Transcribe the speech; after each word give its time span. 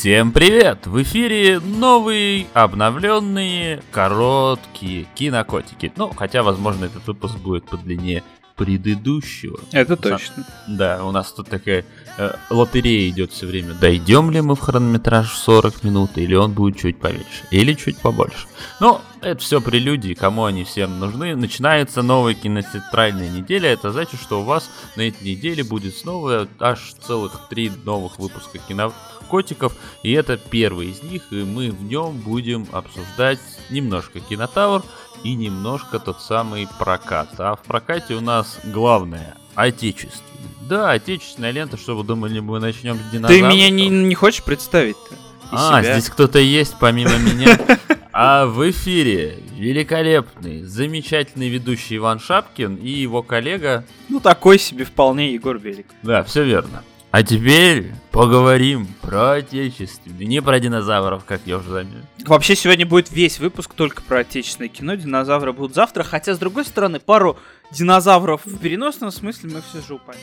Всем 0.00 0.32
привет! 0.32 0.86
В 0.86 1.02
эфире 1.02 1.60
новые, 1.60 2.46
обновленные, 2.54 3.82
короткие 3.90 5.04
кинокотики. 5.14 5.92
Ну, 5.94 6.10
хотя, 6.16 6.42
возможно, 6.42 6.86
этот 6.86 7.06
выпуск 7.06 7.36
будет 7.36 7.66
подлиннее 7.66 8.22
предыдущего. 8.56 9.60
Это 9.72 9.98
точно. 9.98 10.46
Да, 10.66 11.04
у 11.04 11.10
нас 11.10 11.30
тут 11.32 11.50
такая 11.50 11.84
э, 12.16 12.32
лотерея 12.48 13.10
идет 13.10 13.32
все 13.32 13.44
время. 13.44 13.74
Дойдем 13.74 14.30
ли 14.30 14.40
мы 14.40 14.54
в 14.54 14.60
хронометраж 14.60 15.30
40 15.34 15.84
минут, 15.84 16.12
или 16.16 16.34
он 16.34 16.52
будет 16.52 16.78
чуть 16.78 16.98
поменьше, 16.98 17.44
или 17.50 17.74
чуть 17.74 17.98
побольше. 17.98 18.46
Ну, 18.80 19.02
это 19.22 19.40
все 19.40 19.60
прелюдии, 19.60 20.14
кому 20.14 20.44
они 20.44 20.64
всем 20.64 20.98
нужны. 20.98 21.36
Начинается 21.36 22.02
новая 22.02 22.34
кинотеатральная 22.34 23.28
неделя. 23.28 23.70
Это 23.70 23.92
значит, 23.92 24.20
что 24.20 24.40
у 24.40 24.44
вас 24.44 24.70
на 24.96 25.02
этой 25.02 25.22
неделе 25.22 25.64
будет 25.64 25.96
снова 25.96 26.48
аж 26.58 26.94
целых 27.00 27.48
три 27.48 27.70
новых 27.84 28.18
выпуска 28.18 28.58
кинокотиков. 28.58 29.74
И 30.02 30.12
это 30.12 30.36
первый 30.36 30.90
из 30.90 31.02
них, 31.02 31.22
и 31.30 31.44
мы 31.44 31.70
в 31.70 31.82
нем 31.82 32.18
будем 32.18 32.66
обсуждать 32.72 33.40
немножко 33.70 34.20
кинотавр, 34.20 34.82
и 35.22 35.34
немножко 35.34 35.98
тот 35.98 36.20
самый 36.20 36.66
прокат. 36.78 37.28
А 37.38 37.56
в 37.56 37.62
прокате 37.62 38.14
у 38.14 38.20
нас 38.20 38.58
главное 38.64 39.36
отечественное. 39.54 40.24
Да, 40.62 40.92
отечественная 40.92 41.50
лента, 41.50 41.76
что 41.76 41.96
вы 41.96 42.04
думали, 42.04 42.38
мы 42.40 42.60
начнем 42.60 42.96
с 42.96 43.10
динозавров? 43.10 43.28
Ты 43.28 43.42
меня 43.42 43.70
не, 43.70 43.88
не 43.88 44.14
хочешь 44.14 44.42
представить-то? 44.42 45.16
А, 45.52 45.82
себя? 45.82 45.94
здесь 45.94 46.10
кто-то 46.10 46.38
есть 46.38 46.76
помимо 46.78 47.16
меня. 47.18 47.58
А 48.12 48.46
в 48.46 48.68
эфире 48.70 49.38
великолепный, 49.56 50.64
замечательный 50.64 51.48
ведущий 51.48 51.96
Иван 51.96 52.18
Шапкин 52.18 52.74
и 52.74 52.90
его 52.90 53.22
коллега... 53.22 53.84
Ну, 54.08 54.18
такой 54.18 54.58
себе 54.58 54.84
вполне 54.84 55.32
Егор 55.32 55.56
Велик. 55.56 55.86
Да, 56.02 56.24
все 56.24 56.42
верно. 56.42 56.82
А 57.12 57.22
теперь 57.24 57.92
поговорим 58.12 58.86
про 59.00 59.32
отечественное, 59.32 60.26
не 60.26 60.40
про 60.40 60.60
динозавров, 60.60 61.24
как 61.24 61.40
я 61.44 61.58
уже 61.58 61.70
заметил. 61.70 61.98
Вообще 62.24 62.54
сегодня 62.54 62.86
будет 62.86 63.10
весь 63.10 63.40
выпуск 63.40 63.74
только 63.74 64.02
про 64.02 64.20
отечественное 64.20 64.68
кино, 64.68 64.94
динозавры 64.94 65.52
будут 65.52 65.74
завтра, 65.74 66.04
хотя 66.04 66.34
с 66.34 66.38
другой 66.38 66.64
стороны 66.64 67.00
пару 67.00 67.36
динозавров 67.72 68.42
в 68.44 68.58
переносном 68.58 69.10
смысле 69.10 69.50
мы 69.54 69.62
все 69.62 69.84
же 69.86 69.94
упали. 69.94 70.20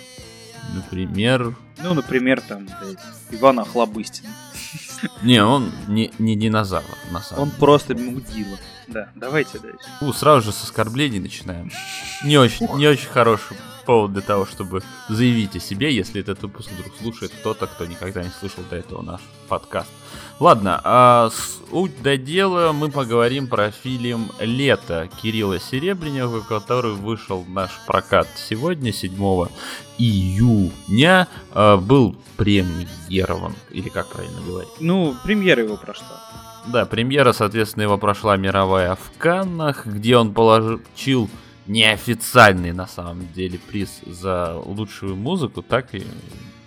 Например... 0.73 1.55
Ну, 1.83 1.93
например, 1.93 2.41
там, 2.41 2.65
блядь, 2.65 2.99
Ивана 3.31 3.63
Охлобыстина. 3.63 4.29
Не, 5.21 5.43
он 5.43 5.71
не, 5.87 6.11
не 6.19 6.35
динозавр, 6.35 6.85
на 7.11 7.21
самом 7.21 7.43
Он 7.43 7.49
деле. 7.49 7.59
просто 7.59 7.95
мудила. 7.95 8.57
Да, 8.87 9.09
давайте 9.15 9.59
дальше. 9.59 9.79
У, 10.01 10.13
сразу 10.13 10.47
же 10.47 10.51
с 10.51 10.63
оскорблений 10.63 11.19
начинаем. 11.19 11.71
Не 12.23 12.37
очень, 12.37 12.67
не 12.77 12.87
очень 12.87 13.09
хороший 13.09 13.57
повод 13.85 14.13
для 14.13 14.21
того, 14.21 14.45
чтобы 14.45 14.83
заявить 15.09 15.55
о 15.55 15.59
себе, 15.59 15.93
если 15.93 16.21
этот 16.21 16.41
выпуск 16.41 16.69
вдруг 16.71 16.93
слушает 16.97 17.31
кто-то, 17.39 17.67
кто 17.67 17.85
никогда 17.85 18.23
не 18.23 18.29
слышал 18.29 18.63
до 18.69 18.75
этого 18.77 19.01
наш 19.01 19.21
подкаст. 19.47 19.89
Ладно, 20.39 20.79
а 20.83 21.31
суть 21.31 21.99
до 22.03 22.15
дела 22.15 22.71
мы 22.71 22.91
поговорим 22.91 23.47
про 23.47 23.71
фильм 23.71 24.31
«Лето» 24.39 25.09
Кирилла 25.19 25.59
Серебренева, 25.59 26.41
который 26.41 26.91
вышел 26.91 27.41
в 27.41 27.49
наш 27.49 27.71
прокат 27.87 28.27
сегодня, 28.35 28.93
7 28.93 29.15
июня, 29.97 31.27
а, 31.53 31.77
был 31.77 32.15
премьерован, 32.35 33.55
или 33.71 33.89
как 33.89 34.09
правильно 34.09 34.39
говорить? 34.45 34.69
Ну, 34.79 35.15
премьера 35.23 35.63
его 35.63 35.75
прошла. 35.75 36.21
Да, 36.67 36.85
премьера, 36.85 37.33
соответственно, 37.33 37.83
его 37.83 37.97
прошла 37.97 38.37
мировая 38.37 38.93
в 38.95 39.17
Каннах, 39.17 39.87
где 39.87 40.17
он 40.17 40.35
получил 40.35 41.31
неофициальный 41.65 42.73
на 42.73 42.85
самом 42.85 43.27
деле 43.33 43.57
приз 43.57 44.01
за 44.05 44.53
лучшую 44.53 45.15
музыку, 45.15 45.63
так 45.63 45.95
и 45.95 46.05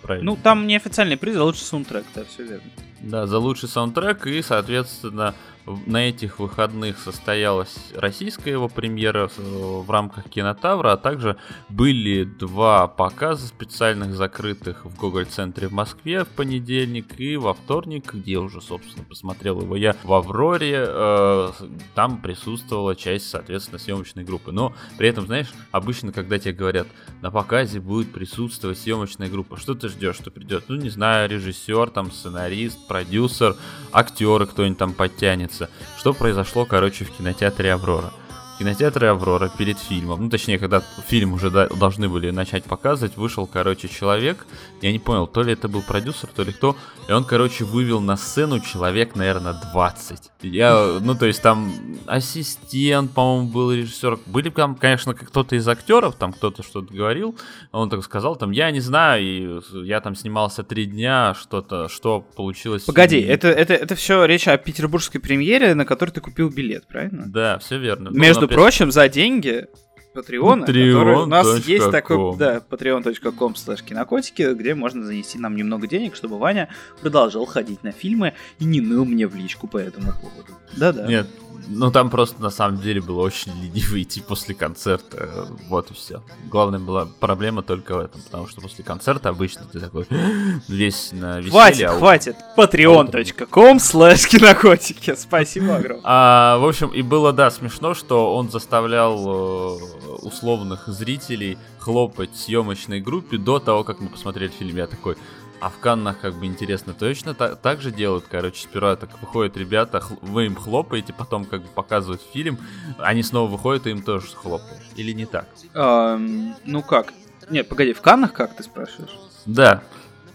правильно. 0.01 0.31
Ну, 0.31 0.37
там 0.41 0.67
неофициальный 0.67 1.17
приз 1.17 1.35
за 1.35 1.43
лучший 1.43 1.63
саундтрек, 1.63 2.05
да, 2.15 2.23
все 2.25 2.43
верно. 2.43 2.69
Да, 3.01 3.27
за 3.27 3.39
лучший 3.39 3.69
саундтрек 3.69 4.27
и, 4.27 4.41
соответственно, 4.41 5.33
на 5.65 6.09
этих 6.09 6.39
выходных 6.39 6.97
состоялась 6.97 7.77
российская 7.95 8.51
его 8.51 8.67
премьера 8.67 9.29
в 9.37 9.89
рамках 9.89 10.29
Кинотавра, 10.29 10.93
а 10.93 10.97
также 10.97 11.37
были 11.69 12.23
два 12.23 12.87
показа 12.87 13.47
специальных 13.47 14.15
закрытых 14.15 14.85
в 14.85 14.97
Гоголь-центре 14.97 15.67
в 15.67 15.73
Москве 15.73 16.23
в 16.23 16.29
понедельник 16.29 17.19
и 17.19 17.37
во 17.37 17.53
вторник, 17.53 18.13
где 18.13 18.37
уже, 18.37 18.61
собственно, 18.61 19.05
посмотрел 19.05 19.61
его 19.61 19.75
я 19.75 19.95
в 20.03 20.13
Авроре. 20.13 20.85
Э, 20.87 21.51
там 21.95 22.21
присутствовала 22.21 22.95
часть, 22.95 23.29
соответственно, 23.29 23.79
съемочной 23.79 24.23
группы. 24.23 24.51
Но 24.51 24.73
при 24.97 25.09
этом, 25.09 25.25
знаешь, 25.25 25.51
обычно, 25.71 26.11
когда 26.11 26.39
тебе 26.39 26.53
говорят, 26.53 26.87
на 27.21 27.31
показе 27.31 27.79
будет 27.79 28.11
присутствовать 28.11 28.79
съемочная 28.79 29.29
группа, 29.29 29.57
что 29.57 29.75
ты 29.75 29.89
ждешь, 29.89 30.15
что 30.15 30.31
придет? 30.31 30.65
Ну, 30.67 30.75
не 30.75 30.89
знаю, 30.89 31.29
режиссер, 31.29 31.89
там, 31.89 32.11
сценарист, 32.11 32.87
продюсер, 32.87 33.55
актеры 33.91 34.47
кто-нибудь 34.47 34.77
там 34.77 34.93
подтянет 34.93 35.50
разница. 35.51 35.69
Что 35.97 36.13
произошло, 36.13 36.65
короче, 36.65 37.05
в 37.05 37.11
кинотеатре 37.11 37.73
«Аврора»? 37.73 38.11
Кинотеатре 38.61 39.09
«Аврора» 39.09 39.49
перед 39.57 39.79
фильмом, 39.79 40.21
ну, 40.21 40.29
точнее, 40.29 40.59
когда 40.59 40.83
фильм 41.07 41.33
уже 41.33 41.49
должны 41.49 42.07
были 42.07 42.29
начать 42.29 42.63
показывать, 42.63 43.17
вышел, 43.17 43.47
короче, 43.47 43.87
человек, 43.87 44.45
я 44.81 44.91
не 44.91 44.99
понял, 44.99 45.25
то 45.25 45.41
ли 45.41 45.53
это 45.53 45.67
был 45.67 45.81
продюсер, 45.81 46.29
то 46.35 46.43
ли 46.43 46.53
кто, 46.53 46.75
и 47.09 47.11
он, 47.11 47.23
короче, 47.23 47.63
вывел 47.63 48.01
на 48.01 48.17
сцену 48.17 48.59
человек, 48.59 49.15
наверное, 49.15 49.55
20. 49.73 50.31
Я, 50.43 50.99
ну, 51.01 51.15
то 51.15 51.25
есть 51.25 51.41
там 51.41 51.73
ассистент, 52.05 53.11
по-моему, 53.11 53.49
был 53.49 53.71
режиссер, 53.71 54.19
были 54.27 54.49
там, 54.51 54.75
конечно, 54.75 55.15
кто-то 55.15 55.55
из 55.55 55.67
актеров, 55.67 56.15
там 56.15 56.31
кто-то 56.31 56.61
что-то 56.61 56.93
говорил, 56.93 57.35
он 57.71 57.89
так 57.89 58.03
сказал, 58.03 58.35
там, 58.35 58.51
я 58.51 58.69
не 58.69 58.79
знаю, 58.79 59.23
и 59.23 59.61
я 59.87 60.01
там 60.01 60.15
снимался 60.15 60.63
три 60.63 60.85
дня, 60.85 61.33
что-то, 61.33 61.89
что 61.89 62.21
получилось. 62.35 62.83
Погоди, 62.83 63.19
это, 63.19 63.47
это, 63.47 63.73
это 63.73 63.95
все 63.95 64.23
речь 64.25 64.47
о 64.47 64.55
петербургской 64.57 65.19
премьере, 65.19 65.73
на 65.73 65.85
которой 65.85 66.11
ты 66.11 66.21
купил 66.21 66.49
билет, 66.49 66.87
правильно? 66.87 67.23
Да, 67.25 67.57
все 67.57 67.79
верно. 67.79 68.09
Между 68.09 68.50
прочим, 68.55 68.91
за 68.91 69.09
деньги 69.09 69.67
Патреона, 70.13 70.65
который 70.65 71.15
у 71.15 71.25
нас 71.25 71.65
есть 71.65 71.89
такой, 71.89 72.37
да, 72.37 72.61
patreon.com 72.69 73.53
slash 73.53 73.83
кинокотики, 73.83 74.53
где 74.53 74.75
можно 74.75 75.05
занести 75.05 75.39
нам 75.39 75.55
немного 75.55 75.87
денег, 75.87 76.15
чтобы 76.15 76.37
Ваня 76.37 76.69
продолжал 77.01 77.45
ходить 77.45 77.83
на 77.83 77.91
фильмы 77.91 78.33
и 78.59 78.65
не 78.65 78.81
ныл 78.81 79.05
мне 79.05 79.27
в 79.27 79.35
личку 79.35 79.67
по 79.67 79.77
этому 79.77 80.11
поводу. 80.13 80.53
Да-да. 80.75 81.07
Нет, 81.07 81.27
ну 81.67 81.91
там 81.91 82.09
просто 82.09 82.41
на 82.41 82.49
самом 82.49 82.81
деле 82.81 83.01
было 83.01 83.21
очень 83.21 83.51
лениво 83.61 84.01
идти 84.01 84.21
после 84.21 84.55
концерта. 84.55 85.47
Вот 85.69 85.91
и 85.91 85.93
все. 85.93 86.21
Главная 86.49 86.79
была 86.79 87.07
проблема 87.19 87.61
только 87.61 87.95
в 87.95 87.99
этом, 87.99 88.21
потому 88.21 88.47
что 88.47 88.61
после 88.61 88.83
концерта 88.83 89.29
обычно 89.29 89.65
ты 89.71 89.79
такой 89.79 90.05
весь 90.67 91.11
на 91.11 91.39
веселье. 91.39 91.51
Хватит, 91.51 91.89
а 91.89 91.97
хватит. 91.97 92.35
patreon.com 92.57 93.77
slash 93.77 94.27
кинокотики. 94.27 95.15
Спасибо 95.17 95.75
огромное. 95.75 96.03
А, 96.03 96.57
в 96.57 96.65
общем, 96.65 96.89
и 96.89 97.01
было, 97.01 97.33
да, 97.33 97.51
смешно, 97.51 97.93
что 97.93 98.35
он 98.35 98.49
заставлял 98.49 99.17
э, 99.17 99.79
условных 100.21 100.87
зрителей 100.87 101.57
хлопать 101.79 102.35
съемочной 102.35 103.01
группе 103.01 103.37
до 103.37 103.59
того, 103.59 103.83
как 103.83 103.99
мы 103.99 104.09
посмотрели 104.09 104.51
фильм. 104.51 104.77
Я 104.77 104.87
такой, 104.87 105.17
а 105.61 105.69
в 105.69 105.77
Каннах, 105.79 106.19
как 106.19 106.33
бы 106.33 106.47
интересно, 106.47 106.93
точно 106.93 107.35
так, 107.35 107.61
так 107.61 107.81
же 107.81 107.91
делают, 107.91 108.25
короче, 108.29 108.63
сперва 108.63 108.95
так 108.95 109.21
выходят 109.21 109.55
ребята, 109.55 110.03
вы 110.21 110.47
им 110.47 110.55
хлопаете, 110.55 111.13
потом 111.13 111.45
как 111.45 111.61
бы 111.61 111.67
показывают 111.67 112.21
фильм, 112.33 112.57
они 112.97 113.21
снова 113.21 113.49
выходят, 113.49 113.85
и 113.85 113.91
им 113.91 114.01
тоже 114.01 114.27
хлопаешь. 114.33 114.83
Или 114.95 115.11
не 115.11 115.25
так? 115.25 115.47
Эм, 115.75 116.55
ну 116.65 116.81
как? 116.81 117.13
Нет, 117.49 117.69
погоди, 117.69 117.93
в 117.93 118.01
Каннах 118.01 118.33
как 118.33 118.55
ты 118.55 118.63
спрашиваешь? 118.63 119.15
Да. 119.45 119.83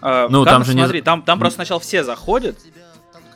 А, 0.00 0.28
ну, 0.28 0.44
Каннах, 0.44 0.54
там 0.54 0.64
же 0.64 0.72
смотри, 0.72 1.00
не... 1.00 1.04
там, 1.04 1.22
там 1.22 1.38
просто 1.40 1.56
сначала 1.56 1.80
все 1.80 2.04
заходят, 2.04 2.56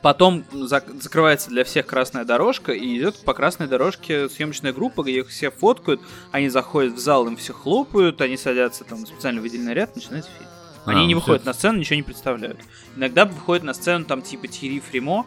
Потом 0.03 0.45
закрывается 0.51 1.51
для 1.51 1.63
всех 1.63 1.87
красная 1.87 2.25
дорожка, 2.25 2.73
и 2.73 2.97
идет 2.97 3.23
по 3.23 3.35
красной 3.35 3.67
дорожке 3.67 4.31
съемочная 4.31 4.73
группа, 4.73 5.03
где 5.03 5.19
их 5.19 5.29
все 5.29 5.51
фоткают, 5.51 6.01
они 6.33 6.49
заходят 6.49 6.95
в 6.95 6.99
зал, 6.99 7.27
им 7.27 7.37
все 7.37 7.53
хлопают, 7.53 8.21
они 8.23 8.39
садятся 8.39 8.85
там 8.85 9.05
в 9.05 9.09
специально 9.09 9.43
выделенный 9.43 9.75
ряд, 9.75 9.95
начинается 9.95 10.31
фильм. 10.39 10.49
Они 10.87 11.03
а, 11.03 11.07
не 11.07 11.15
выходят 11.15 11.45
на 11.45 11.53
сцену, 11.53 11.79
ничего 11.79 11.97
не 11.97 12.03
представляют. 12.03 12.59
Иногда 12.97 13.25
выходит 13.25 13.65
на 13.65 13.75
сцену 13.75 14.05
там 14.05 14.23
типа 14.23 14.49
Тири 14.49 14.81
Фримо, 14.81 15.27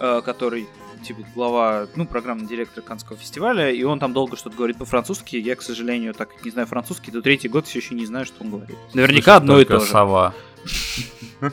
э, 0.00 0.22
который 0.24 0.66
типа 1.04 1.22
глава, 1.34 1.86
ну, 1.94 2.06
программный 2.06 2.46
директор 2.46 2.82
Канского 2.82 3.18
фестиваля, 3.18 3.70
и 3.70 3.82
он 3.84 3.98
там 4.00 4.12
долго 4.12 4.36
что-то 4.36 4.56
говорит 4.56 4.78
по-французски. 4.78 5.36
Я, 5.36 5.54
к 5.54 5.62
сожалению, 5.62 6.14
так 6.14 6.30
как 6.30 6.44
не 6.44 6.50
знаю 6.50 6.66
французский, 6.66 7.10
до 7.10 7.22
третий 7.22 7.48
год 7.48 7.66
все 7.66 7.78
еще 7.78 7.94
не 7.94 8.06
знаю, 8.06 8.26
что 8.26 8.42
он 8.42 8.50
говорит. 8.50 8.76
Наверняка 8.94 9.36
одно 9.36 9.60
и 9.60 9.64
то 9.64 9.80
же. 9.80 9.86
сова. 9.86 10.34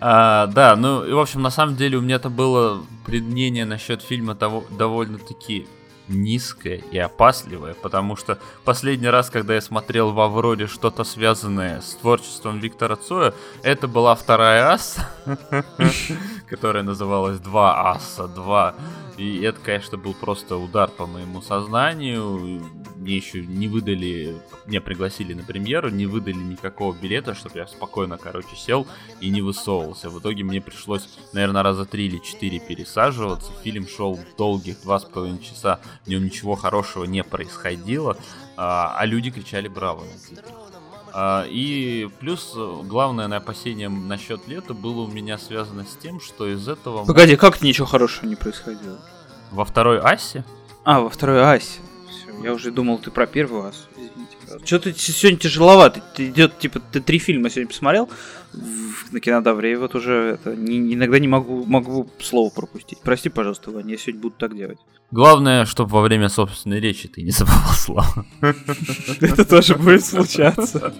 а, 0.00 0.46
да, 0.46 0.76
ну, 0.76 1.04
и, 1.04 1.12
в 1.12 1.18
общем, 1.18 1.42
на 1.42 1.50
самом 1.50 1.76
деле 1.76 1.98
у 1.98 2.00
меня-то 2.00 2.30
было 2.30 2.82
предмнение 3.04 3.66
насчет 3.66 4.00
фильма 4.02 4.34
того 4.34 4.64
довольно-таки 4.70 5.66
низкое 6.10 6.82
и 6.92 6.98
опасливое, 6.98 7.74
потому 7.74 8.16
что 8.16 8.38
последний 8.64 9.08
раз, 9.08 9.30
когда 9.30 9.54
я 9.54 9.60
смотрел 9.60 10.12
в 10.12 10.20
Авроре 10.20 10.66
что-то 10.66 11.04
связанное 11.04 11.80
с 11.80 11.94
творчеством 11.94 12.58
Виктора 12.58 12.96
Цоя, 12.96 13.32
это 13.62 13.88
была 13.88 14.14
вторая 14.14 14.72
ас, 14.72 14.98
которая 16.48 16.82
называлась 16.82 17.38
«Два 17.38 17.92
аса 17.92 18.24
2». 18.24 18.74
И 19.20 19.42
это, 19.42 19.60
конечно, 19.60 19.98
был 19.98 20.14
просто 20.14 20.56
удар 20.56 20.90
по 20.90 21.04
моему 21.04 21.42
сознанию. 21.42 22.62
Мне 22.96 23.16
еще 23.16 23.44
не 23.44 23.68
выдали, 23.68 24.40
меня 24.64 24.80
пригласили 24.80 25.34
на 25.34 25.42
премьеру, 25.42 25.90
не 25.90 26.06
выдали 26.06 26.38
никакого 26.38 26.96
билета, 26.96 27.34
чтобы 27.34 27.58
я 27.58 27.66
спокойно, 27.66 28.16
короче, 28.16 28.56
сел 28.56 28.86
и 29.20 29.28
не 29.28 29.42
высовывался. 29.42 30.08
В 30.08 30.18
итоге 30.20 30.42
мне 30.42 30.62
пришлось, 30.62 31.06
наверное, 31.34 31.62
раза 31.62 31.84
три 31.84 32.06
или 32.06 32.16
четыре 32.16 32.60
пересаживаться. 32.60 33.52
Фильм 33.62 33.86
шел 33.86 34.18
долгих 34.38 34.80
два 34.84 34.98
с 34.98 35.04
половиной 35.04 35.42
часа, 35.42 35.80
в 36.06 36.08
нем 36.08 36.24
ничего 36.24 36.54
хорошего 36.54 37.04
не 37.04 37.22
происходило, 37.22 38.16
а, 38.56 38.96
а 38.96 39.04
люди 39.04 39.30
кричали 39.30 39.68
«Браво!» 39.68 40.02
на 40.02 40.59
и 41.48 42.08
плюс 42.20 42.54
главное 42.84 43.28
на 43.28 43.36
опасение 43.38 43.88
насчет 43.88 44.46
лета 44.48 44.74
было 44.74 45.02
у 45.02 45.08
меня 45.08 45.38
связано 45.38 45.84
с 45.84 45.96
тем, 45.96 46.20
что 46.20 46.46
из 46.46 46.68
этого... 46.68 47.04
Погоди, 47.04 47.36
как 47.36 47.62
ничего 47.62 47.86
хорошего 47.86 48.26
не 48.26 48.36
происходило? 48.36 48.98
Во 49.50 49.64
второй 49.64 50.00
асе? 50.00 50.44
А, 50.84 51.00
во 51.00 51.10
второй 51.10 51.42
асе. 51.42 51.80
Все, 52.08 52.44
я 52.44 52.52
уже 52.52 52.70
думал, 52.70 52.98
ты 52.98 53.10
про 53.10 53.26
первую 53.26 53.68
асу. 53.68 53.80
Что-то 54.64 54.92
сегодня 54.94 55.38
тяжеловато. 55.38 56.02
Ты 56.14 56.28
идет, 56.28 56.58
типа, 56.58 56.80
ты 56.80 57.00
три 57.00 57.18
фильма 57.18 57.50
сегодня 57.50 57.68
посмотрел 57.68 58.08
на 59.12 59.20
кинодавре, 59.20 59.78
вот 59.78 59.94
уже 59.94 60.38
это, 60.40 60.54
не, 60.56 60.94
иногда 60.94 61.18
не 61.18 61.28
могу, 61.28 61.64
могу 61.66 62.08
слово 62.18 62.50
пропустить. 62.50 62.98
Прости, 63.02 63.28
пожалуйста, 63.28 63.70
Ваня, 63.70 63.92
я 63.92 63.98
сегодня 63.98 64.20
буду 64.20 64.34
так 64.38 64.56
делать. 64.56 64.78
Главное, 65.12 65.66
чтобы 65.66 65.90
во 65.90 66.02
время 66.02 66.28
собственной 66.28 66.78
речи 66.78 67.08
ты 67.08 67.22
не 67.22 67.30
забывал 67.32 67.72
слова. 67.72 68.24
Это 69.20 69.44
тоже 69.44 69.74
будет 69.74 70.04
случаться. 70.04 70.92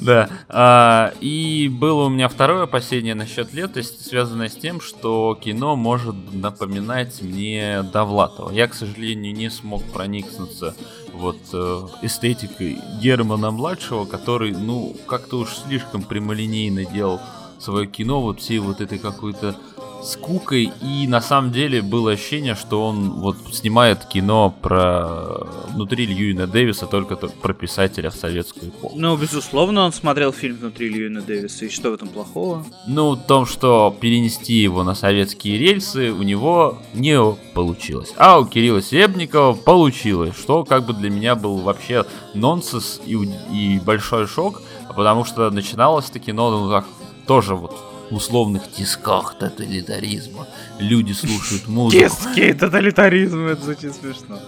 Да. 0.00 0.30
А, 0.48 1.12
и 1.20 1.68
было 1.68 2.04
у 2.04 2.08
меня 2.08 2.28
второе 2.28 2.62
опасение 2.62 3.14
насчет 3.14 3.52
лета, 3.52 3.82
связанное 3.82 4.48
с 4.48 4.56
тем, 4.56 4.80
что 4.80 5.38
кино 5.40 5.76
может 5.76 6.16
напоминать 6.32 7.20
мне 7.20 7.82
Довлатова. 7.92 8.50
Я, 8.50 8.68
к 8.68 8.74
сожалению, 8.74 9.34
не 9.34 9.50
смог 9.50 9.82
проникнуться 9.92 10.74
вот 11.12 11.38
э, 11.52 11.86
эстетикой 12.02 12.78
Германа 13.02 13.50
младшего, 13.50 14.04
который, 14.04 14.52
ну, 14.52 14.96
как-то 15.06 15.40
уж 15.40 15.56
слишком 15.56 16.02
прямолинейно 16.18 16.84
делал 16.84 17.20
свое 17.60 17.86
кино, 17.86 18.20
вот 18.20 18.40
всей 18.40 18.58
вот 18.58 18.80
этой 18.80 18.98
какой-то 18.98 19.56
скукой, 20.02 20.72
и 20.80 21.08
на 21.08 21.20
самом 21.20 21.50
деле 21.50 21.82
было 21.82 22.12
ощущение, 22.12 22.54
что 22.54 22.84
он 22.84 23.10
вот 23.20 23.36
снимает 23.52 24.04
кино 24.04 24.54
про 24.62 25.44
внутри 25.74 26.06
Льюина 26.06 26.46
Дэвиса, 26.46 26.86
только 26.86 27.16
про 27.16 27.52
писателя 27.52 28.10
в 28.10 28.14
советскую 28.14 28.70
эпоху. 28.70 28.94
Ну, 28.96 29.16
безусловно, 29.16 29.84
он 29.84 29.92
смотрел 29.92 30.32
фильм 30.32 30.56
внутри 30.56 30.88
Льюина 30.88 31.20
Дэвиса, 31.20 31.64
и 31.64 31.68
что 31.68 31.90
в 31.90 31.94
этом 31.94 32.08
плохого? 32.08 32.64
Ну, 32.86 33.16
в 33.16 33.26
том, 33.26 33.44
что 33.44 33.96
перенести 34.00 34.54
его 34.54 34.84
на 34.84 34.94
советские 34.94 35.58
рельсы 35.58 36.12
у 36.12 36.22
него 36.22 36.78
не 36.94 37.20
получилось. 37.54 38.14
А 38.16 38.38
у 38.38 38.46
Кирилла 38.46 38.80
Серебникова 38.80 39.54
получилось, 39.54 40.36
что 40.38 40.64
как 40.64 40.86
бы 40.86 40.92
для 40.92 41.10
меня 41.10 41.34
был 41.34 41.56
вообще 41.58 42.04
нонсенс 42.34 43.00
и, 43.04 43.14
и 43.52 43.80
большой 43.80 44.28
шок, 44.28 44.62
потому 44.98 45.24
что 45.24 45.48
начиналось-то 45.50 46.18
кино 46.18 46.50
ну, 46.50 46.68
так, 46.68 46.84
тоже 47.24 47.54
вот 47.54 47.72
условных 48.10 48.68
тисках 48.68 49.38
тоталитаризма. 49.38 50.48
Люди 50.80 51.12
слушают 51.12 51.68
музыку. 51.68 52.02
Тиски 52.02 52.52
тоталитаризма, 52.52 53.50
это 53.50 53.62
звучит 53.62 53.94
смешно. 53.94 54.40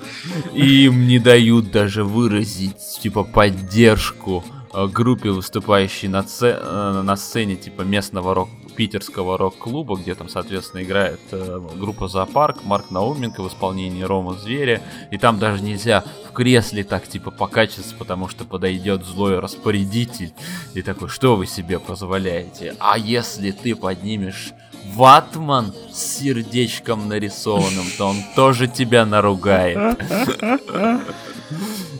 И 0.53 0.87
им 0.87 1.07
не 1.07 1.21
дают 1.21 1.71
даже 1.71 2.03
выразить, 2.03 2.99
типа, 3.01 3.23
поддержку 3.23 4.43
э, 4.75 4.89
группе, 4.89 5.31
выступающей 5.31 6.09
на, 6.09 6.25
сцене, 6.25 6.59
э, 6.61 7.03
на 7.05 7.17
сцене 7.17 7.55
типа 7.55 7.83
местного 7.83 8.35
рок 8.35 8.49
питерского 8.71 9.37
рок-клуба, 9.39 9.97
где 9.97 10.15
там, 10.15 10.29
соответственно, 10.29 10.83
играет 10.83 11.21
э, 11.33 11.61
группа 11.77 12.09
Зоопарк, 12.09 12.65
Марк 12.65 12.91
Науменко 12.91 13.43
в 13.43 13.49
исполнении 13.49 14.03
Рома 14.03 14.35
Зверя, 14.35 14.83
и 15.11 15.19
там 15.19 15.39
даже 15.39 15.63
нельзя 15.63 16.05
в 16.29 16.33
кресле 16.33 16.85
так 16.85 17.07
типа 17.09 17.31
покачаться, 17.31 17.95
потому 17.99 18.29
что 18.29 18.45
подойдет 18.45 19.05
злой 19.05 19.39
распорядитель 19.39 20.33
и 20.75 20.83
такой, 20.83 21.09
что 21.09 21.37
вы 21.37 21.47
себе 21.47 21.79
позволяете? 21.79 22.77
А 22.79 22.99
если 22.99 23.51
ты 23.51 23.75
поднимешь 23.75 24.53
ватман 24.95 25.75
с 25.93 26.19
сердечком 26.19 27.09
нарисованным, 27.09 27.87
то 27.99 28.07
он 28.07 28.17
тоже 28.35 28.67
тебя 28.69 29.05
наругает. 29.07 29.99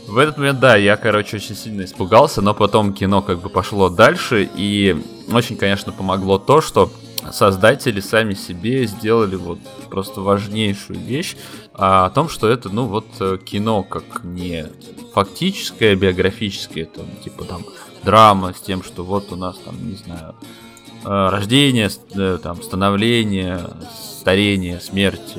В 0.07 0.17
этот 0.17 0.37
момент, 0.37 0.59
да, 0.59 0.75
я, 0.75 0.97
короче, 0.97 1.37
очень 1.37 1.55
сильно 1.55 1.83
испугался, 1.83 2.41
но 2.41 2.53
потом 2.53 2.93
кино 2.93 3.21
как 3.21 3.39
бы 3.39 3.47
пошло 3.47 3.89
дальше, 3.89 4.49
и 4.57 5.01
очень, 5.33 5.57
конечно, 5.57 5.91
помогло 5.91 6.37
то, 6.37 6.61
что 6.61 6.91
создатели 7.31 7.99
сами 7.99 8.33
себе 8.33 8.85
сделали 8.85 9.35
вот 9.35 9.59
просто 9.89 10.21
важнейшую 10.21 10.99
вещь 10.99 11.35
а, 11.73 12.05
о 12.05 12.09
том, 12.09 12.29
что 12.29 12.49
это, 12.49 12.69
ну, 12.69 12.85
вот 12.85 13.07
э, 13.19 13.37
кино 13.43 13.83
как 13.83 14.23
не 14.23 14.67
фактическое, 15.13 15.95
биографическое, 15.95 16.85
там, 16.85 17.05
типа 17.23 17.45
там 17.45 17.63
драма 18.03 18.53
с 18.53 18.61
тем, 18.61 18.83
что 18.83 19.03
вот 19.03 19.31
у 19.31 19.35
нас 19.35 19.57
там, 19.57 19.75
не 19.87 19.95
знаю, 19.95 20.35
э, 21.03 21.29
рождение, 21.29 21.89
э, 22.15 22.39
там, 22.41 22.61
становление, 22.63 23.61
старение, 24.19 24.79
смерть, 24.79 25.35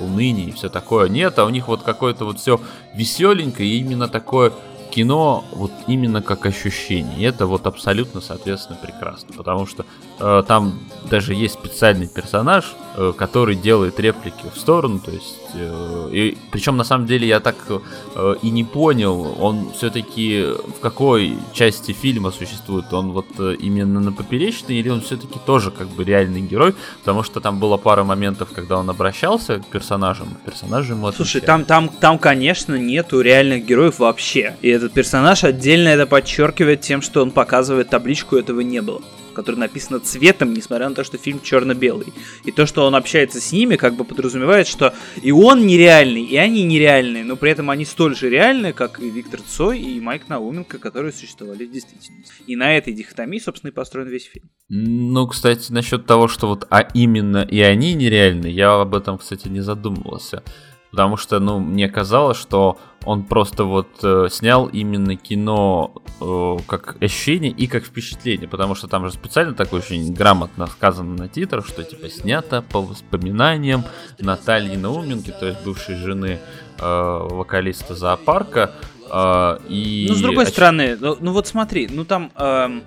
уныние 0.00 0.48
и 0.48 0.52
все 0.52 0.68
такое. 0.68 1.08
Нет, 1.08 1.38
а 1.38 1.44
у 1.44 1.48
них 1.48 1.68
вот 1.68 1.82
какое-то 1.82 2.24
вот 2.24 2.38
все 2.38 2.60
веселенькое, 2.94 3.68
и 3.68 3.78
именно 3.78 4.08
такое 4.08 4.52
кино 4.90 5.44
вот 5.52 5.72
именно 5.86 6.22
как 6.22 6.46
ощущение. 6.46 7.18
И 7.18 7.22
это 7.22 7.46
вот 7.46 7.66
абсолютно, 7.66 8.20
соответственно, 8.20 8.78
прекрасно. 8.80 9.28
Потому 9.36 9.66
что 9.66 9.84
э, 10.18 10.42
там 10.46 10.80
даже 11.10 11.34
есть 11.34 11.54
специальный 11.54 12.08
персонаж, 12.08 12.74
э, 12.96 13.12
который 13.16 13.56
делает 13.56 14.00
реплики 14.00 14.44
в 14.54 14.58
сторону. 14.58 14.98
То 14.98 15.10
есть, 15.10 15.38
э, 15.54 16.08
и, 16.12 16.38
причем 16.50 16.76
на 16.76 16.84
самом 16.84 17.06
деле 17.06 17.26
я 17.26 17.40
так 17.40 17.56
э, 17.68 18.34
и 18.42 18.50
не 18.50 18.64
понял, 18.64 19.36
он 19.40 19.70
все-таки 19.76 20.44
в 20.76 20.80
какой 20.80 21.36
части 21.52 21.92
фильма 21.92 22.30
существует. 22.30 22.92
Он 22.92 23.12
вот 23.12 23.26
э, 23.38 23.54
именно 23.58 24.00
на 24.00 24.12
поперечной 24.12 24.76
или 24.76 24.88
он 24.88 25.00
все-таки 25.00 25.38
тоже 25.44 25.70
как 25.70 25.88
бы 25.88 26.04
реальный 26.04 26.40
герой. 26.40 26.74
Потому 27.00 27.22
что 27.22 27.40
там 27.40 27.58
было 27.58 27.76
пара 27.76 28.04
моментов, 28.04 28.48
когда 28.54 28.78
он 28.78 28.88
обращался 28.90 29.58
к 29.58 29.66
персонажам. 29.66 30.36
Персонажи 30.44 30.92
ему 30.92 31.12
Слушай, 31.12 31.40
там, 31.40 31.64
там, 31.64 31.88
там, 31.88 32.18
конечно, 32.18 32.74
нету 32.74 33.20
реальных 33.20 33.66
героев 33.66 33.98
вообще. 33.98 34.56
И 34.62 34.77
этот 34.78 34.92
персонаж 34.92 35.44
отдельно 35.44 35.88
это 35.88 36.06
подчеркивает 36.06 36.80
тем, 36.80 37.02
что 37.02 37.22
он 37.22 37.30
показывает 37.30 37.90
табличку 37.90 38.36
«этого 38.36 38.60
не 38.60 38.80
было» 38.80 39.02
которая 39.38 39.60
написана 39.60 40.00
цветом, 40.00 40.52
несмотря 40.52 40.88
на 40.88 40.96
то, 40.96 41.04
что 41.04 41.16
фильм 41.16 41.40
черно-белый. 41.40 42.12
И 42.44 42.50
то, 42.50 42.66
что 42.66 42.84
он 42.84 42.96
общается 42.96 43.40
с 43.40 43.52
ними, 43.52 43.76
как 43.76 43.94
бы 43.94 44.02
подразумевает, 44.02 44.66
что 44.66 44.92
и 45.22 45.30
он 45.30 45.64
нереальный, 45.64 46.24
и 46.24 46.36
они 46.36 46.64
нереальные, 46.64 47.22
но 47.22 47.36
при 47.36 47.52
этом 47.52 47.70
они 47.70 47.84
столь 47.84 48.16
же 48.16 48.28
реальны, 48.28 48.72
как 48.72 48.98
и 48.98 49.08
Виктор 49.08 49.40
Цой 49.40 49.78
и 49.78 50.00
Майк 50.00 50.28
Науменко, 50.28 50.78
которые 50.78 51.12
существовали 51.12 51.66
в 51.66 51.70
действительности. 51.70 52.42
И 52.48 52.56
на 52.56 52.76
этой 52.76 52.92
дихотомии, 52.92 53.38
собственно, 53.38 53.70
и 53.70 53.72
построен 53.72 54.08
весь 54.08 54.24
фильм. 54.24 54.50
Ну, 54.68 55.28
кстати, 55.28 55.70
насчет 55.70 56.04
того, 56.04 56.26
что 56.26 56.48
вот 56.48 56.66
а 56.70 56.80
именно 56.80 57.42
и 57.42 57.60
они 57.60 57.94
нереальны, 57.94 58.48
я 58.48 58.74
об 58.74 58.92
этом, 58.92 59.18
кстати, 59.18 59.46
не 59.46 59.60
задумывался. 59.60 60.42
Потому 60.90 61.16
что, 61.16 61.38
ну, 61.38 61.58
мне 61.58 61.88
казалось, 61.88 62.38
что 62.38 62.78
он 63.04 63.24
просто 63.24 63.64
вот 63.64 63.88
э, 64.02 64.28
снял 64.30 64.66
именно 64.66 65.16
кино 65.16 65.92
э, 66.20 66.56
как 66.66 66.96
ощущение 67.02 67.50
и 67.50 67.66
как 67.66 67.84
впечатление. 67.84 68.48
Потому 68.48 68.74
что 68.74 68.88
там 68.88 69.06
же 69.06 69.12
специально 69.12 69.54
такое 69.54 69.80
очень 69.80 70.12
грамотно 70.12 70.66
сказано 70.66 71.14
на 71.14 71.28
титрах, 71.28 71.66
что 71.66 71.84
типа 71.84 72.08
снято 72.08 72.62
по 72.62 72.80
воспоминаниям 72.80 73.84
Натальи 74.18 74.76
Науменки, 74.76 75.32
то 75.38 75.46
есть 75.46 75.62
бывшей 75.64 75.96
жены 75.96 76.38
э, 76.78 77.28
вокалиста 77.30 77.94
зоопарка. 77.94 78.72
Э, 79.10 79.58
и... 79.68 80.06
Ну, 80.08 80.14
с 80.14 80.20
другой 80.20 80.44
Оч... 80.44 80.50
стороны, 80.50 80.96
ну, 80.98 81.16
ну 81.20 81.32
вот 81.32 81.46
смотри, 81.46 81.88
ну 81.90 82.04
там... 82.04 82.32
Э... 82.36 82.80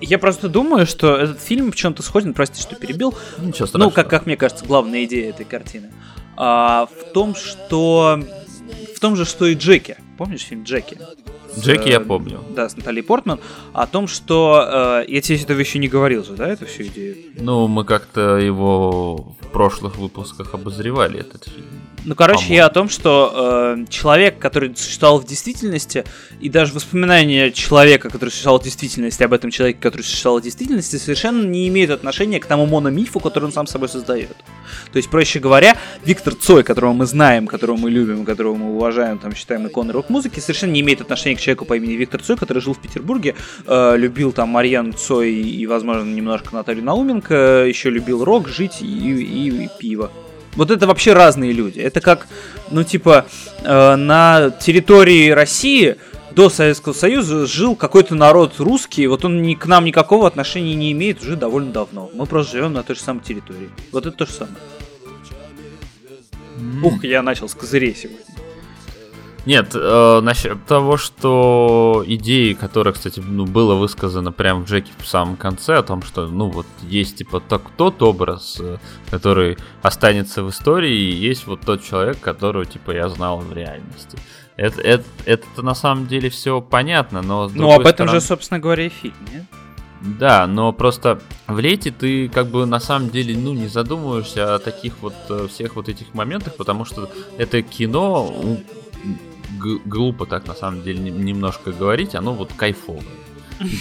Я 0.00 0.20
просто 0.20 0.48
думаю, 0.48 0.86
что 0.86 1.16
этот 1.16 1.40
фильм 1.40 1.72
в 1.72 1.74
чем-то 1.74 2.04
сходен, 2.04 2.34
прости, 2.34 2.62
что 2.62 2.76
перебил. 2.76 3.14
Ничего 3.38 3.66
страшного. 3.66 3.84
Ну, 3.84 3.90
как, 3.90 4.08
как 4.08 4.26
мне 4.26 4.36
кажется, 4.36 4.64
главная 4.64 5.04
идея 5.04 5.30
этой 5.30 5.44
картины 5.44 5.90
а, 6.36 6.86
в 6.86 7.12
том, 7.12 7.34
что 7.34 8.20
в 8.94 9.00
том 9.00 9.16
же, 9.16 9.24
что 9.24 9.46
и 9.46 9.54
Джеки. 9.54 9.96
Помнишь 10.16 10.42
фильм 10.42 10.62
Джеки? 10.62 10.98
Джеки 11.58 11.88
я 11.88 12.00
помню. 12.00 12.42
Да, 12.50 12.68
с 12.68 12.76
Натальей 12.76 13.02
Портман. 13.02 13.40
О 13.72 13.86
том, 13.86 14.06
что... 14.06 15.02
Э, 15.04 15.04
я 15.06 15.20
тебе 15.20 15.38
этого 15.38 15.58
еще 15.58 15.78
не 15.78 15.88
говорил 15.88 16.24
же, 16.24 16.32
да, 16.34 16.48
эту 16.48 16.66
всю 16.66 16.84
идею? 16.84 17.16
Ну, 17.36 17.68
мы 17.68 17.84
как-то 17.84 18.38
его 18.38 19.34
в 19.40 19.46
прошлых 19.48 19.96
выпусках 19.98 20.54
обозревали, 20.54 21.20
этот 21.20 21.44
фильм. 21.44 21.66
Ну, 22.04 22.16
короче, 22.16 22.52
я 22.52 22.66
о 22.66 22.70
том, 22.70 22.88
что 22.88 23.76
э, 23.78 23.84
человек, 23.88 24.38
который 24.38 24.74
существовал 24.74 25.20
в 25.20 25.24
действительности, 25.24 26.04
и 26.40 26.48
даже 26.48 26.72
воспоминания 26.74 27.52
человека, 27.52 28.10
который 28.10 28.30
существовал 28.30 28.60
в 28.60 28.64
действительности, 28.64 29.22
об 29.22 29.32
этом 29.32 29.52
человеке, 29.52 29.78
который 29.80 30.02
существовал 30.02 30.40
в 30.40 30.42
действительности, 30.42 30.96
совершенно 30.96 31.46
не 31.46 31.68
имеют 31.68 31.92
отношения 31.92 32.40
к 32.40 32.46
тому 32.46 32.66
мономифу, 32.66 33.20
который 33.20 33.44
он 33.44 33.52
сам 33.52 33.68
собой 33.68 33.88
создает. 33.88 34.36
То 34.92 34.96
есть, 34.96 35.10
проще 35.10 35.38
говоря, 35.38 35.76
Виктор 36.04 36.34
Цой, 36.34 36.64
которого 36.64 36.92
мы 36.92 37.06
знаем, 37.06 37.46
которого 37.46 37.76
мы 37.76 37.90
любим, 37.90 38.24
которого 38.24 38.56
мы 38.56 38.74
уважаем, 38.74 39.18
там, 39.18 39.34
считаем 39.34 39.68
иконой 39.68 39.92
рок-музыки, 39.92 40.40
совершенно 40.40 40.72
не 40.72 40.80
имеет 40.80 41.00
отношения 41.00 41.36
к 41.36 41.40
человеку 41.40 41.66
по 41.66 41.76
имени 41.76 41.92
Виктор 41.92 42.20
Цой, 42.20 42.36
который 42.36 42.60
жил 42.60 42.74
в 42.74 42.80
Петербурге, 42.80 43.36
э, 43.66 43.96
любил 43.96 44.32
там 44.32 44.48
Марьян 44.48 44.92
Цой 44.92 45.32
и, 45.34 45.66
возможно, 45.68 46.02
немножко 46.02 46.52
Наталью 46.52 46.82
Науменко, 46.82 47.64
еще 47.68 47.90
любил 47.90 48.24
рок, 48.24 48.48
жить 48.48 48.78
и, 48.80 48.86
и, 48.86 49.64
и 49.64 49.68
пиво. 49.78 50.10
Вот 50.54 50.70
это 50.70 50.86
вообще 50.86 51.12
разные 51.12 51.52
люди. 51.52 51.80
Это 51.80 52.00
как, 52.00 52.28
ну, 52.70 52.84
типа, 52.84 53.26
э, 53.62 53.96
на 53.96 54.50
территории 54.50 55.30
России 55.30 55.96
до 56.34 56.50
Советского 56.50 56.92
Союза 56.92 57.46
жил 57.46 57.76
какой-то 57.76 58.14
народ 58.14 58.54
русский, 58.58 59.06
вот 59.06 59.24
он 59.24 59.42
ни, 59.42 59.54
к 59.54 59.66
нам 59.66 59.84
никакого 59.84 60.26
отношения 60.26 60.74
не 60.74 60.92
имеет 60.92 61.22
уже 61.22 61.36
довольно 61.36 61.72
давно. 61.72 62.10
Мы 62.14 62.26
просто 62.26 62.56
живем 62.56 62.72
на 62.72 62.82
той 62.82 62.96
же 62.96 63.02
самой 63.02 63.22
территории. 63.22 63.70
Вот 63.92 64.06
это 64.06 64.16
то 64.16 64.26
же 64.26 64.32
самое. 64.32 64.56
Mm. 66.58 66.86
Ух, 66.86 67.04
я 67.04 67.22
начал 67.22 67.48
с 67.48 67.54
козырей 67.54 67.94
сегодня. 67.94 68.31
Нет, 69.44 69.72
э, 69.74 70.20
насчет 70.22 70.64
того, 70.66 70.96
что 70.96 72.04
идеи, 72.06 72.52
которые, 72.52 72.92
кстати, 72.92 73.20
ну, 73.20 73.44
было 73.44 73.74
высказано 73.74 74.30
прямо 74.30 74.60
в 74.60 74.68
Джеке 74.68 74.92
в 74.98 75.06
самом 75.06 75.36
конце, 75.36 75.78
о 75.78 75.82
том, 75.82 76.02
что, 76.02 76.28
ну, 76.28 76.48
вот 76.48 76.66
есть, 76.82 77.16
типа, 77.16 77.40
так, 77.40 77.62
тот 77.76 78.02
образ, 78.02 78.58
э, 78.60 78.76
который 79.10 79.58
останется 79.82 80.44
в 80.44 80.50
истории, 80.50 80.94
и 80.94 81.12
есть 81.12 81.46
вот 81.46 81.60
тот 81.62 81.82
человек, 81.82 82.20
которого, 82.20 82.64
типа, 82.64 82.92
я 82.92 83.08
знал 83.08 83.40
в 83.40 83.52
реальности. 83.52 84.16
Это, 84.56 84.80
это, 84.80 85.04
это 85.24 85.62
на 85.62 85.74
самом 85.74 86.06
деле 86.06 86.30
все 86.30 86.60
понятно, 86.60 87.20
но... 87.20 87.50
Ну, 87.52 87.72
об 87.72 87.80
этом 87.80 88.06
стороны... 88.06 88.20
же, 88.20 88.20
собственно 88.20 88.60
говоря, 88.60 88.86
и 88.86 88.90
фильм, 88.90 89.14
нет? 89.32 89.44
Да, 90.02 90.46
но 90.46 90.72
просто 90.72 91.20
в 91.46 91.58
лете 91.60 91.92
ты 91.92 92.28
как 92.28 92.48
бы 92.48 92.66
на 92.66 92.80
самом 92.80 93.10
деле 93.10 93.36
ну 93.36 93.52
не 93.52 93.68
задумываешься 93.68 94.56
о 94.56 94.58
таких 94.58 94.94
вот 95.00 95.14
э, 95.28 95.46
всех 95.48 95.76
вот 95.76 95.88
этих 95.88 96.12
моментах, 96.12 96.56
потому 96.56 96.84
что 96.84 97.08
это 97.38 97.62
кино 97.62 98.34
глупо 99.58 100.26
так 100.26 100.46
на 100.46 100.54
самом 100.54 100.82
деле 100.82 100.98
немножко 100.98 101.72
говорить, 101.72 102.14
оно 102.14 102.32
вот 102.34 102.52
кайфовое. 102.54 103.02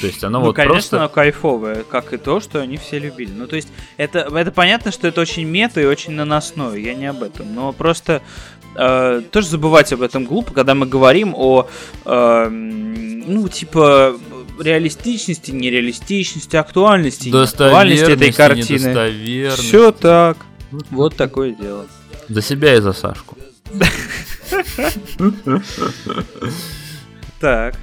То 0.02 0.08
есть 0.08 0.24
оно 0.24 0.40
ну, 0.40 0.46
вот 0.48 0.56
конечно, 0.56 0.74
просто... 0.74 0.98
оно 0.98 1.10
кайфовое, 1.10 1.84
как 1.84 2.14
и 2.14 2.18
то, 2.18 2.40
что 2.40 2.62
они 2.62 2.78
все 2.78 3.00
любили. 3.00 3.32
Ну, 3.32 3.48
то 3.48 3.56
есть 3.56 3.70
это, 3.98 4.20
это 4.20 4.52
понятно, 4.52 4.92
что 4.92 5.08
это 5.08 5.22
очень 5.22 5.46
мета 5.46 5.82
и 5.82 5.86
очень 5.86 6.14
наносное, 6.14 6.76
я 6.76 6.94
не 6.94 7.08
об 7.08 7.24
этом. 7.24 7.54
Но 7.54 7.74
просто 7.74 8.22
э, 8.76 9.22
тоже 9.32 9.48
забывать 9.48 9.92
об 9.94 10.02
этом 10.02 10.26
глупо, 10.26 10.54
когда 10.54 10.76
мы 10.76 10.86
говорим 10.86 11.34
о, 11.36 11.68
э, 12.06 12.48
ну, 12.50 13.48
типа, 13.48 14.18
реалистичности, 14.60 15.52
нереалистичности, 15.52 16.56
актуальности, 16.56 17.30
актуальности 17.36 18.12
этой 18.12 18.32
картины. 18.32 19.52
Все 19.56 19.92
так. 19.92 20.38
Вот 20.90 21.16
такое 21.16 21.52
дело. 21.52 21.88
За 22.30 22.42
себя 22.42 22.76
и 22.76 22.82
за 22.82 22.94
Сашку. 22.94 23.38
Так. 27.40 27.76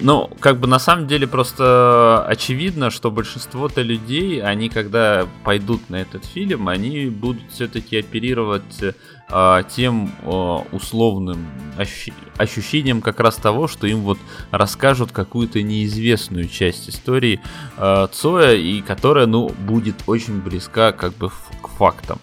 Ну, 0.00 0.30
как 0.38 0.60
бы 0.60 0.68
на 0.68 0.78
самом 0.78 1.08
деле 1.08 1.26
просто 1.26 2.24
очевидно, 2.28 2.90
что 2.90 3.10
большинство-то 3.10 3.82
людей, 3.82 4.40
они 4.40 4.68
когда 4.68 5.26
пойдут 5.42 5.90
на 5.90 5.96
этот 5.96 6.24
фильм, 6.24 6.68
они 6.68 7.06
будут 7.06 7.42
все-таки 7.50 7.98
оперировать 7.98 8.80
э, 8.80 9.62
тем 9.74 10.12
э, 10.22 10.28
условным 10.70 11.48
ощ- 11.76 12.12
ощущением 12.36 13.00
как 13.00 13.18
раз 13.18 13.36
того, 13.36 13.66
что 13.66 13.88
им 13.88 14.00
вот 14.02 14.18
расскажут 14.52 15.10
какую-то 15.10 15.62
неизвестную 15.62 16.48
часть 16.48 16.88
истории 16.88 17.40
э, 17.76 18.08
Цоя, 18.12 18.54
и 18.54 18.80
которая, 18.82 19.26
ну, 19.26 19.48
будет 19.48 19.96
очень 20.06 20.40
близка 20.40 20.92
как 20.92 21.14
бы 21.14 21.28
к 21.28 21.68
фактам. 21.76 22.20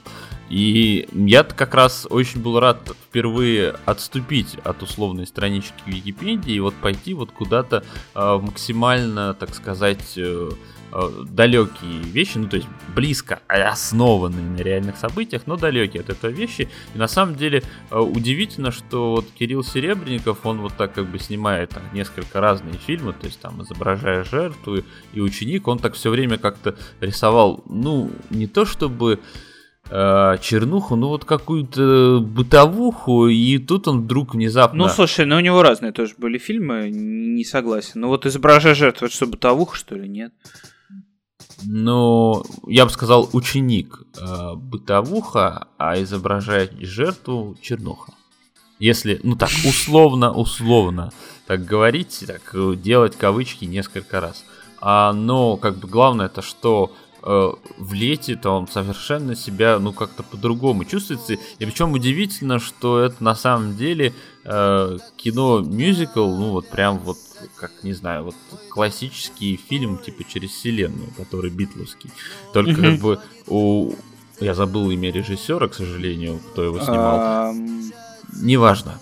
И 0.50 1.08
я 1.12 1.44
как 1.44 1.74
раз 1.74 2.06
очень 2.10 2.42
был 2.42 2.60
рад 2.60 2.96
впервые 3.08 3.76
отступить 3.86 4.58
от 4.64 4.84
условной 4.84 5.26
странички 5.26 5.74
Википедии 5.88 6.54
и 6.54 6.60
вот 6.60 6.76
пойти 6.76 7.14
вот 7.14 7.32
куда-то 7.32 7.84
э, 8.14 8.38
максимально, 8.42 9.34
так 9.34 9.56
сказать, 9.56 10.14
э, 10.18 10.52
э, 10.92 11.10
далекие 11.28 12.00
вещи, 12.04 12.38
ну 12.38 12.48
то 12.48 12.58
есть 12.58 12.68
близко 12.94 13.42
основанные 13.48 14.46
на 14.46 14.58
реальных 14.58 14.98
событиях, 14.98 15.44
но 15.48 15.58
далекие 15.58 16.02
от 16.02 16.10
этого 16.12 16.30
вещи. 16.30 16.70
И 16.94 16.98
на 16.98 17.08
самом 17.08 17.36
деле 17.36 17.64
э, 17.90 17.98
удивительно, 17.98 18.72
что 18.72 19.16
вот 19.16 19.26
Кирилл 19.32 19.64
Серебренников, 19.64 20.46
он 20.46 20.62
вот 20.62 20.74
так 20.78 20.94
как 20.94 21.08
бы 21.08 21.18
снимает 21.18 21.72
там, 21.72 21.84
несколько 21.92 22.40
разные 22.40 22.78
фильмы, 22.78 23.14
то 23.14 23.26
есть 23.26 23.40
там 23.40 23.64
изображая 23.64 24.24
жертву 24.24 24.84
и 25.12 25.20
ученик, 25.20 25.68
он 25.68 25.80
так 25.80 25.96
все 25.96 26.12
время 26.12 26.38
как-то 26.38 26.76
рисовал, 27.02 27.64
ну 27.68 28.12
не 28.30 28.46
то 28.46 28.66
чтобы 28.66 29.20
чернуху, 29.90 30.96
ну 30.96 31.10
вот 31.10 31.26
какую-то 31.26 32.20
бытовуху, 32.20 33.28
и 33.28 33.60
тут 33.60 33.88
он 33.88 34.02
вдруг 34.02 34.34
внезапно... 34.34 34.86
Ну 34.86 34.90
слушай, 34.90 35.26
ну 35.26 35.36
у 35.36 35.40
него 35.40 35.62
разные 35.62 35.92
тоже 35.92 36.16
были 36.18 36.38
фильмы, 36.38 36.90
не 36.90 37.44
согласен. 37.44 38.02
Ну 38.02 38.08
вот 38.08 38.26
изображая 38.26 38.74
жертву, 38.74 39.06
это 39.06 39.16
что, 39.16 39.28
бытовуха, 39.28 39.76
что 39.76 39.96
ли, 39.96 40.10
нет? 40.10 40.34
Ну, 41.64 42.44
я 42.68 42.86
бы 42.86 42.92
сказал, 42.92 43.30
ученик 43.32 44.02
э, 44.20 44.56
бытовуха, 44.56 45.68
а 45.78 46.02
изображает 46.02 46.74
жертву 46.80 47.56
чернуха. 47.62 48.14
Если, 48.80 49.20
ну 49.24 49.36
так, 49.36 49.52
условно, 49.66 50.32
условно 50.32 51.12
так 51.46 51.64
говорить, 51.64 52.24
так 52.26 52.82
делать 52.82 53.16
кавычки 53.16 53.66
несколько 53.66 54.20
раз. 54.20 54.44
А, 54.82 55.14
но, 55.14 55.58
как 55.58 55.78
бы, 55.78 55.88
главное 55.88 56.26
это, 56.26 56.42
что 56.42 56.92
Э, 56.92 57.05
в 57.26 57.94
лете-то 57.94 58.52
он 58.52 58.68
совершенно 58.68 59.36
себя, 59.36 59.80
ну, 59.80 59.94
как-то 59.94 60.22
по-другому 60.22 60.86
чувствуется. 60.86 61.34
И 61.34 61.40
причем 61.66 61.94
удивительно, 61.94 62.60
что 62.60 63.00
это 63.00 63.24
на 63.24 63.34
самом 63.34 63.76
деле 63.76 64.14
э, 64.44 64.98
кино-мюзикл, 65.18 66.28
ну, 66.28 66.52
вот 66.52 66.70
прям 66.70 67.00
вот, 67.00 67.18
как, 67.56 67.72
не 67.84 67.94
знаю, 67.94 68.26
вот 68.26 68.36
классический 68.70 69.58
фильм, 69.58 69.98
типа, 69.98 70.24
через 70.24 70.52
вселенную, 70.52 71.10
который 71.18 71.50
битловский. 71.50 72.12
Только 72.54 72.72
mm-hmm. 72.72 72.92
как 72.92 73.00
бы 73.02 73.20
у... 73.48 73.94
Я 74.40 74.54
забыл 74.54 74.92
имя 74.92 75.12
режиссера, 75.12 75.68
к 75.68 75.74
сожалению, 75.74 76.40
кто 76.52 76.64
его 76.64 76.80
снимал. 76.80 77.54
Um... 77.54 77.92
Неважно. 78.42 79.00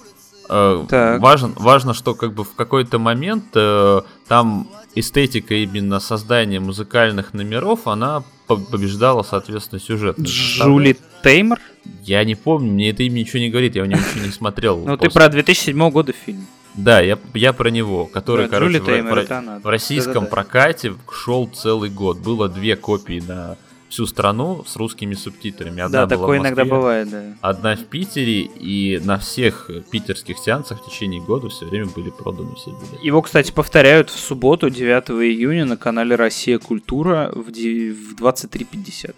Э, 0.50 1.18
важно, 1.20 1.54
важно, 1.56 1.94
что 1.94 2.16
как 2.16 2.34
бы 2.34 2.44
в 2.44 2.54
какой-то 2.56 3.00
момент 3.00 3.46
э, 3.56 4.02
там 4.28 4.68
эстетика 4.96 5.56
именно 5.56 6.00
создания 6.00 6.60
музыкальных 6.60 7.34
номеров, 7.34 7.88
она 7.88 8.24
побеждала, 8.48 9.24
соответственно, 9.24 9.80
сюжет. 9.80 10.20
Джули 10.20 10.98
Теймор? 11.24 11.60
Я 12.04 12.24
не 12.24 12.36
помню, 12.36 12.72
мне 12.72 12.90
это 12.90 13.04
имя 13.04 13.20
ничего 13.20 13.40
не 13.40 13.50
говорит, 13.50 13.76
я 13.76 13.84
у 13.84 13.86
него 13.86 14.00
ничего 14.00 14.26
не 14.26 14.32
смотрел. 14.32 14.80
Ну, 14.86 14.98
ты 14.98 15.10
про 15.10 15.30
2007 15.30 15.90
года 15.90 16.14
фильм. 16.14 16.46
Да, 16.76 17.02
я, 17.02 17.20
я 17.36 17.54
про 17.54 17.70
него, 17.70 18.06
который, 18.06 18.48
короче, 18.48 18.80
в, 18.80 19.64
в 19.64 19.68
российском 19.68 20.26
прокате 20.26 20.96
шел 21.12 21.48
целый 21.48 21.90
год. 21.90 22.18
Было 22.18 22.50
две 22.50 22.76
копии 22.76 23.22
на 23.26 23.58
всю 23.94 24.08
страну 24.08 24.64
с 24.66 24.76
русскими 24.76 25.14
субтитрами. 25.14 25.80
Одна 25.80 26.06
да, 26.06 26.18
такое 26.18 26.40
Москве, 26.40 26.56
иногда 26.56 26.66
бывает, 26.66 27.10
да. 27.12 27.24
Одна 27.42 27.76
в 27.76 27.86
Питере, 27.86 28.42
и 28.42 29.00
на 29.04 29.20
всех 29.20 29.70
питерских 29.92 30.40
сеансах 30.40 30.82
в 30.82 30.90
течение 30.90 31.22
года 31.22 31.50
все 31.50 31.66
время 31.66 31.86
были 31.86 32.10
проданы 32.10 32.56
все 32.56 32.72
билеты. 32.72 33.06
Его, 33.06 33.22
кстати, 33.22 33.52
повторяют 33.52 34.10
в 34.10 34.20
субботу, 34.20 34.72
9 34.72 35.12
июня, 35.12 35.66
на 35.66 35.78
канале 35.78 36.16
«Россия 36.16 36.58
Культура» 36.58 37.32
в 37.36 37.50
23.50. 37.50 39.14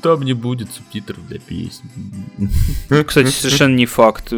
Там 0.00 0.22
не 0.22 0.32
будет 0.32 0.72
субтитров 0.72 1.26
для 1.26 1.38
песен. 1.38 1.90
Кстати, 3.06 3.28
совершенно 3.28 3.74
не 3.74 3.86
факт. 3.86 4.32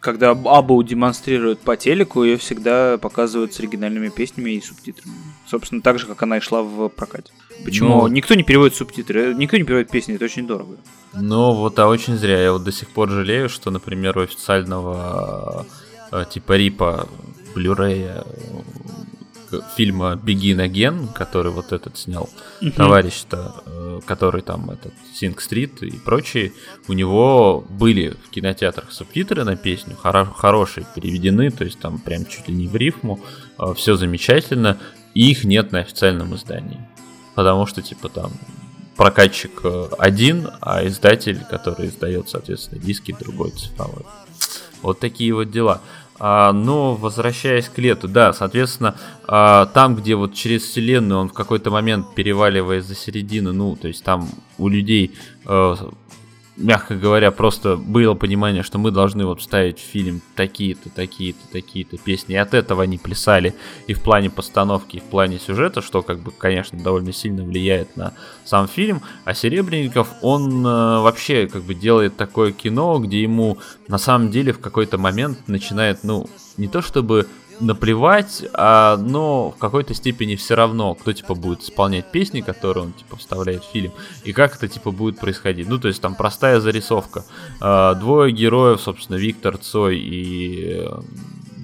Когда 0.00 0.30
Абу 0.30 0.82
демонстрирует 0.82 1.58
по 1.60 1.76
телеку, 1.76 2.22
ее 2.22 2.36
всегда 2.36 2.96
показывают 2.98 3.52
с 3.52 3.58
оригинальными 3.58 4.10
песнями 4.10 4.52
и 4.52 4.60
субтитрами. 4.60 5.14
Собственно, 5.46 5.82
так 5.82 5.98
же, 5.98 6.06
как 6.06 6.22
она 6.22 6.36
и 6.36 6.40
шла 6.40 6.62
в 6.62 6.88
прокате. 6.88 7.32
Почему? 7.64 8.02
Но... 8.02 8.08
Никто 8.08 8.34
не 8.34 8.44
переводит 8.44 8.76
субтитры, 8.76 9.34
никто 9.34 9.56
не 9.56 9.64
переводит 9.64 9.90
песни, 9.90 10.14
это 10.14 10.24
очень 10.24 10.46
дорого. 10.46 10.76
Ну, 11.14 11.54
вот, 11.54 11.78
а 11.78 11.88
очень 11.88 12.16
зря. 12.16 12.40
Я 12.40 12.52
вот 12.52 12.62
до 12.62 12.72
сих 12.72 12.88
пор 12.88 13.10
жалею, 13.10 13.48
что, 13.48 13.70
например, 13.70 14.16
у 14.18 14.22
официального 14.22 15.66
э, 16.12 16.24
типа 16.30 16.56
Рипа 16.56 17.08
Блюрея 17.54 18.24
фильма 19.76 20.20
Begin 20.22 20.64
Again, 20.66 21.12
который 21.12 21.52
вот 21.52 21.72
этот 21.72 21.98
снял 21.98 22.28
uh-huh. 22.60 22.72
товарищ-то, 22.72 23.62
э, 23.66 24.00
который 24.06 24.42
там 24.42 24.70
этот 24.70 24.92
Синг 25.14 25.40
Стрит 25.40 25.82
и 25.82 25.90
прочие, 25.90 26.52
у 26.88 26.92
него 26.92 27.64
были 27.68 28.10
в 28.10 28.30
кинотеатрах 28.30 28.92
субтитры 28.92 29.44
на 29.44 29.56
песню, 29.56 29.96
хоро- 30.02 30.32
хорошие 30.32 30.86
переведены, 30.94 31.50
то 31.50 31.64
есть 31.64 31.78
там 31.78 31.98
прям 31.98 32.24
чуть 32.26 32.48
ли 32.48 32.54
не 32.54 32.66
в 32.66 32.76
рифму, 32.76 33.20
э, 33.58 33.74
все 33.76 33.96
замечательно, 33.96 34.78
и 35.14 35.30
их 35.30 35.44
нет 35.44 35.72
на 35.72 35.80
официальном 35.80 36.34
издании 36.34 36.80
потому 37.40 37.66
что, 37.66 37.80
типа, 37.80 38.10
там 38.10 38.32
прокатчик 38.96 39.60
э, 39.64 39.88
один, 39.98 40.50
а 40.60 40.86
издатель, 40.86 41.40
который 41.48 41.88
издает, 41.88 42.28
соответственно, 42.28 42.80
диски, 42.82 43.16
другой 43.18 43.50
цифровой. 43.52 44.04
Вот 44.82 45.00
такие 45.00 45.34
вот 45.34 45.50
дела. 45.50 45.80
А, 46.22 46.52
но 46.52 46.94
возвращаясь 46.96 47.70
к 47.70 47.78
лету, 47.78 48.06
да, 48.06 48.34
соответственно, 48.34 48.94
а, 49.26 49.64
там, 49.66 49.96
где 49.96 50.14
вот 50.14 50.34
через 50.34 50.62
вселенную 50.64 51.18
он 51.18 51.28
в 51.30 51.32
какой-то 51.32 51.70
момент 51.70 52.14
переваливает 52.14 52.84
за 52.84 52.94
середину, 52.94 53.54
ну, 53.54 53.74
то 53.74 53.88
есть 53.88 54.04
там 54.04 54.28
у 54.58 54.68
людей 54.68 55.12
а, 55.46 55.76
мягко 56.60 56.94
говоря, 56.94 57.30
просто 57.30 57.76
было 57.76 58.14
понимание, 58.14 58.62
что 58.62 58.78
мы 58.78 58.90
должны 58.90 59.26
вот 59.26 59.40
вставить 59.40 59.78
в 59.78 59.82
фильм 59.82 60.20
такие-то, 60.36 60.90
такие-то, 60.90 61.40
такие-то 61.50 61.96
песни. 61.98 62.34
И 62.34 62.38
от 62.38 62.54
этого 62.54 62.82
они 62.82 62.98
плясали 62.98 63.54
и 63.86 63.94
в 63.94 64.02
плане 64.02 64.30
постановки, 64.30 64.96
и 64.96 65.00
в 65.00 65.04
плане 65.04 65.38
сюжета, 65.38 65.82
что, 65.82 66.02
как 66.02 66.20
бы, 66.20 66.30
конечно, 66.30 66.78
довольно 66.78 67.12
сильно 67.12 67.42
влияет 67.42 67.96
на 67.96 68.12
сам 68.44 68.68
фильм. 68.68 69.02
А 69.24 69.34
Серебренников, 69.34 70.08
он 70.22 70.64
э, 70.64 71.00
вообще, 71.00 71.46
как 71.46 71.62
бы, 71.62 71.74
делает 71.74 72.16
такое 72.16 72.52
кино, 72.52 72.98
где 72.98 73.22
ему 73.22 73.58
на 73.88 73.98
самом 73.98 74.30
деле 74.30 74.52
в 74.52 74.60
какой-то 74.60 74.98
момент 74.98 75.48
начинает, 75.48 76.04
ну, 76.04 76.28
не 76.56 76.68
то 76.68 76.82
чтобы 76.82 77.26
наплевать, 77.60 78.44
а, 78.52 78.96
но 78.96 79.50
в 79.50 79.56
какой-то 79.58 79.94
степени 79.94 80.36
все 80.36 80.54
равно, 80.54 80.94
кто 80.94 81.12
типа 81.12 81.34
будет 81.34 81.62
исполнять 81.62 82.10
песни, 82.10 82.40
которые 82.40 82.84
он 82.84 82.92
типа 82.92 83.16
вставляет 83.16 83.64
в 83.64 83.70
фильм, 83.70 83.92
и 84.24 84.32
как 84.32 84.56
это 84.56 84.68
типа 84.68 84.90
будет 84.90 85.18
происходить. 85.18 85.68
Ну, 85.68 85.78
то 85.78 85.88
есть 85.88 86.00
там 86.00 86.14
простая 86.14 86.60
зарисовка. 86.60 87.24
А, 87.60 87.94
двое 87.94 88.32
героев, 88.32 88.80
собственно, 88.80 89.16
Виктор 89.16 89.58
Цой 89.58 89.98
и 89.98 90.76
э, 90.78 91.00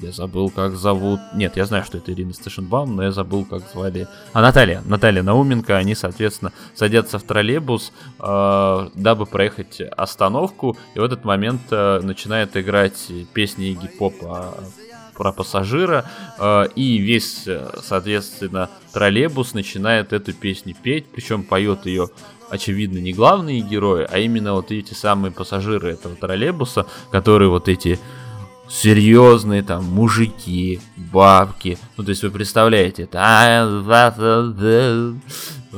я 0.02 0.12
забыл, 0.12 0.50
как 0.50 0.76
зовут. 0.76 1.20
Нет, 1.34 1.56
я 1.56 1.64
знаю, 1.64 1.84
что 1.84 1.98
это 1.98 2.12
Ирина 2.12 2.32
Сташенбаум, 2.34 2.96
но 2.96 3.04
я 3.04 3.12
забыл, 3.12 3.44
как 3.44 3.62
звали. 3.72 4.06
А 4.32 4.42
Наталья, 4.42 4.82
Наталья 4.84 5.22
Науменко, 5.22 5.76
они, 5.76 5.94
соответственно, 5.94 6.52
садятся 6.74 7.18
в 7.18 7.22
троллейбус, 7.22 7.92
э, 8.18 8.88
дабы 8.94 9.26
проехать 9.26 9.80
остановку, 9.96 10.76
и 10.94 10.98
в 10.98 11.02
этот 11.02 11.24
момент 11.24 11.62
э, 11.70 12.00
начинает 12.02 12.56
играть 12.56 13.10
песни 13.32 13.70
Игги 13.70 13.88
Попа 13.88 14.54
про 15.16 15.32
пассажира, 15.32 16.08
э, 16.38 16.68
и 16.76 16.98
весь, 16.98 17.46
э, 17.46 17.68
соответственно, 17.82 18.70
троллейбус 18.92 19.54
начинает 19.54 20.12
эту 20.12 20.32
песню 20.32 20.74
петь, 20.80 21.06
причем 21.06 21.42
поет 21.42 21.86
ее 21.86 22.08
очевидно, 22.48 22.98
не 22.98 23.12
главные 23.12 23.60
герои, 23.60 24.06
а 24.08 24.18
именно 24.18 24.54
вот 24.54 24.70
эти 24.70 24.94
самые 24.94 25.32
пассажиры 25.32 25.90
этого 25.90 26.14
троллейбуса, 26.14 26.86
которые 27.10 27.50
вот 27.50 27.68
эти 27.68 27.98
серьезные 28.68 29.62
там 29.62 29.84
мужики, 29.84 30.80
бабки. 30.96 31.78
Ну, 31.96 32.04
то 32.04 32.10
есть 32.10 32.22
вы 32.22 32.30
представляете, 32.30 33.04
это 33.04 33.66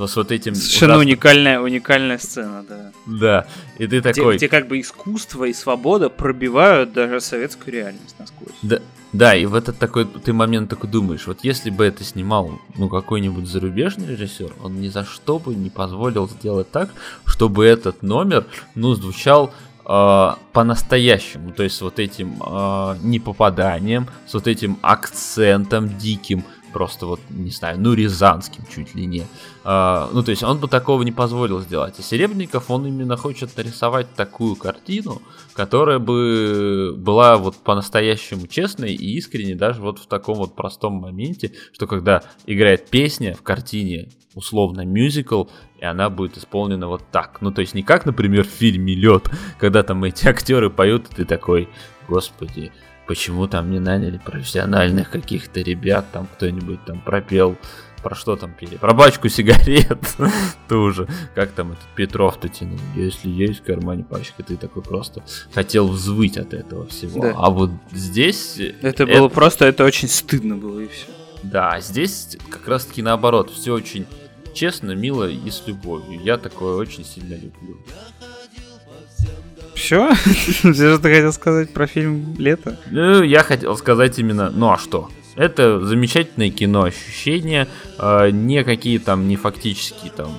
с 0.07 0.17
вот 0.17 0.33
этим... 0.33 0.55
Совершенно 0.55 0.95
ужасно... 0.95 1.09
уникальная, 1.09 1.61
уникальная 1.61 2.19
сцена, 2.19 2.65
да. 2.69 2.93
Да, 3.07 3.47
и 3.79 3.87
ты 3.87 4.01
такой... 4.01 4.37
Где, 4.37 4.47
где 4.47 4.49
как 4.49 4.69
бы 4.69 4.81
искусство 4.81 5.45
и 5.45 5.53
свобода 5.53 6.09
пробивают 6.09 6.93
даже 6.93 7.21
советскую 7.21 7.75
реальность 7.75 8.15
насквозь. 8.19 8.55
Да, 8.63 8.81
да, 9.13 9.35
и 9.35 9.47
в 9.47 9.55
этот 9.55 9.79
такой 9.79 10.05
ты 10.05 10.33
момент 10.33 10.69
такой 10.69 10.91
думаешь, 10.91 11.27
вот 11.27 11.39
если 11.43 11.71
бы 11.71 11.85
это 11.85 12.05
снимал, 12.05 12.61
ну, 12.77 12.89
какой-нибудь 12.89 13.47
зарубежный 13.47 14.07
режиссер, 14.07 14.53
он 14.63 14.81
ни 14.81 14.89
за 14.89 15.05
что 15.05 15.39
бы 15.39 15.55
не 15.55 15.71
позволил 15.71 16.29
сделать 16.29 16.71
так, 16.71 16.91
чтобы 17.25 17.65
этот 17.65 18.03
номер, 18.03 18.45
ну, 18.75 18.95
звучал 18.95 19.51
э, 19.87 20.31
по-настоящему, 20.53 21.53
то 21.53 21.63
есть 21.63 21.81
вот 21.81 21.99
этим 21.99 22.43
э, 22.45 22.97
непопаданием, 23.03 24.09
с 24.27 24.35
вот 24.35 24.47
этим 24.47 24.79
акцентом 24.83 25.97
диким, 25.97 26.45
просто 26.73 27.07
вот, 27.07 27.21
не 27.31 27.51
знаю, 27.51 27.81
ну, 27.81 27.95
рязанским 27.95 28.65
чуть 28.73 28.95
ли 28.95 29.07
не. 29.07 29.25
А, 29.65 30.09
ну, 30.13 30.23
то 30.23 30.31
есть 30.31 30.43
он 30.43 30.59
бы 30.59 30.69
такого 30.69 31.03
не 31.03 31.13
позволил 31.13 31.61
сделать. 31.61 31.95
А 31.99 32.03
Серебренников, 32.03 32.71
он 32.71 32.87
именно 32.87 33.17
хочет 33.17 33.57
нарисовать 33.57 34.15
такую 34.15 34.57
картину, 34.57 35.23
которая 35.55 35.99
бы 35.99 36.95
была 36.97 37.37
вот 37.37 37.57
по-настоящему 37.57 38.47
честной 38.47 38.95
и 38.95 39.17
искренней 39.17 39.55
даже 39.55 39.81
вот 39.81 39.99
в 39.99 40.07
таком 40.07 40.37
вот 40.37 40.55
простом 40.55 40.95
моменте, 40.95 41.53
что 41.73 41.87
когда 41.87 42.23
играет 42.47 42.89
песня 42.89 43.35
в 43.35 43.43
картине, 43.43 44.09
условно 44.35 44.85
мюзикл, 44.85 45.45
и 45.81 45.85
она 45.85 46.11
будет 46.11 46.39
исполнена 46.39 46.89
вот 46.89 47.03
так. 47.11 47.39
Ну, 47.41 47.51
то 47.51 47.61
есть 47.61 47.75
не 47.75 47.83
как, 47.83 48.07
например, 48.07 48.45
в 48.45 48.51
фильме 48.51 48.95
«Лед», 48.95 49.31
когда 49.59 49.83
там 49.83 50.05
эти 50.05 50.27
актеры 50.29 50.71
поют, 50.71 51.07
и 51.11 51.15
ты 51.17 51.25
такой, 51.25 51.69
господи, 52.09 52.73
почему 53.09 53.49
там 53.49 53.71
не 53.71 53.81
наняли 53.81 54.19
профессиональных 54.19 55.11
каких-то 55.11 55.61
ребят, 55.61 56.05
там 56.13 56.29
кто-нибудь 56.37 56.85
там 56.85 57.01
пропел, 57.01 57.57
про 58.03 58.15
что 58.15 58.37
там 58.37 58.53
пели? 58.53 58.77
Про 58.77 58.95
бачку 58.95 59.29
сигарет 59.29 59.99
тоже. 60.69 61.09
Как 61.35 61.51
там 61.51 61.73
этот 61.73 61.87
Петров-то 61.97 62.49
тянул? 62.49 62.79
Если 62.95 63.29
есть 63.29 63.61
в 63.61 63.65
кармане 63.65 64.05
пачка, 64.05 64.43
ты 64.45 64.57
такой 64.57 64.83
просто 64.83 65.25
хотел 65.53 65.89
взвыть 65.89 66.37
от 66.37 66.55
этого 66.55 66.87
всего. 66.87 67.21
Да. 67.21 67.35
А 67.37 67.51
вот 67.51 67.71
здесь... 67.91 68.59
Это, 68.59 69.05
это 69.05 69.07
было 69.07 69.29
просто, 69.29 69.65
это 69.65 69.85
очень 69.85 70.07
стыдно 70.09 70.57
было 70.57 70.81
и 70.81 70.89
все. 70.89 71.07
Да, 71.43 71.81
здесь 71.81 72.37
как 72.51 72.69
раз 72.69 72.85
таки 72.85 73.03
наоборот, 73.03 73.51
все 73.51 73.73
очень 73.73 74.07
честно, 74.55 74.93
мило 74.93 75.29
и 75.29 75.51
с 75.51 75.67
любовью. 75.67 76.21
Я 76.23 76.37
такое 76.37 76.77
очень 76.77 77.05
сильно 77.05 77.35
люблю. 77.35 77.79
Все? 79.79 80.13
Все, 80.15 80.73
что 80.73 80.99
ты 80.99 81.15
хотел 81.15 81.33
сказать 81.33 81.73
про 81.73 81.87
фильм 81.87 82.35
«Лето»? 82.37 82.79
Ну, 82.91 83.23
я 83.23 83.43
хотел 83.43 83.77
сказать 83.77 84.19
именно, 84.19 84.51
ну 84.51 84.73
а 84.73 84.79
что? 84.79 85.09
Это 85.37 85.81
замечательное 85.87 86.51
кино, 86.51 86.83
ощущения, 86.83 87.69
э, 87.97 88.31
не 88.31 88.65
какие 88.65 88.99
там, 88.99 89.29
не 89.29 89.37
фактические 89.37 90.11
там. 90.11 90.33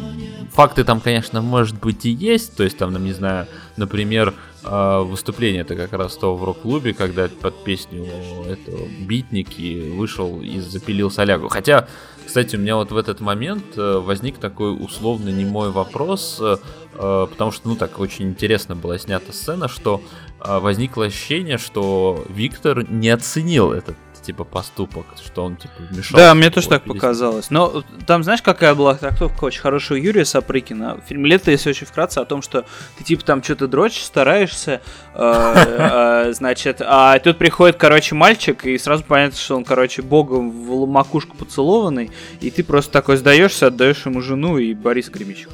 Факты 0.51 0.83
там, 0.83 0.99
конечно, 0.99 1.41
может 1.41 1.79
быть 1.79 2.05
и 2.05 2.09
есть, 2.09 2.57
то 2.57 2.63
есть 2.63 2.77
там, 2.77 2.91
ну, 2.91 2.99
не 2.99 3.13
знаю, 3.13 3.47
например, 3.77 4.33
э, 4.65 4.99
выступление 5.05 5.61
это 5.61 5.77
как 5.77 5.93
раз 5.93 6.17
то 6.17 6.35
в 6.35 6.43
рок-клубе, 6.43 6.93
когда 6.93 7.29
под 7.29 7.63
песню 7.63 8.07
этого 8.45 8.87
битники 8.99 9.89
вышел 9.89 10.41
и 10.41 10.59
запилил 10.59 11.09
солягу. 11.09 11.47
Хотя 11.47 11.87
кстати, 12.29 12.57
у 12.57 12.59
меня 12.59 12.75
вот 12.75 12.91
в 12.91 12.97
этот 12.97 13.21
момент 13.21 13.75
э, 13.75 13.97
возник 13.97 14.37
такой 14.37 14.71
условно 14.71 15.29
немой 15.29 15.71
вопрос, 15.71 16.37
э, 16.39 16.57
э, 16.93 17.27
потому 17.27 17.51
что, 17.51 17.69
ну 17.69 17.75
так, 17.75 17.97
очень 17.99 18.25
интересно 18.29 18.75
была 18.75 18.99
снята 18.99 19.33
сцена, 19.33 19.67
что 19.67 19.99
возникло 20.37 21.05
ощущение, 21.05 21.57
что 21.57 22.23
Виктор 22.29 22.87
не 22.87 23.09
оценил 23.09 23.71
этот 23.71 23.95
типа 24.29 24.43
поступок, 24.43 25.07
что 25.25 25.43
он 25.43 25.55
типа 25.55 25.73
вмешался. 25.79 26.17
Да, 26.17 26.35
мне 26.35 26.51
тоже 26.51 26.69
так 26.69 26.83
показалось. 26.83 27.49
Но 27.49 27.83
там 28.05 28.23
знаешь, 28.23 28.43
какая 28.43 28.75
была 28.75 28.93
трактовка 28.93 29.45
очень 29.45 29.59
хорошая 29.59 29.97
у 29.97 30.01
Юрия 30.03 30.23
Сапрыкина. 30.23 31.01
Фильм 31.07 31.25
«Лето», 31.25 31.49
если 31.49 31.71
очень 31.71 31.87
вкратце, 31.87 32.19
о 32.19 32.25
том, 32.25 32.43
что 32.43 32.63
ты 32.95 33.03
типа 33.03 33.25
там 33.25 33.41
что-то 33.41 33.67
дрочишь, 33.67 34.03
стараешься, 34.03 34.81
э, 35.15 36.27
э, 36.27 36.33
значит, 36.33 36.79
а 36.85 37.17
тут 37.17 37.39
приходит, 37.39 37.77
короче, 37.77 38.13
мальчик, 38.13 38.65
и 38.67 38.77
сразу 38.77 39.03
понятно, 39.03 39.39
что 39.39 39.55
он, 39.55 39.63
короче, 39.63 40.03
богом 40.03 40.51
в 40.51 40.85
макушку 40.85 41.35
поцелованный, 41.35 42.11
и 42.39 42.51
ты 42.51 42.63
просто 42.63 42.91
такой 42.91 43.17
сдаешься, 43.17 43.67
отдаешь 43.67 44.05
ему 44.05 44.21
жену 44.21 44.59
и 44.59 44.75
Борис 44.75 45.09
Гремичев. 45.09 45.49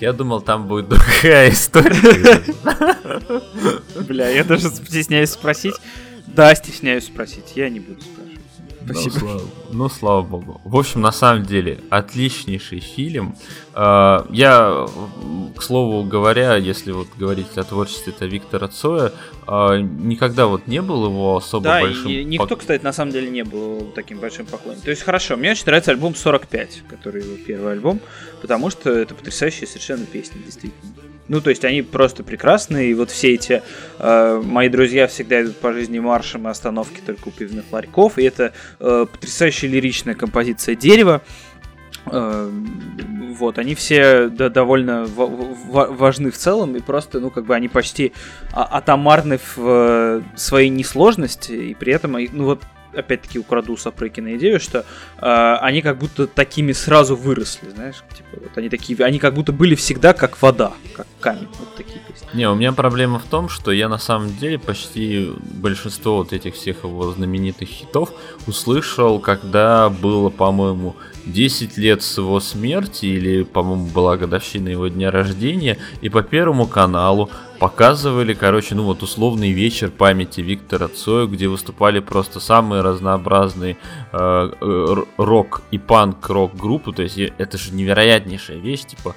Я 0.00 0.12
думал, 0.12 0.40
там 0.40 0.66
будет 0.66 0.88
другая 0.88 1.50
история. 1.50 2.42
Бля, 4.08 4.28
я 4.28 4.44
даже 4.44 4.68
стесняюсь 4.68 5.30
спросить. 5.30 5.74
Да, 6.36 6.54
стесняюсь 6.54 7.06
спросить, 7.06 7.52
я 7.54 7.70
не 7.70 7.80
буду 7.80 8.02
спрашивать. 8.02 8.36
Ну, 8.82 8.94
Спасибо. 8.94 9.14
Ну 9.14 9.20
слава, 9.20 9.42
ну, 9.72 9.88
слава 9.88 10.22
богу. 10.22 10.60
В 10.64 10.76
общем, 10.76 11.00
на 11.00 11.10
самом 11.10 11.44
деле, 11.44 11.80
отличнейший 11.88 12.80
фильм. 12.80 13.34
А, 13.72 14.26
я, 14.30 14.86
к 15.56 15.62
слову 15.62 16.04
говоря, 16.04 16.56
если 16.56 16.92
вот 16.92 17.08
говорить 17.16 17.56
о 17.56 17.64
творчестве 17.64 18.12
это 18.14 18.26
Виктора 18.26 18.68
Цоя, 18.68 19.12
а, 19.46 19.78
никогда 19.78 20.46
вот 20.46 20.66
не 20.66 20.82
был 20.82 21.06
его 21.06 21.38
особо 21.38 21.64
да, 21.64 21.80
большим... 21.80 22.10
И 22.10 22.22
никто, 22.22 22.54
кстати, 22.54 22.84
на 22.84 22.92
самом 22.92 23.12
деле 23.12 23.30
не 23.30 23.42
был 23.42 23.90
таким 23.94 24.18
большим 24.18 24.44
поклонником. 24.44 24.84
То 24.84 24.90
есть, 24.90 25.02
хорошо, 25.02 25.38
мне 25.38 25.52
очень 25.52 25.64
нравится 25.64 25.90
альбом 25.90 26.14
45, 26.14 26.82
который 26.86 27.24
его 27.24 27.36
первый 27.44 27.72
альбом, 27.72 27.98
потому 28.42 28.68
что 28.68 28.90
это 28.90 29.14
потрясающая 29.14 29.66
совершенно 29.66 30.04
песня, 30.04 30.38
действительно. 30.44 30.92
Ну, 31.28 31.40
то 31.40 31.50
есть 31.50 31.64
они 31.64 31.82
просто 31.82 32.22
прекрасные, 32.22 32.90
и 32.90 32.94
вот 32.94 33.10
все 33.10 33.34
эти 33.34 33.62
э, 33.98 34.42
мои 34.44 34.68
друзья 34.68 35.06
всегда 35.08 35.42
идут 35.42 35.56
по 35.56 35.72
жизни 35.72 35.98
маршем 35.98 36.46
и 36.46 36.50
остановки 36.50 37.00
только 37.04 37.28
у 37.28 37.30
пивных 37.30 37.64
ларьков, 37.72 38.18
и 38.18 38.22
это 38.22 38.52
э, 38.78 39.06
потрясающая 39.10 39.68
лиричная 39.68 40.14
композиция 40.14 40.76
дерева. 40.76 41.22
Э, 42.06 42.50
вот, 43.36 43.58
они 43.58 43.74
все 43.74 44.28
да, 44.28 44.48
довольно 44.48 45.06
важны 45.06 46.30
в 46.30 46.36
целом, 46.36 46.76
и 46.76 46.80
просто, 46.80 47.20
ну, 47.20 47.30
как 47.30 47.44
бы 47.44 47.54
они 47.54 47.68
почти 47.68 48.12
а- 48.52 48.78
атомарны 48.78 49.38
в 49.38 49.58
э, 49.58 50.22
своей 50.36 50.70
несложности, 50.70 51.52
и 51.52 51.74
при 51.74 51.92
этом, 51.92 52.16
ну, 52.32 52.44
вот 52.44 52.62
опять-таки 52.96 53.38
украду 53.38 53.76
Сапрыкина 53.76 54.36
идею, 54.36 54.60
что 54.60 54.84
э, 55.20 55.56
они 55.60 55.82
как 55.82 55.98
будто 55.98 56.26
такими 56.26 56.72
сразу 56.72 57.16
выросли, 57.16 57.68
знаешь, 57.70 57.96
типа 58.14 58.42
вот 58.42 58.56
они 58.56 58.68
такие, 58.68 58.98
они 59.04 59.18
как 59.18 59.34
будто 59.34 59.52
были 59.52 59.74
всегда 59.74 60.12
как 60.12 60.40
вода, 60.42 60.72
как 60.94 61.06
камень, 61.20 61.48
вот 61.58 61.74
такие 61.76 62.00
песни. 62.00 62.28
Не, 62.34 62.48
у 62.48 62.54
меня 62.54 62.72
проблема 62.72 63.18
в 63.18 63.24
том, 63.24 63.48
что 63.48 63.72
я 63.72 63.88
на 63.88 63.98
самом 63.98 64.36
деле 64.36 64.58
почти 64.58 65.32
большинство 65.40 66.16
вот 66.16 66.32
этих 66.32 66.54
всех 66.54 66.84
его 66.84 67.12
знаменитых 67.12 67.68
хитов 67.68 68.10
услышал, 68.46 69.18
когда 69.18 69.88
было, 69.88 70.30
по-моему, 70.30 70.96
10 71.26 71.76
лет 71.76 72.02
с 72.02 72.18
его 72.18 72.40
смерти, 72.40 73.06
или, 73.06 73.42
по-моему, 73.42 73.86
была 73.86 74.16
годовщина 74.16 74.68
его 74.68 74.88
дня 74.88 75.10
рождения, 75.10 75.78
и 76.00 76.08
по 76.08 76.22
Первому 76.22 76.66
каналу 76.66 77.30
показывали, 77.58 78.34
короче, 78.34 78.74
ну 78.74 78.84
вот 78.84 79.02
условный 79.02 79.50
вечер 79.50 79.90
памяти 79.90 80.40
Виктора 80.40 80.88
Цоя, 80.88 81.26
где 81.26 81.48
выступали 81.48 82.00
просто 82.00 82.40
самые 82.40 82.82
разнообразные 82.82 83.76
э, 84.12 84.50
э, 84.60 84.96
рок 85.16 85.62
и 85.70 85.78
панк-рок 85.78 86.56
группы, 86.56 86.92
то 86.92 87.02
есть 87.02 87.18
это 87.18 87.58
же 87.58 87.72
невероятнейшая 87.72 88.58
вещь, 88.58 88.84
типа 88.84 89.14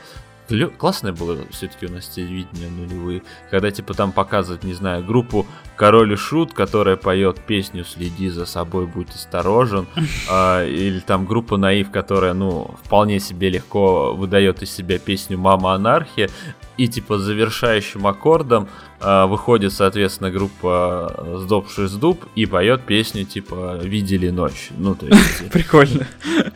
классное 0.78 1.14
было 1.14 1.38
все-таки 1.52 1.86
у 1.86 1.92
нас 1.92 2.08
телевидение 2.08 2.70
нулевые, 2.70 3.24
когда 3.50 3.72
типа 3.72 3.94
там 3.94 4.12
показывают, 4.12 4.64
не 4.64 4.74
знаю, 4.74 5.04
группу 5.04 5.46
Король 5.76 6.14
и 6.14 6.16
Шут, 6.16 6.54
которая 6.54 6.98
поет 6.98 7.40
песню 7.40 7.86
«Следи 7.86 8.30
за 8.30 8.46
собой, 8.46 8.86
будь 8.86 9.10
осторожен», 9.10 9.88
э, 10.30 10.70
или 10.70 11.00
там 11.00 11.26
группа 11.26 11.58
Наив, 11.58 11.92
которая, 11.92 12.34
ну, 12.34 12.76
вполне 12.84 13.20
себе 13.20 13.50
легко 13.50 14.14
выдает 14.14 14.62
из 14.62 14.72
себя 14.72 15.00
песню 15.00 15.38
«Мама 15.38 15.74
анархия», 15.74 16.30
и 16.78 16.88
типа 16.88 17.18
завершающим 17.18 18.08
аккордом 18.08 18.70
выходит, 19.02 19.74
соответственно, 19.74 20.32
группа 20.32 21.38
«Сдобший 21.44 21.88
сдуб» 21.88 22.26
и 22.36 22.46
поет 22.46 22.84
песню 22.86 23.26
типа 23.26 23.80
«Видели 23.82 24.30
ночь». 24.30 24.70
Ну, 24.78 24.96
то 24.96 25.08
есть... 25.08 25.50
Прикольно. 25.52 26.08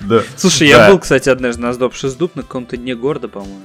Да. 0.02 0.22
Слушай, 0.36 0.68
я 0.68 0.90
был, 0.90 1.00
кстати, 1.00 1.30
однажды 1.30 1.62
на 1.62 1.74
«Сдобший 1.74 2.10
сдуб» 2.10 2.36
на 2.36 2.42
каком-то 2.42 2.78
дне 2.78 2.96
города, 2.96 3.28
по-моему 3.28 3.62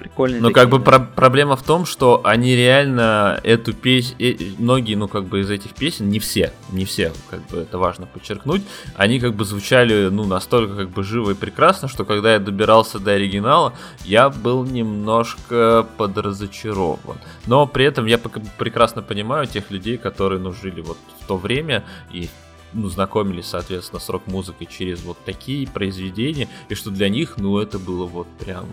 прикольные. 0.00 0.40
Но 0.40 0.50
как 0.50 0.70
бы 0.70 0.80
про- 0.80 0.98
проблема 0.98 1.56
в 1.56 1.62
том, 1.62 1.84
что 1.84 2.22
они 2.24 2.56
реально 2.56 3.38
эту 3.44 3.74
песню, 3.74 4.16
э, 4.18 4.36
многие, 4.58 4.94
ну 4.94 5.08
как 5.08 5.26
бы 5.26 5.40
из 5.40 5.50
этих 5.50 5.74
песен, 5.74 6.08
не 6.08 6.18
все, 6.18 6.52
не 6.72 6.86
все, 6.86 7.12
как 7.28 7.46
бы 7.48 7.58
это 7.58 7.78
важно 7.78 8.06
подчеркнуть, 8.06 8.62
они 8.96 9.20
как 9.20 9.34
бы 9.34 9.44
звучали, 9.44 10.08
ну 10.08 10.24
настолько 10.24 10.74
как 10.74 10.90
бы 10.90 11.02
живо 11.04 11.32
и 11.32 11.34
прекрасно, 11.34 11.86
что 11.86 12.04
когда 12.04 12.32
я 12.32 12.38
добирался 12.38 12.98
до 12.98 13.12
оригинала, 13.12 13.74
я 14.04 14.30
был 14.30 14.64
немножко 14.64 15.86
подразочарован. 15.98 17.18
Но 17.46 17.66
при 17.66 17.84
этом 17.84 18.06
я 18.06 18.18
прекрасно 18.18 19.02
понимаю 19.02 19.46
тех 19.46 19.70
людей, 19.70 19.98
которые, 19.98 20.40
ну, 20.40 20.52
жили 20.52 20.80
вот 20.80 20.98
в 21.20 21.26
то 21.26 21.36
время 21.36 21.84
и 22.10 22.28
ну, 22.72 22.88
знакомились, 22.88 23.46
соответственно, 23.46 24.00
с 24.00 24.08
рок-музыкой 24.08 24.66
через 24.70 25.02
вот 25.02 25.18
такие 25.24 25.66
произведения, 25.66 26.48
и 26.68 26.74
что 26.74 26.90
для 26.90 27.08
них, 27.08 27.34
ну, 27.36 27.58
это 27.58 27.78
было 27.80 28.06
вот 28.06 28.28
прям 28.38 28.66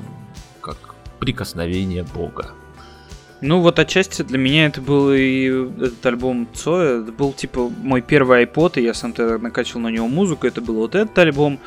как 0.62 0.78
прикосновение 1.20 2.04
Бога. 2.04 2.54
Ну 3.40 3.62
вот 3.62 3.78
отчасти 3.78 4.24
для 4.24 4.40
меня 4.40 4.66
это 4.66 4.82
был 4.82 5.12
и 5.14 5.46
этот 5.46 6.06
альбом 6.06 6.48
Цоя, 6.54 7.02
это 7.02 7.12
был 7.12 7.34
типа 7.34 7.70
мой 7.70 8.02
первый 8.02 8.46
iPod, 8.46 8.80
и 8.80 8.84
я 8.84 8.96
сам 8.96 9.14
тогда 9.14 9.38
накачивал 9.38 9.82
на 9.82 9.90
него 9.90 10.08
музыку, 10.08 10.48
это 10.48 10.60
был 10.60 10.76
вот 10.76 10.96
этот 10.96 11.18
альбом, 11.20 11.60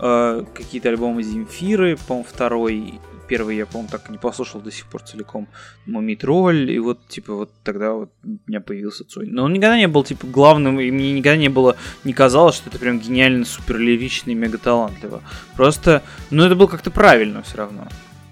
э, 0.00 0.44
какие-то 0.54 0.88
альбомы 0.88 1.22
Земфиры, 1.22 1.98
по-моему, 2.06 2.26
второй, 2.30 2.94
первый 3.28 3.56
я, 3.56 3.66
по-моему, 3.66 3.90
так 3.90 4.08
и 4.08 4.12
не 4.12 4.18
послушал 4.18 4.62
до 4.62 4.72
сих 4.72 4.86
пор 4.86 5.02
целиком, 5.02 5.48
Мумитроль, 5.86 6.70
и 6.70 6.78
вот, 6.78 7.06
типа, 7.08 7.34
вот 7.34 7.50
тогда 7.62 7.92
вот 7.92 8.10
у 8.24 8.38
меня 8.46 8.60
появился 8.60 9.04
Цой. 9.04 9.26
Но 9.26 9.44
он 9.44 9.52
никогда 9.52 9.76
не 9.76 9.86
был, 9.86 10.02
типа, 10.02 10.26
главным, 10.26 10.80
и 10.80 10.90
мне 10.90 11.12
никогда 11.12 11.36
не 11.36 11.50
было, 11.50 11.76
не 12.04 12.14
казалось, 12.14 12.56
что 12.56 12.70
это 12.70 12.78
прям 12.78 12.98
гениально, 12.98 13.44
супер 13.44 13.78
лирично 13.78 14.30
мега 14.30 14.56
талантливо. 14.58 15.22
Просто, 15.56 16.02
ну, 16.30 16.44
это 16.44 16.56
было 16.56 16.66
как-то 16.66 16.90
правильно 16.90 17.42
все 17.42 17.58
равно. 17.58 17.86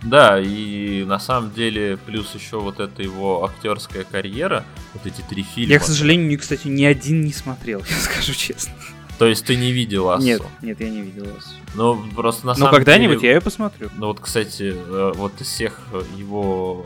Да, 0.07 0.40
и 0.40 1.05
на 1.05 1.19
самом 1.19 1.53
деле 1.53 1.99
плюс 2.07 2.35
еще 2.35 2.61
вот 2.61 2.79
эта 2.79 3.03
его 3.03 3.45
актерская 3.45 4.05
карьера, 4.05 4.64
вот 4.95 5.05
эти 5.05 5.21
три 5.23 5.42
фильма. 5.42 5.73
Я, 5.73 5.79
к 5.81 5.85
сожалению, 5.85 6.38
кстати, 6.38 6.69
ни 6.69 6.85
один 6.85 7.23
не 7.23 7.33
смотрел, 7.33 7.83
я 7.90 7.97
скажу 7.97 8.33
честно. 8.33 8.73
То 9.19 9.27
есть 9.27 9.45
ты 9.47 9.57
не 9.57 9.73
видел 9.73 10.11
Ассу? 10.11 10.25
Нет, 10.25 10.42
нет, 10.62 10.81
я 10.81 10.90
не 10.90 11.01
видел 11.01 11.27
Ассу. 11.37 11.51
Ну, 11.75 12.03
просто 12.14 12.47
на 12.47 12.55
Но 12.55 12.71
когда-нибудь 12.71 13.23
я 13.23 13.35
ее 13.35 13.40
посмотрю. 13.40 13.90
Ну 13.97 14.09
вот, 14.09 14.21
кстати, 14.21 14.75
э, 14.77 15.12
вот 15.16 15.40
из 15.40 15.49
всех 15.49 15.81
его 16.16 16.85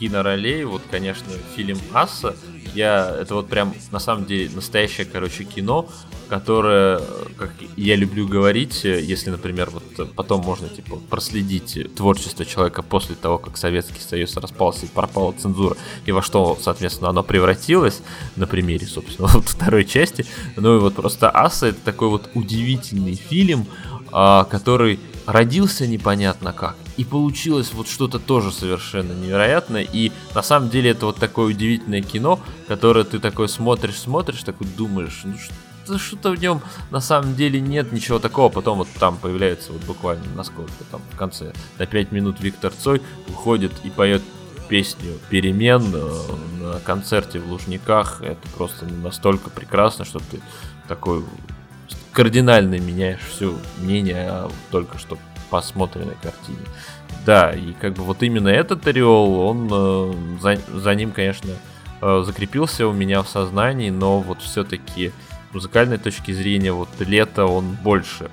киноролей, 0.00 0.64
вот, 0.64 0.82
конечно, 0.90 1.26
фильм 1.54 1.78
Асса, 1.92 2.34
я, 2.74 3.14
это 3.20 3.34
вот 3.34 3.48
прям, 3.48 3.74
на 3.92 3.98
самом 3.98 4.24
деле, 4.24 4.50
настоящее, 4.54 5.04
короче, 5.04 5.44
кино, 5.44 5.88
которое, 6.28 7.00
как 7.36 7.52
я 7.76 7.96
люблю 7.96 8.26
говорить, 8.26 8.84
если, 8.84 9.30
например, 9.30 9.70
вот 9.70 10.14
потом 10.14 10.42
можно, 10.42 10.68
типа, 10.68 10.96
проследить 11.10 11.94
творчество 11.94 12.46
человека 12.46 12.82
после 12.82 13.14
того, 13.14 13.38
как 13.38 13.58
Советский 13.58 14.00
Союз 14.00 14.36
распался 14.36 14.86
и 14.86 14.88
пропала 14.88 15.32
цензура, 15.32 15.76
и 16.06 16.12
во 16.12 16.22
что, 16.22 16.56
соответственно, 16.60 17.10
оно 17.10 17.22
превратилось, 17.22 18.00
на 18.36 18.46
примере, 18.46 18.86
собственно, 18.86 19.28
вот 19.32 19.48
второй 19.48 19.84
части, 19.84 20.24
ну 20.56 20.76
и 20.76 20.80
вот 20.80 20.94
просто 20.94 21.28
Асса 21.28 21.66
это 21.66 21.80
такой 21.84 22.08
вот 22.08 22.30
удивительный 22.34 23.16
фильм, 23.16 23.66
а, 24.12 24.44
который 24.44 24.98
родился 25.26 25.86
непонятно 25.86 26.52
как, 26.52 26.76
и 27.00 27.04
получилось 27.04 27.72
вот 27.72 27.88
что-то 27.88 28.18
тоже 28.18 28.52
совершенно 28.52 29.12
невероятное, 29.12 29.88
и 29.90 30.12
на 30.34 30.42
самом 30.42 30.68
деле 30.68 30.90
это 30.90 31.06
вот 31.06 31.16
такое 31.16 31.46
удивительное 31.46 32.02
кино, 32.02 32.38
которое 32.68 33.04
ты 33.04 33.18
такой 33.18 33.48
смотришь, 33.48 33.98
смотришь, 33.98 34.42
такой 34.42 34.66
думаешь, 34.66 35.22
ну 35.24 35.34
что 35.38 35.98
что-то 35.98 36.30
в 36.32 36.38
нем 36.38 36.60
на 36.90 37.00
самом 37.00 37.34
деле 37.34 37.58
нет 37.58 37.90
ничего 37.90 38.18
такого. 38.18 38.50
Потом 38.50 38.78
вот 38.78 38.88
там 38.98 39.16
появляется 39.16 39.72
вот 39.72 39.82
буквально 39.84 40.24
насколько 40.36 40.70
там 40.90 41.00
в 41.10 41.16
конце 41.16 41.54
на 41.78 41.86
5 41.86 42.12
минут 42.12 42.36
Виктор 42.40 42.70
Цой 42.70 43.00
выходит 43.26 43.72
и 43.82 43.88
поет 43.88 44.22
песню 44.68 45.18
«Перемен» 45.30 45.82
э, 45.94 46.22
на 46.60 46.80
концерте 46.80 47.40
в 47.40 47.50
Лужниках. 47.50 48.20
Это 48.20 48.46
просто 48.54 48.84
настолько 48.84 49.48
прекрасно, 49.48 50.04
что 50.04 50.18
ты 50.18 50.40
такой 50.86 51.24
кардинально 52.12 52.78
меняешь 52.78 53.22
все 53.22 53.56
мнение 53.78 54.28
о 54.28 54.50
только 54.70 54.98
что 54.98 55.16
посмотренной 55.50 56.16
картине. 56.22 56.66
Да, 57.26 57.52
и 57.52 57.72
как 57.74 57.94
бы 57.94 58.02
вот 58.02 58.22
именно 58.22 58.48
этот 58.48 58.86
ореол, 58.86 59.40
он 59.40 59.68
э, 59.70 60.14
за, 60.40 60.56
за 60.78 60.94
ним, 60.94 61.12
конечно, 61.12 61.50
э, 62.00 62.22
закрепился 62.24 62.86
у 62.86 62.92
меня 62.92 63.22
в 63.22 63.28
сознании, 63.28 63.90
но 63.90 64.20
вот 64.20 64.40
все-таки 64.40 65.12
музыкальной 65.52 65.98
точки 65.98 66.32
зрения 66.32 66.72
вот 66.72 66.88
лето 67.00 67.46
он 67.46 67.76
больше 67.82 68.30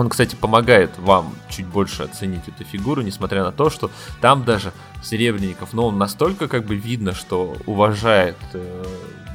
он, 0.00 0.08
кстати, 0.08 0.34
помогает 0.34 0.98
вам 0.98 1.34
чуть 1.50 1.66
больше 1.66 2.04
оценить 2.04 2.48
эту 2.48 2.64
фигуру, 2.64 3.02
несмотря 3.02 3.44
на 3.44 3.52
то, 3.52 3.68
что 3.68 3.90
там 4.22 4.44
даже 4.44 4.72
Серебренников, 5.02 5.74
но 5.74 5.82
ну, 5.82 5.88
он 5.88 5.98
настолько 5.98 6.48
как 6.48 6.64
бы 6.64 6.74
видно, 6.74 7.12
что 7.12 7.54
уважает 7.66 8.38
э, 8.54 8.84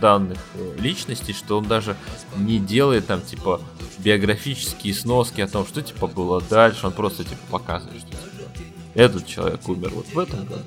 данных 0.06 0.38
э, 0.54 0.76
личностей, 0.80 1.34
что 1.34 1.58
он 1.58 1.68
даже 1.68 1.96
не 2.38 2.60
делает 2.60 3.08
там 3.08 3.22
типа 3.22 3.60
биографические 3.98 4.94
сноски 4.94 5.42
о 5.42 5.48
том, 5.48 5.66
что 5.66 5.82
типа 5.82 6.06
было 6.06 6.40
дальше, 6.42 6.86
он 6.86 6.94
просто 6.94 7.24
типа 7.24 7.42
показывает, 7.50 8.02
что 8.02 8.12
типа, 8.12 8.60
этот 8.94 9.26
человек 9.26 9.68
умер 9.68 9.90
вот 9.96 10.06
в 10.14 10.20
этом 10.20 10.46
году, 10.46 10.62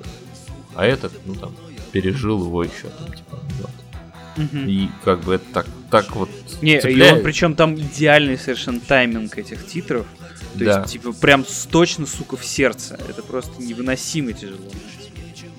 а 0.74 0.84
этот, 0.84 1.12
ну 1.24 1.36
там, 1.36 1.54
пережил 1.92 2.44
его 2.44 2.64
еще 2.64 2.88
там 2.98 3.12
типа 3.12 3.36
год. 3.60 3.70
Угу. 4.38 4.58
И 4.66 4.88
как 5.04 5.20
бы 5.20 5.34
это 5.34 5.44
так, 5.52 5.66
так 5.88 6.16
вот 6.16 6.30
Не, 6.60 6.80
цепляет. 6.80 7.12
и 7.12 7.18
он 7.18 7.22
причем 7.22 7.54
там 7.54 7.76
идеальный 7.76 8.36
совершенно 8.36 8.80
тайминг 8.80 9.38
этих 9.38 9.64
титров. 9.68 10.04
То 10.54 10.64
да. 10.64 10.80
есть, 10.80 10.92
типа, 10.92 11.12
прям 11.12 11.44
точно, 11.70 12.06
сука, 12.06 12.36
в 12.36 12.44
сердце. 12.44 12.98
Это 13.08 13.22
просто 13.22 13.62
невыносимо 13.62 14.32
тяжело. 14.32 14.70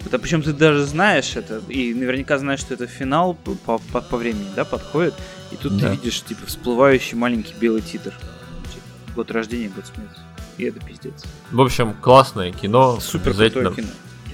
Это 0.05 0.17
причем 0.17 0.41
ты 0.41 0.53
даже 0.53 0.85
знаешь 0.85 1.35
это, 1.35 1.61
и 1.67 1.93
наверняка 1.93 2.37
знаешь, 2.37 2.61
что 2.61 2.73
это 2.73 2.87
финал 2.87 3.33
по, 3.33 3.79
по, 3.79 4.01
по 4.01 4.17
времени, 4.17 4.47
да, 4.55 4.65
подходит. 4.65 5.13
И 5.51 5.55
тут 5.55 5.77
да. 5.77 5.89
ты 5.89 5.95
видишь, 5.95 6.21
типа, 6.21 6.45
всплывающий 6.45 7.17
маленький 7.17 7.53
белый 7.59 7.81
титр. 7.81 8.11
Типа, 8.11 9.15
год 9.15 9.31
рождения, 9.31 9.69
год 9.69 9.85
смерти. 9.85 10.19
И 10.57 10.65
это 10.65 10.79
пиздец. 10.79 11.23
В 11.51 11.61
общем, 11.61 11.93
классное 11.93 12.51
кино. 12.51 12.99
Супер 12.99 13.31
обязательно, 13.31 13.71
кино. 13.71 13.87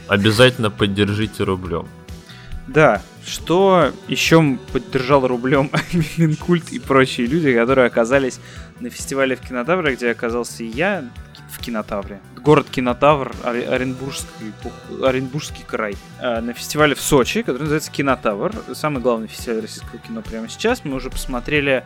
Обязательно 0.08 0.72
поддержите 0.72 1.44
рублем. 1.44 1.88
Да, 2.68 3.02
что 3.26 3.92
еще 4.08 4.58
поддержал 4.72 5.28
рублем 5.28 5.70
Минкульт 6.18 6.72
и 6.72 6.80
прочие 6.80 7.28
люди, 7.28 7.54
которые 7.54 7.88
оказались 7.88 8.40
на 8.80 8.90
фестивале 8.90 9.36
в 9.36 9.42
Кинотавре, 9.42 9.96
где 9.96 10.12
оказался 10.12 10.64
и 10.64 10.68
я 10.68 11.06
в 11.50 11.60
Кинотавре. 11.60 12.20
Город 12.38 12.68
Кинотавр, 12.70 13.34
Оренбургский, 13.44 14.54
Оренбургский 15.02 15.64
край. 15.66 15.96
А, 16.20 16.42
на 16.42 16.54
фестивале 16.54 16.96
в 16.96 17.02
Сочи, 17.02 17.42
который 17.42 17.64
называется 17.64 17.92
Кинотавр. 17.92 18.54
Самый 18.74 19.02
главный 19.02 19.28
фестиваль 19.28 19.62
российского 19.62 19.98
кино 20.00 20.22
прямо 20.22 20.50
сейчас. 20.50 20.84
Мы 20.84 20.96
уже 20.96 21.10
посмотрели... 21.10 21.84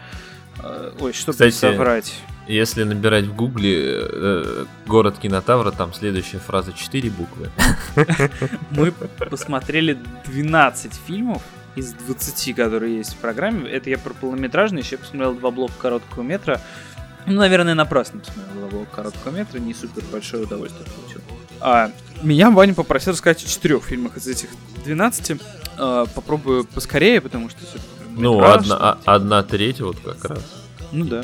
А, 0.61 0.93
ой, 0.99 1.13
что 1.13 1.31
Кстати, 1.31 1.53
соврать? 1.53 2.13
Если 2.47 2.83
набирать 2.83 3.25
в 3.25 3.35
гугле 3.35 3.99
э, 4.01 4.65
город 4.87 5.19
Кинотавра, 5.21 5.69
там 5.69 5.93
следующая 5.93 6.39
фраза 6.39 6.73
4 6.73 7.09
буквы. 7.11 7.49
Мы 8.71 8.91
посмотрели 8.91 9.97
12 10.25 10.93
фильмов 11.05 11.43
из 11.75 11.93
20, 11.93 12.55
которые 12.55 12.97
есть 12.97 13.13
в 13.13 13.17
программе. 13.17 13.69
Это 13.69 13.89
я 13.89 13.97
про 13.97 14.13
полнометражный, 14.13 14.81
еще 14.81 14.97
посмотрел 14.97 15.33
два 15.33 15.51
блока 15.51 15.73
короткого 15.79 16.23
метра. 16.23 16.61
Ну, 17.25 17.35
наверное, 17.35 17.75
напрасно 17.75 18.19
посмотрел 18.19 18.55
два 18.55 18.67
блока 18.69 18.95
короткого 18.95 19.35
метра, 19.35 19.59
не 19.59 19.73
супер 19.73 20.03
большое 20.11 20.43
удовольствие 20.43 20.85
получил. 20.85 21.21
А, 21.61 21.91
меня 22.21 22.51
Ваня 22.51 22.73
попросил 22.73 23.13
рассказать 23.13 23.43
о 23.43 23.47
четырех 23.47 23.83
фильмах 23.83 24.17
из 24.17 24.27
этих 24.27 24.49
12. 24.85 25.41
А, 25.77 26.05
попробую 26.07 26.65
поскорее, 26.65 27.21
потому 27.21 27.49
что 27.49 27.59
Ну, 28.11 28.43
одна, 28.43 28.75
а, 28.77 28.99
одна 29.05 29.43
треть 29.43 29.81
вот 29.81 29.99
как 29.99 30.23
раз. 30.25 30.43
Ну 30.91 31.05
да. 31.05 31.23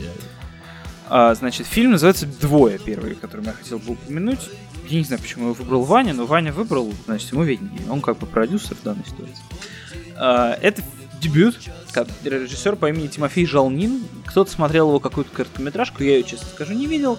А, 1.07 1.33
значит, 1.35 1.67
фильм 1.67 1.91
называется 1.91 2.25
«Двое», 2.25 2.79
первый, 2.79 3.15
который 3.15 3.45
я 3.45 3.53
хотел 3.53 3.79
бы 3.79 3.93
упомянуть. 3.93 4.49
Я 4.87 4.99
не 4.99 5.03
знаю, 5.03 5.21
почему 5.21 5.45
его 5.45 5.53
выбрал 5.53 5.83
Ваня, 5.83 6.13
но 6.13 6.25
Ваня 6.25 6.51
выбрал, 6.51 6.91
значит, 7.05 7.31
ему 7.31 7.43
виднее. 7.43 7.89
Он 7.89 8.01
как 8.01 8.17
бы 8.17 8.27
продюсер 8.27 8.75
в 8.75 8.83
данной 8.83 9.05
ситуации. 9.05 9.43
А, 10.17 10.57
это 10.61 10.81
дебют. 11.21 11.57
Режиссер 12.23 12.75
по 12.75 12.89
имени 12.89 13.07
Тимофей 13.07 13.45
Жалнин. 13.45 14.03
Кто-то 14.25 14.51
смотрел 14.51 14.89
его 14.89 14.99
какую-то 14.99 15.31
короткометражку, 15.31 16.03
я 16.03 16.17
ее, 16.17 16.23
честно 16.23 16.47
скажу, 16.47 16.73
не 16.73 16.87
видел. 16.87 17.17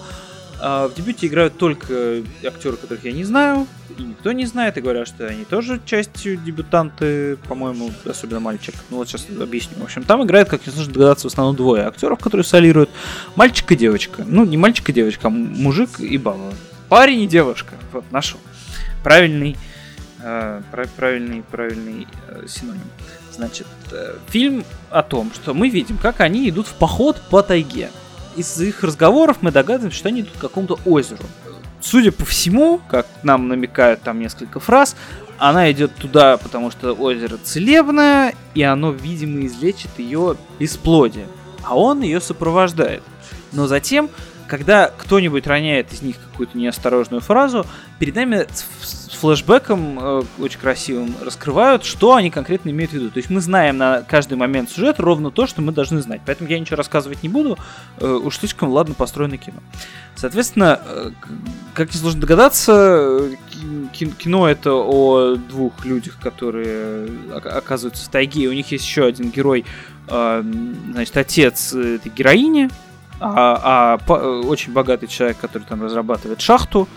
А 0.59 0.87
в 0.87 0.95
дебюте 0.95 1.27
играют 1.27 1.57
только 1.57 2.23
актеры, 2.43 2.77
которых 2.77 3.05
я 3.05 3.11
не 3.11 3.23
знаю, 3.23 3.67
и 3.95 4.01
никто 4.01 4.31
не 4.31 4.47
знает, 4.47 4.75
и 4.77 4.81
говорят, 4.81 5.07
что 5.07 5.27
они 5.27 5.45
тоже 5.45 5.79
частью 5.85 6.37
дебютанты, 6.37 7.37
по-моему, 7.47 7.91
особенно 8.05 8.39
мальчик. 8.39 8.73
Ну 8.89 8.97
вот 8.97 9.07
сейчас 9.07 9.27
объясню. 9.39 9.77
В 9.79 9.83
общем, 9.83 10.03
там 10.03 10.23
играет, 10.23 10.49
как 10.49 10.65
нужно 10.65 10.91
догадаться, 10.91 11.29
в 11.29 11.31
основном 11.31 11.55
двое 11.55 11.83
актеров, 11.83 12.19
которые 12.19 12.43
солируют. 12.43 12.89
Мальчик 13.35 13.71
и 13.71 13.75
девочка. 13.75 14.23
Ну, 14.25 14.45
не 14.45 14.57
мальчик 14.57 14.89
и 14.89 14.93
девочка, 14.93 15.27
а 15.27 15.29
мужик 15.29 15.99
и 15.99 16.17
баба. 16.17 16.51
Парень 16.89 17.21
и 17.21 17.27
девушка. 17.27 17.75
Вот, 17.91 18.11
нашел. 18.11 18.39
Правильный, 19.03 19.55
правильный, 20.95 21.43
правильный 21.43 22.07
э, 22.27 22.45
синоним. 22.47 22.81
Значит, 23.31 23.67
э, 23.91 24.15
фильм 24.27 24.63
о 24.89 25.03
том, 25.03 25.31
что 25.33 25.53
мы 25.53 25.69
видим, 25.69 25.97
как 25.97 26.21
они 26.21 26.49
идут 26.49 26.67
в 26.67 26.73
поход 26.73 27.21
по 27.29 27.43
тайге 27.43 27.89
из 28.37 28.61
их 28.61 28.83
разговоров 28.83 29.37
мы 29.41 29.51
догадываемся, 29.51 29.97
что 29.97 30.09
они 30.09 30.21
идут 30.21 30.33
к 30.37 30.41
какому-то 30.41 30.79
озеру. 30.85 31.23
Судя 31.81 32.11
по 32.11 32.23
всему, 32.25 32.79
как 32.87 33.07
нам 33.23 33.47
намекают 33.47 34.01
там 34.01 34.19
несколько 34.19 34.59
фраз, 34.59 34.95
она 35.37 35.71
идет 35.71 35.93
туда, 35.95 36.37
потому 36.37 36.71
что 36.71 36.93
озеро 36.93 37.37
целебное, 37.37 38.33
и 38.53 38.61
оно, 38.61 38.91
видимо, 38.91 39.45
излечит 39.45 39.89
ее 39.97 40.37
бесплодие. 40.59 41.27
А 41.63 41.77
он 41.77 42.01
ее 42.01 42.21
сопровождает. 42.21 43.03
Но 43.51 43.67
затем, 43.67 44.09
когда 44.47 44.91
кто-нибудь 44.95 45.45
роняет 45.47 45.91
из 45.93 46.01
них 46.01 46.17
какую-то 46.31 46.57
неосторожную 46.57 47.21
фразу, 47.21 47.65
перед 47.99 48.15
нами 48.15 48.47
флешбеком 49.17 49.99
э, 49.99 50.23
очень 50.39 50.59
красивым 50.59 51.15
раскрывают, 51.23 51.83
что 51.83 52.15
они 52.15 52.29
конкретно 52.29 52.69
имеют 52.69 52.91
в 52.91 52.93
виду. 52.95 53.09
То 53.09 53.17
есть 53.17 53.29
мы 53.29 53.41
знаем 53.41 53.77
на 53.77 54.01
каждый 54.03 54.37
момент 54.37 54.69
сюжета 54.69 55.01
ровно 55.01 55.31
то, 55.31 55.47
что 55.47 55.61
мы 55.61 55.71
должны 55.71 56.01
знать. 56.01 56.21
Поэтому 56.25 56.49
я 56.49 56.59
ничего 56.59 56.77
рассказывать 56.77 57.23
не 57.23 57.29
буду. 57.29 57.57
Э, 57.99 58.07
уж 58.07 58.37
слишком 58.37 58.69
ладно 58.69 58.93
построено 58.93 59.37
кино. 59.37 59.57
Соответственно, 60.15 60.79
э, 60.85 61.11
как 61.73 61.93
несложно 61.93 62.21
догадаться, 62.21 63.29
кино 63.93 64.47
это 64.47 64.73
о 64.73 65.35
двух 65.35 65.83
людях, 65.85 66.17
которые 66.19 67.09
оказываются 67.33 68.05
в 68.05 68.09
тайге. 68.09 68.47
У 68.47 68.53
них 68.53 68.71
есть 68.71 68.85
еще 68.85 69.05
один 69.05 69.31
герой, 69.31 69.65
э, 70.07 70.43
значит, 70.91 71.17
отец 71.17 71.73
этой 71.73 72.09
героини, 72.09 72.69
а, 73.19 73.97
а 74.05 74.41
очень 74.41 74.73
богатый 74.73 75.07
человек, 75.07 75.37
который 75.39 75.63
там 75.63 75.81
разрабатывает 75.81 76.39
шахту. 76.39 76.87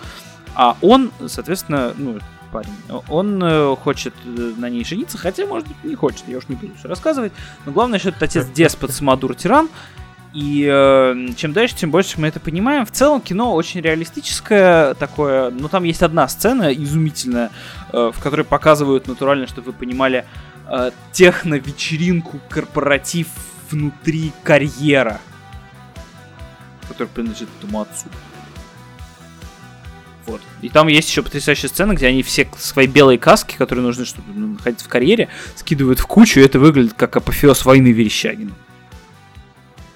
А 0.54 0.76
он, 0.80 1.10
соответственно, 1.26 1.92
ну, 1.96 2.18
парень, 2.52 2.72
он 3.08 3.42
э, 3.42 3.76
хочет 3.76 4.14
э, 4.24 4.52
на 4.56 4.68
ней 4.68 4.84
жениться, 4.84 5.18
хотя, 5.18 5.46
может 5.46 5.68
быть, 5.68 5.82
не 5.84 5.94
хочет, 5.94 6.24
я 6.28 6.38
уж 6.38 6.48
не 6.48 6.56
буду 6.56 6.74
все 6.74 6.88
рассказывать. 6.88 7.32
Но 7.64 7.72
главное, 7.72 7.98
что 7.98 8.08
это 8.10 8.24
отец 8.24 8.46
деспот 8.46 8.90
Самодур 8.90 9.34
Тиран, 9.34 9.68
и 10.32 10.68
э, 10.70 11.28
чем 11.36 11.52
дальше, 11.52 11.74
тем 11.74 11.90
больше 11.90 12.20
мы 12.20 12.28
это 12.28 12.38
понимаем. 12.38 12.86
В 12.86 12.92
целом 12.92 13.20
кино 13.20 13.54
очень 13.54 13.80
реалистическое 13.80 14.94
такое, 14.94 15.50
но 15.50 15.68
там 15.68 15.82
есть 15.84 16.02
одна 16.02 16.28
сцена 16.28 16.72
изумительная, 16.72 17.50
э, 17.92 18.12
в 18.14 18.22
которой 18.22 18.42
показывают 18.42 19.08
натурально, 19.08 19.48
чтобы 19.48 19.72
вы 19.72 19.78
понимали, 19.78 20.24
э, 20.68 20.92
техно-вечеринку, 21.12 22.38
корпоратив 22.48 23.26
внутри 23.70 24.32
карьера, 24.44 25.20
который 26.88 27.08
принадлежит 27.08 27.48
этому 27.58 27.80
отцу. 27.80 28.06
Вот. 30.26 30.40
И 30.62 30.68
там 30.68 30.88
есть 30.88 31.08
еще 31.08 31.22
потрясающая 31.22 31.68
сцена, 31.68 31.94
где 31.94 32.06
они 32.06 32.22
все 32.22 32.48
свои 32.58 32.86
белые 32.86 33.18
каски, 33.18 33.56
которые 33.56 33.84
нужны, 33.84 34.04
чтобы 34.04 34.32
находиться 34.32 34.84
в 34.84 34.88
карьере, 34.88 35.28
скидывают 35.56 35.98
в 35.98 36.06
кучу, 36.06 36.40
и 36.40 36.42
это 36.42 36.58
выглядит 36.58 36.94
как 36.94 37.16
апофеоз 37.16 37.64
войны 37.64 37.92
Верещагина. 37.92 38.52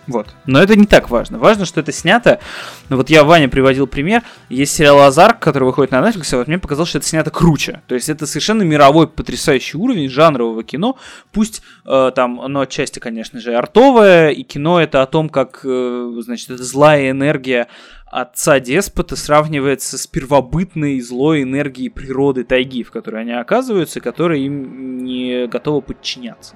Вот. 0.07 0.29
Но 0.47 0.63
это 0.63 0.77
не 0.77 0.87
так 0.87 1.11
важно. 1.11 1.39
Важно, 1.39 1.65
что 1.65 1.81
это 1.81 1.93
снято. 1.93 2.41
Ну 2.89 2.97
вот 2.97 3.11
я 3.11 3.25
Ваня 3.25 3.49
приводил 3.49 3.87
пример. 3.87 4.23
Есть 4.49 4.75
сериал 4.75 5.01
Азарк, 5.01 5.39
который 5.39 5.65
выходит 5.65 5.93
на 5.93 6.07
Netflix, 6.07 6.33
и 6.33 6.37
вот 6.37 6.47
мне 6.47 6.59
показалось, 6.59 6.91
что 6.91 6.99
это 6.99 7.07
снято 7.07 7.31
круче. 7.31 7.83
То 7.87 7.95
есть 7.95 8.09
это 8.09 8.27
совершенно 8.27 8.63
мировой 8.63 9.09
потрясающий 9.09 9.79
уровень 9.79 10.11
жанрового 10.11 10.63
кино. 10.63 10.99
Пусть 11.33 11.63
э, 11.87 12.13
там 12.15 12.41
оно 12.41 12.61
отчасти, 12.61 12.99
конечно 12.99 13.41
же, 13.41 13.55
артовое, 13.55 14.31
и 14.31 14.43
кино 14.43 14.81
это 14.81 15.03
о 15.03 15.07
том, 15.07 15.29
как, 15.29 15.61
э, 15.65 16.13
значит, 16.21 16.51
эта 16.51 16.63
злая 16.63 17.11
энергия 17.11 17.69
отца 18.15 18.61
деспота 18.61 19.17
сравнивается 19.17 19.99
с 19.99 20.07
первобытной 20.07 21.01
злой 21.01 21.43
энергией 21.43 21.89
природы 21.89 22.45
тайги, 22.45 22.85
в 22.85 22.93
которой 22.93 23.23
они 23.23 23.33
оказываются, 23.33 23.99
и 23.99 24.03
которая 24.03 24.39
им 24.39 25.05
не 25.05 25.49
готова 25.49 25.81
подчиняться. 25.81 26.55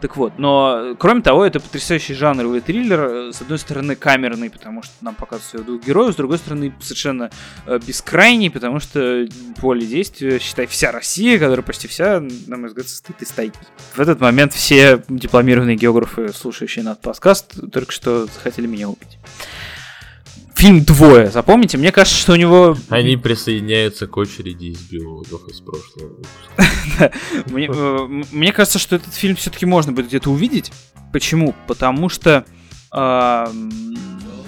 Так 0.00 0.16
вот, 0.16 0.38
но 0.38 0.94
кроме 0.98 1.20
того, 1.20 1.44
это 1.44 1.60
потрясающий 1.60 2.14
жанровый 2.14 2.60
триллер. 2.60 3.32
С 3.32 3.42
одной 3.42 3.58
стороны, 3.58 3.96
камерный, 3.96 4.48
потому 4.48 4.82
что 4.82 4.92
нам 5.02 5.14
показывают 5.14 5.66
двух 5.66 5.84
героев, 5.84 6.14
с 6.14 6.16
другой 6.16 6.38
стороны, 6.38 6.72
совершенно 6.80 7.30
э, 7.66 7.78
бескрайний, 7.86 8.50
потому 8.50 8.80
что 8.80 9.26
поле 9.60 9.86
действия, 9.86 10.38
считай, 10.38 10.66
вся 10.66 10.90
Россия, 10.90 11.38
которая 11.38 11.62
почти 11.62 11.86
вся, 11.88 12.22
на 12.46 12.56
мой 12.56 12.68
взгляд, 12.68 12.88
состоит 12.88 13.20
из 13.20 13.28
тайги. 13.28 13.54
В 13.94 14.00
этот 14.00 14.20
момент 14.20 14.54
все 14.54 15.02
дипломированные 15.08 15.76
географы, 15.76 16.32
слушающие 16.32 16.84
наш 16.84 16.98
подкаст, 16.98 17.70
только 17.70 17.92
что 17.92 18.26
захотели 18.26 18.66
меня 18.66 18.88
убить 18.88 19.18
фильм 20.54 20.84
«Двое». 20.84 21.30
Запомните, 21.30 21.78
мне 21.78 21.92
кажется, 21.92 22.18
что 22.18 22.32
у 22.32 22.36
него... 22.36 22.76
Они 22.88 23.16
присоединяются 23.16 24.06
к 24.06 24.16
очереди 24.16 24.66
из 24.66 24.80
биологов 24.80 25.48
из 25.48 25.60
прошлого 25.60 26.08
выпуска. 26.08 27.12
Э, 27.52 28.06
мне 28.32 28.52
кажется, 28.52 28.78
что 28.78 28.96
этот 28.96 29.14
фильм 29.14 29.36
все-таки 29.36 29.64
можно 29.64 29.92
будет 29.92 30.08
где-то 30.08 30.30
увидеть. 30.30 30.70
Почему? 31.12 31.54
Потому 31.66 32.08
что 32.08 32.44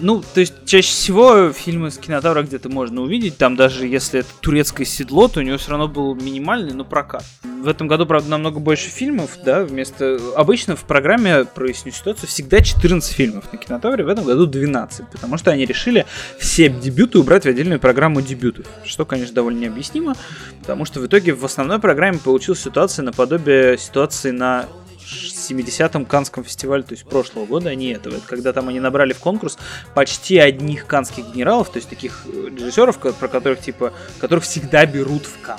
ну, 0.03 0.23
то 0.35 0.41
есть 0.41 0.53
чаще 0.67 0.89
всего 0.89 1.53
фильмы 1.53 1.91
с 1.91 1.97
кинотавра 1.97 2.43
где-то 2.43 2.69
можно 2.69 3.01
увидеть, 3.03 3.39
там 3.39 3.57
даже 3.57 3.87
если 3.87 4.21
это 4.21 4.29
турецкое 4.41 4.85
седло, 4.85 5.29
то 5.29 5.41
у 5.41 5.43
него 5.43 5.57
все 5.57 5.71
равно 5.71 5.89
был 5.89 6.15
минимальный, 6.15 6.75
но 6.75 6.85
прокат. 6.85 7.25
В 7.43 7.69
этом 7.69 7.87
году, 7.87 8.05
правда, 8.05 8.29
намного 8.29 8.59
больше 8.59 8.91
фильмов, 8.91 9.39
да, 9.45 9.65
вместо... 9.65 10.19
Обычно 10.37 10.75
в 10.75 10.85
программе 10.85 11.45
проясню 11.45 11.93
ситуацию 11.93 12.29
всегда 12.29 12.61
14 12.61 13.13
фильмов 13.15 13.53
на 13.53 13.59
кинотавре, 13.59 14.05
в 14.05 14.09
этом 14.09 14.25
году 14.25 14.47
12, 14.47 15.09
потому 15.09 15.39
что 15.39 15.53
они 15.53 15.65
решили 15.65 16.05
все 16.39 16.69
дебюты 16.69 17.21
убрать 17.21 17.45
в 17.45 17.49
отдельную 17.49 17.79
программу 17.79 18.21
дебютов, 18.21 18.67
что, 18.85 19.05
конечно, 19.05 19.35
довольно 19.35 19.61
необъяснимо, 19.61 20.17
потому 20.61 20.85
что 20.85 20.99
в 20.99 21.07
итоге 21.07 21.33
в 21.33 21.45
основной 21.45 21.79
программе 21.79 22.19
получилась 22.19 22.61
ситуация 22.61 23.05
наподобие 23.05 23.79
ситуации 23.79 24.33
на 24.33 24.67
70-м 25.05 26.07
Канском 26.07 26.45
фестивале, 26.45 26.83
то 26.83 26.93
есть 26.93 27.05
прошлого 27.05 27.47
года, 27.47 27.71
а 27.71 27.75
не 27.75 27.93
этого. 27.93 28.17
Это 28.17 28.27
когда 28.27 28.53
там 28.53 28.69
они 28.69 28.81
набрали 28.81 29.13
в 29.13 29.19
конкурс 29.19 29.59
почти 29.95 30.39
одних 30.39 30.87
канских 30.87 31.33
генералов, 31.33 31.71
то 31.71 31.79
есть 31.79 31.89
таких 31.89 32.25
э, 32.27 32.49
режиссеров, 32.49 32.99
про 32.99 33.29
которых 33.29 33.61
типа, 33.61 33.93
которых 34.19 34.45
всегда 34.45 34.87
берут 34.87 35.27
в 35.27 35.41
Кан 35.41 35.59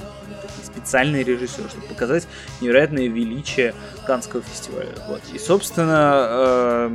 специальный 0.84 1.23
режиссер, 1.23 1.69
чтобы 1.69 1.88
показать 1.88 2.27
невероятное 2.60 3.08
величие 3.08 3.73
Канского 4.06 4.41
фестиваля. 4.41 4.89
Вот. 5.08 5.21
И, 5.34 5.39
собственно, 5.39 6.27
э, 6.29 6.88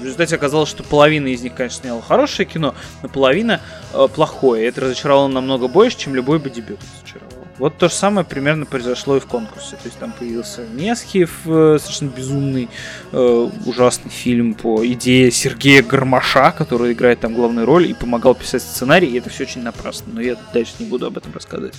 в 0.00 0.04
результате 0.04 0.34
оказалось, 0.34 0.68
что 0.68 0.82
половина 0.82 1.28
из 1.28 1.42
них, 1.42 1.54
конечно, 1.54 1.82
сняла 1.82 2.02
хорошее 2.02 2.48
кино, 2.48 2.74
но 3.02 3.08
половина 3.08 3.60
э, 3.92 4.08
плохое. 4.12 4.66
Это 4.66 4.80
разочаровало 4.80 5.28
намного 5.28 5.68
больше, 5.68 5.98
чем 5.98 6.14
любой 6.14 6.38
бы 6.38 6.50
дебют 6.50 6.80
разочаровал. 6.96 7.41
Вот 7.58 7.76
то 7.76 7.88
же 7.88 7.94
самое 7.94 8.26
примерно 8.26 8.66
произошло 8.66 9.16
и 9.16 9.20
в 9.20 9.26
конкурсе. 9.26 9.76
То 9.76 9.84
есть 9.84 9.98
там 9.98 10.12
появился 10.12 10.66
Месхиев, 10.66 11.40
э, 11.44 11.78
совершенно 11.80 12.10
безумный, 12.10 12.68
э, 13.12 13.50
ужасный 13.66 14.10
фильм 14.10 14.54
по 14.54 14.84
идее 14.86 15.30
Сергея 15.30 15.82
Гармаша, 15.82 16.52
который 16.52 16.92
играет 16.92 17.20
там 17.20 17.34
главную 17.34 17.66
роль 17.66 17.86
и 17.86 17.94
помогал 17.94 18.34
писать 18.34 18.62
сценарий, 18.62 19.08
и 19.08 19.18
это 19.18 19.30
все 19.30 19.44
очень 19.44 19.62
напрасно. 19.62 20.12
Но 20.14 20.20
я 20.20 20.36
дальше 20.54 20.72
не 20.78 20.86
буду 20.86 21.06
об 21.06 21.16
этом 21.18 21.32
рассказывать. 21.32 21.74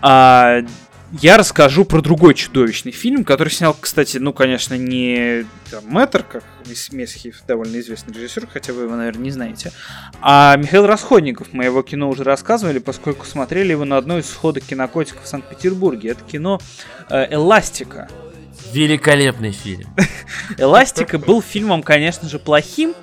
А 0.00 0.62
я 1.12 1.36
расскажу 1.36 1.84
про 1.84 2.02
другой 2.02 2.34
чудовищный 2.34 2.92
фильм, 2.92 3.24
который 3.24 3.48
снял, 3.48 3.74
кстати, 3.78 4.18
ну, 4.18 4.32
конечно, 4.32 4.74
не 4.74 5.46
там, 5.70 5.84
Мэтр, 5.86 6.22
как 6.22 6.44
Месхиев, 6.92 7.42
довольно 7.46 7.80
известный 7.80 8.14
режиссер, 8.14 8.46
хотя 8.52 8.72
вы 8.72 8.82
его, 8.82 8.94
наверное, 8.94 9.24
не 9.24 9.30
знаете, 9.30 9.72
а 10.20 10.56
Михаил 10.56 10.86
Расходников. 10.86 11.48
Мы 11.52 11.64
его 11.64 11.82
кино 11.82 12.10
уже 12.10 12.24
рассказывали, 12.24 12.78
поскольку 12.78 13.24
смотрели 13.24 13.72
его 13.72 13.84
на 13.84 13.96
одной 13.96 14.20
из 14.20 14.28
сходок 14.28 14.64
кинокотиков 14.64 15.24
в 15.24 15.28
Санкт-Петербурге. 15.28 16.10
Это 16.10 16.24
кино 16.24 16.60
э, 17.08 17.34
«Эластика». 17.34 18.08
Великолепный 18.72 19.52
фильм. 19.52 19.88
«Эластика» 20.58 21.18
был 21.18 21.40
фильмом, 21.40 21.82
конечно 21.82 22.28
же, 22.28 22.38
плохим, 22.38 22.94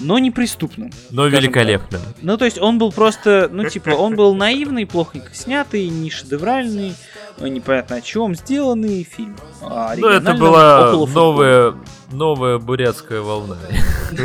но 0.00 0.18
не 0.18 0.30
преступным. 0.30 0.90
Но 1.10 1.26
великолепным. 1.26 2.00
Так. 2.00 2.14
Ну, 2.22 2.36
то 2.36 2.44
есть 2.44 2.58
он 2.58 2.78
был 2.78 2.90
просто, 2.90 3.48
ну, 3.52 3.68
типа, 3.68 3.90
он 3.90 4.16
был 4.16 4.34
наивный, 4.34 4.86
плохонько 4.86 5.34
снятый, 5.34 5.88
не 5.88 6.10
шедевральный, 6.10 6.94
непонятно 7.38 7.96
о 7.96 8.00
чем 8.00 8.34
сделанный 8.34 9.02
фильм. 9.04 9.36
А 9.62 9.94
ну, 9.96 10.08
это 10.08 10.34
была 10.34 10.92
новая, 10.92 11.74
новая 12.10 12.58
бурятская 12.58 13.20
волна. 13.20 13.56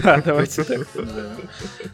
Да, 0.03 0.21
давайте 0.23 0.63
так. 0.63 0.87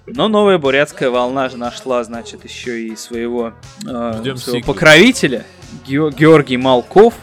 Но 0.05 0.27
новая 0.27 0.57
бурятская 0.57 1.09
волна 1.09 1.47
же 1.47 1.55
нашла, 1.55 2.03
значит, 2.03 2.43
еще 2.43 2.81
и 2.87 2.95
своего, 2.97 3.53
э, 3.85 4.35
своего 4.35 4.65
покровителя, 4.65 5.45
Георгий 5.87 6.57
Малков. 6.57 7.13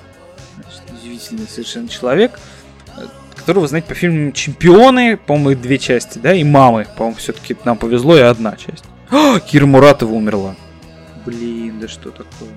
удивительный 0.90 1.46
совершенно 1.46 1.88
человек 1.88 2.38
которого, 3.42 3.66
знаете, 3.66 3.88
по 3.88 3.94
фильму 3.94 4.30
«Чемпионы», 4.30 5.16
по-моему, 5.16 5.60
две 5.60 5.78
части, 5.78 6.18
да, 6.18 6.32
и 6.32 6.44
«Мамы», 6.44 6.86
по-моему, 6.96 7.18
все-таки 7.18 7.56
нам 7.64 7.76
повезло, 7.76 8.16
и 8.16 8.20
одна 8.20 8.56
часть. 8.56 8.84
Кира 9.50 9.66
Муратова 9.66 10.12
умерла. 10.12 10.54
Блин, 11.26 11.80
да 11.80 11.88
что 11.88 12.10
такое? 12.10 12.50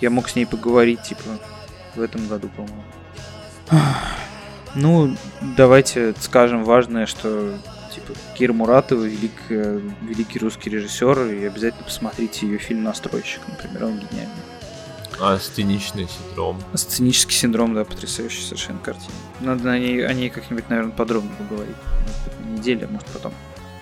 Я 0.00 0.10
мог 0.10 0.28
с 0.28 0.36
ней 0.36 0.46
поговорить, 0.46 1.02
типа, 1.02 1.22
в 1.94 2.00
этом 2.00 2.26
году, 2.28 2.48
по-моему. 2.48 2.82
Ну, 4.76 5.16
давайте 5.56 6.14
скажем 6.20 6.62
важное, 6.62 7.06
что 7.06 7.58
типа 7.92 8.12
Кира 8.36 8.52
Муратова 8.52 9.02
велик, 9.02 9.32
великий 9.48 10.38
русский 10.38 10.70
режиссер, 10.70 11.26
и 11.26 11.44
обязательно 11.44 11.82
посмотрите 11.82 12.46
ее 12.46 12.58
фильм 12.58 12.84
«Настройщик», 12.84 13.40
например, 13.48 13.86
он 13.86 13.98
гениальный. 13.98 14.44
А 15.20 15.38
сценичный 15.38 16.08
синдром? 16.08 16.58
Сценический 16.74 17.34
синдром, 17.34 17.74
да, 17.74 17.84
потрясающая 17.84 18.42
совершенно 18.42 18.78
картина. 18.78 19.12
Надо 19.40 19.70
о 19.70 19.78
ней, 19.78 20.06
о 20.06 20.12
ней 20.14 20.30
как-нибудь, 20.30 20.70
наверное, 20.70 20.92
подробно 20.92 21.30
поговорить. 21.36 21.76
Может 22.00 22.40
на 22.40 22.58
неделе, 22.58 22.86
может 22.86 23.08
потом. 23.08 23.32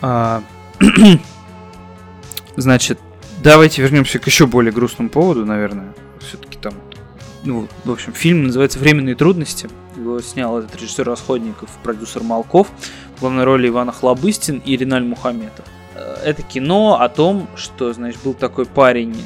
А... 0.00 0.42
Значит, 2.56 2.98
давайте 3.40 3.82
вернемся 3.82 4.18
к 4.18 4.26
еще 4.26 4.46
более 4.46 4.72
грустному 4.72 5.10
поводу, 5.10 5.44
наверное. 5.44 5.94
Ну, 7.48 7.66
в 7.86 7.90
общем, 7.90 8.12
фильм 8.12 8.44
называется 8.44 8.78
«Временные 8.78 9.14
трудности». 9.14 9.70
Его 9.96 10.20
снял 10.20 10.58
этот 10.58 10.76
режиссер 10.76 11.06
Расходников, 11.06 11.70
продюсер 11.82 12.22
Малков. 12.22 12.68
В 13.16 13.20
главной 13.20 13.44
роли 13.44 13.68
Ивана 13.68 13.90
Хлобыстин 13.90 14.60
и 14.66 14.76
Риналь 14.76 15.02
Мухаметов. 15.02 15.64
Э, 15.94 16.16
это 16.26 16.42
кино 16.42 17.00
о 17.00 17.08
том, 17.08 17.48
что, 17.56 17.90
значит, 17.94 18.20
был 18.22 18.34
такой 18.34 18.66
парень, 18.66 19.16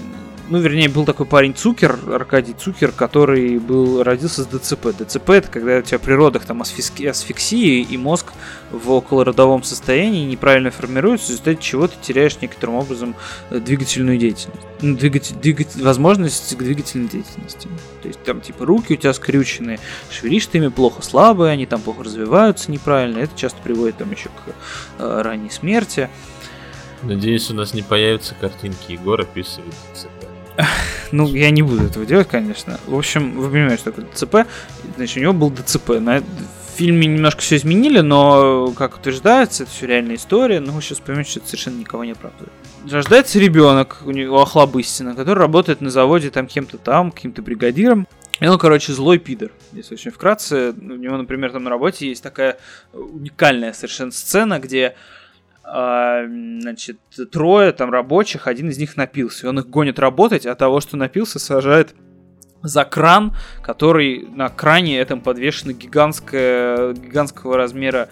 ну, 0.53 0.59
вернее, 0.59 0.91
был 0.91 1.07
такой 1.07 1.25
парень 1.25 1.55
Цукер, 1.55 1.99
Аркадий 2.13 2.53
Цукер, 2.53 2.93
который 2.93 3.59
был, 3.59 4.03
родился 4.03 4.43
с 4.43 4.47
ДЦП. 4.47 4.89
ДЦП 4.89 5.31
это 5.31 5.49
когда 5.49 5.79
у 5.79 5.81
тебя 5.81 5.99
при 5.99 6.13
родах 6.13 6.45
там 6.45 6.61
асфиксии, 6.61 7.07
асфиксии 7.07 7.81
и 7.81 7.97
мозг 7.97 8.35
в 8.71 8.93
околородовом 8.93 9.63
состоянии 9.63 10.27
неправильно 10.27 10.71
формируется, 10.71 11.29
в 11.29 11.31
результате 11.31 11.63
чего 11.63 11.89
ты 11.89 11.95
теряешь 12.03 12.37
некоторым 12.43 12.75
образом 12.75 13.17
э, 13.49 13.61
двигательную 13.61 14.19
деятельность. 14.19 14.61
Ну, 14.83 14.95
двигатель, 14.95 15.37
двигатель, 15.37 15.83
возможность 15.83 16.55
к 16.55 16.59
двигательной 16.59 17.09
деятельности. 17.09 17.69
То 18.03 18.09
есть 18.09 18.23
там 18.23 18.43
типа 18.43 18.67
руки 18.67 18.93
у 18.93 18.97
тебя 18.97 19.15
скрюченные, 19.15 19.81
шевелишь 20.11 20.49
ты 20.49 20.59
ими 20.59 20.69
плохо, 20.69 21.01
слабые, 21.01 21.53
они 21.53 21.65
там 21.65 21.81
плохо 21.81 22.05
развиваются 22.05 22.71
неправильно. 22.71 23.21
Это 23.21 23.33
часто 23.39 23.59
приводит 23.63 23.97
там 23.97 24.11
еще 24.11 24.29
к 24.29 24.53
э, 24.99 25.23
ранней 25.23 25.49
смерти. 25.49 26.11
Надеюсь, 27.03 27.51
у 27.51 27.55
нас 27.55 27.73
не 27.73 27.81
появятся 27.81 28.35
картинки 28.35 28.93
Егора 28.93 29.23
описывает 29.23 29.73
ДЦП. 29.95 30.32
Ну, 31.13 31.29
я 31.29 31.51
не 31.51 31.61
буду 31.61 31.85
этого 31.85 32.07
делать, 32.07 32.29
конечно. 32.29 32.81
В 32.87 32.97
общем, 32.97 33.37
вы 33.37 33.51
понимаете, 33.51 33.83
что 33.83 33.93
такое 33.93 34.07
ДЦП. 34.11 34.51
Значит, 34.97 35.19
у 35.19 35.21
него 35.21 35.33
был 35.35 35.51
ДЦП. 35.51 35.91
На 36.01 36.23
фильме 36.75 37.07
немножко 37.07 37.43
все 37.43 37.57
изменили, 37.57 38.01
но, 38.01 38.73
как 38.73 38.97
утверждается, 38.97 39.65
это 39.65 39.73
все 39.73 39.87
реальная 39.87 40.17
история. 40.17 40.61
Но 40.61 40.73
вы 40.73 40.81
сейчас 40.81 41.01
поймете, 41.01 41.31
что 41.31 41.41
это 41.41 41.49
совершенно 41.49 41.79
никого 41.79 42.05
не 42.05 42.13
оправдывает. 42.13 42.53
Рождается 42.91 43.39
ребенок 43.39 43.99
у 44.05 44.11
него 44.11 44.41
Охлобыстина, 44.41 45.15
который 45.15 45.39
работает 45.39 45.83
на 45.83 45.91
заводе 45.91 46.31
там 46.31 46.47
кем-то 46.47 46.79
там, 46.79 47.13
каким-то 47.13 47.43
бригадиром. 47.43 48.09
И 48.41 48.47
он, 48.47 48.59
короче, 48.59 48.93
злой 48.93 49.19
пидор, 49.19 49.53
если 49.73 49.95
очень 49.95 50.11
вкратце. 50.11 50.73
У 50.73 50.97
него, 50.97 51.17
например, 51.17 51.53
там 51.53 51.65
на 51.65 51.71
работе 51.71 52.09
есть 52.09 52.23
такая 52.23 52.57
уникальная 52.93 53.73
совершенно 53.73 54.11
сцена, 54.11 54.59
где 54.59 54.97
значит, 55.73 56.99
трое 57.31 57.73
там 57.73 57.91
рабочих, 57.91 58.47
один 58.47 58.69
из 58.69 58.79
них 58.79 58.97
напился. 58.97 59.47
И 59.47 59.49
он 59.49 59.59
их 59.59 59.69
гонит 59.69 59.99
работать, 59.99 60.45
а 60.45 60.55
того, 60.55 60.81
что 60.81 60.97
напился, 60.97 61.39
сажает 61.39 61.95
за 62.63 62.85
кран, 62.85 63.35
который 63.63 64.29
на 64.35 64.49
кране 64.49 64.99
этом 64.99 65.21
подвешена 65.21 65.73
гигантская, 65.73 66.93
гигантского 66.93 67.57
размера, 67.57 68.09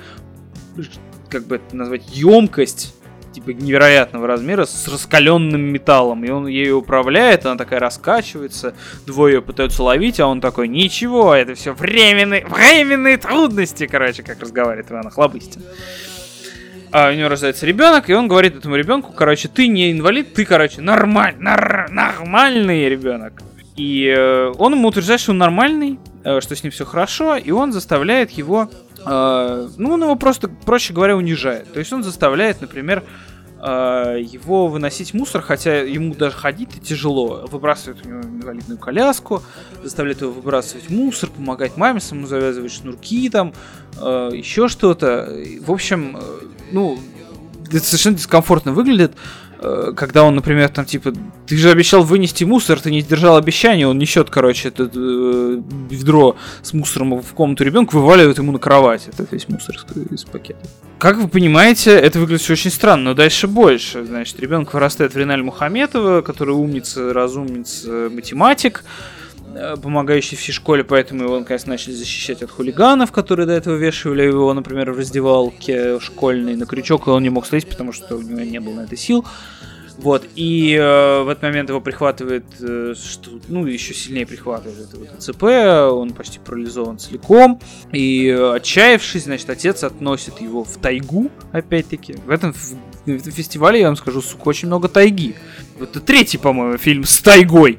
как 1.29 1.45
бы 1.45 1.57
это 1.57 1.77
назвать, 1.77 2.09
емкость 2.17 2.95
типа 3.33 3.51
невероятного 3.51 4.27
размера 4.27 4.65
с 4.65 4.89
раскаленным 4.89 5.61
металлом. 5.61 6.25
И 6.25 6.31
он 6.31 6.47
ею 6.47 6.79
управляет, 6.79 7.47
она 7.47 7.57
такая 7.57 7.79
раскачивается, 7.79 8.75
двое 9.07 9.35
ее 9.35 9.43
пытаются 9.43 9.83
ловить, 9.83 10.19
а 10.19 10.27
он 10.27 10.41
такой, 10.41 10.67
ничего, 10.67 11.35
это 11.35 11.55
все 11.55 11.73
временные, 11.73 12.45
временные 12.47 13.19
трудности, 13.19 13.87
короче, 13.87 14.23
как 14.23 14.41
разговаривает 14.41 14.91
Иван 14.91 15.11
Хлобыстин 15.11 15.63
а 16.93 17.11
у 17.11 17.15
него 17.15 17.29
рождается 17.29 17.67
ребенок, 17.67 18.11
и 18.11 18.15
он 18.15 18.29
говорит 18.29 18.57
этому 18.57 18.77
ребенку, 18.77 19.13
короче, 19.13 19.49
ты 19.49 19.69
не 19.69 19.93
инвалид, 19.93 20.35
ты, 20.35 20.45
короче, 20.45 20.81
нормаль, 20.81 21.37
нар, 21.39 21.89
нормальный 21.91 22.89
ребенок. 22.89 23.43
И 23.77 24.07
э, 24.07 24.53
он 24.59 24.75
ему 24.75 24.89
утверждает, 24.89 25.21
что 25.21 25.31
он 25.33 25.39
нормальный, 25.39 25.99
э, 26.25 26.41
что 26.41 26.57
с 26.57 26.63
ним 26.63 26.73
все 26.73 26.85
хорошо, 26.85 27.37
и 27.37 27.51
он 27.51 27.73
заставляет 27.73 28.31
его, 28.33 28.69
э, 29.07 29.69
ну, 29.77 29.93
он 29.93 30.03
его 30.03 30.17
просто, 30.17 30.49
проще 30.49 30.93
говоря, 30.93 31.17
унижает. 31.17 31.73
То 31.73 31.79
есть 31.79 31.93
он 31.93 32.03
заставляет, 32.03 32.61
например, 32.61 33.05
э, 33.63 34.19
его 34.21 34.67
выносить 34.67 35.15
мусор, 35.15 35.43
хотя 35.43 35.79
ему 35.83 36.15
даже 36.15 36.37
ходить 36.37 36.83
тяжело. 36.83 37.47
Выбрасывает 37.51 38.05
у 38.05 38.09
него 38.09 38.21
инвалидную 38.21 38.79
коляску, 38.79 39.43
заставляет 39.83 40.23
его 40.23 40.33
выбрасывать 40.33 40.91
мусор, 40.91 41.31
помогать 41.31 41.77
маме 41.77 42.01
самому 42.01 42.27
завязывать 42.27 42.73
шнурки 42.73 43.31
там, 43.31 43.55
э, 44.01 44.31
еще 44.35 44.69
что-то. 44.69 45.33
В 45.61 45.71
общем, 45.71 46.19
э, 46.21 46.60
ну, 46.73 46.99
это 47.69 47.85
совершенно 47.85 48.17
дискомфортно 48.17 48.73
выглядит, 48.73 49.13
э, 49.61 49.93
когда 49.97 50.25
он, 50.25 50.35
например, 50.35 50.69
там, 50.69 50.85
типа, 50.85 51.13
ты 51.47 51.57
же 51.57 51.71
обещал 51.71 52.03
вынести 52.03 52.45
мусор, 52.45 52.81
ты 52.81 52.91
не 52.91 53.01
сдержал 53.01 53.37
обещание, 53.37 53.87
он 53.87 53.99
несет, 53.99 54.31
короче, 54.31 54.69
это 54.69 54.91
э, 54.93 55.63
ведро 55.91 56.37
с 56.63 56.73
мусором 56.73 57.21
в 57.21 57.33
комнату 57.35 57.65
ребенка, 57.65 57.95
вываливает 57.95 58.39
ему 58.39 58.53
на 58.53 58.59
кровать 58.59 59.09
этот 59.09 59.33
весь 59.33 59.49
мусор 59.49 59.77
из, 59.77 60.13
из 60.13 60.25
пакета. 60.25 60.61
Как 60.99 61.17
вы 61.17 61.29
понимаете, 61.29 61.93
это 61.93 62.19
выглядит 62.19 62.43
все 62.43 62.53
очень 62.53 62.71
странно, 62.71 63.05
но 63.05 63.15
дальше 63.15 63.47
больше. 63.47 64.05
Значит, 64.05 64.39
ребенок 64.41 64.75
вырастает 64.75 65.15
в 65.15 65.17
Риналь 65.17 65.43
Мухаметова, 65.43 66.21
который 66.21 66.55
умница, 66.55 67.15
разумница, 67.15 68.11
математик, 68.13 68.85
помогающий 69.83 70.37
всей 70.37 70.53
школе, 70.53 70.85
поэтому 70.85 71.25
его, 71.25 71.39
наконец, 71.39 71.67
начали 71.67 71.93
защищать 71.93 72.43
от 72.43 72.51
хулиганов, 72.51 73.13
которые 73.13 73.47
до 73.47 73.53
этого 73.53 73.77
вешали 73.77 74.23
его, 74.23 74.53
например, 74.55 74.93
в 74.93 74.99
раздевалке 74.99 75.99
школьной 76.01 76.57
на 76.57 76.67
крючок, 76.67 77.07
и 77.07 77.11
он 77.11 77.23
не 77.23 77.31
мог 77.31 77.47
слезть, 77.47 77.69
потому 77.69 77.93
что 77.93 78.17
у 78.17 78.23
него 78.23 78.41
не 78.41 78.61
было 78.61 78.75
на 78.75 78.81
это 78.83 78.97
сил. 78.97 79.25
Вот, 80.01 80.27
и 80.35 80.79
э, 80.81 81.23
в 81.23 81.29
этот 81.29 81.43
момент 81.43 81.69
его 81.69 81.81
прихватывает, 81.83 82.45
э, 82.61 82.95
что, 82.97 83.33
ну, 83.49 83.67
еще 83.67 83.93
сильнее 83.93 84.27
прихватывает 84.27 84.89
это 84.89 84.97
вот 84.97 85.09
ЦП, 85.19 85.43
он 85.93 86.15
почти 86.15 86.39
парализован 86.39 86.99
целиком, 86.99 87.61
и 87.93 88.29
э, 88.29 88.55
отчаявшись, 88.55 89.25
значит, 89.25 89.51
отец 89.51 89.85
относит 89.85 90.41
его 90.41 90.65
в 90.65 90.79
тайгу, 90.79 91.31
опять-таки. 91.53 92.15
В 92.25 92.31
этом, 92.31 92.55
в, 92.55 92.73
в 93.05 93.09
этом 93.09 93.31
фестивале, 93.31 93.81
я 93.81 93.89
вам 93.89 93.97
скажу, 93.97 94.23
сука, 94.23 94.49
очень 94.49 94.69
много 94.69 94.89
тайги. 94.89 95.35
Это 95.79 96.01
третий, 96.01 96.39
по-моему, 96.39 96.79
фильм 96.79 97.05
с 97.05 97.21
тайгой. 97.21 97.79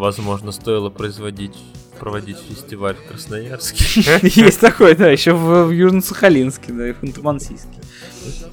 Возможно, 0.00 0.50
стоило 0.50 0.88
производить 0.88 1.54
проводить 1.98 2.38
фестиваль 2.38 2.94
в 2.94 3.06
Красноярске. 3.06 4.00
Есть 4.22 4.58
такой, 4.58 4.94
да, 4.94 5.10
еще 5.10 5.34
в, 5.34 5.70
Южно-Сахалинске, 5.70 6.72
да, 6.72 6.88
и 6.88 6.92
в 6.92 7.02
Ханты-Мансийске. 7.02 7.84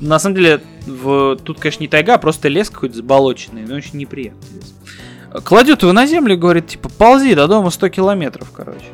На 0.01 0.19
самом 0.19 0.35
деле, 0.35 0.61
в, 0.85 1.37
тут, 1.37 1.57
конечно, 1.57 1.81
не 1.81 1.87
тайга, 1.87 2.15
а 2.15 2.17
просто 2.17 2.49
лес 2.49 2.69
какой-то 2.69 2.97
заболоченный, 2.97 3.65
но 3.65 3.75
очень 3.75 3.97
неприятный 3.97 4.57
лес. 4.57 4.73
Кладет 5.45 5.83
его 5.83 5.93
на 5.93 6.05
землю 6.05 6.33
и 6.33 6.37
говорит, 6.37 6.67
типа, 6.67 6.89
ползи 6.89 7.35
до 7.35 7.47
дома 7.47 7.69
100 7.69 7.87
километров, 7.87 8.51
короче. 8.51 8.87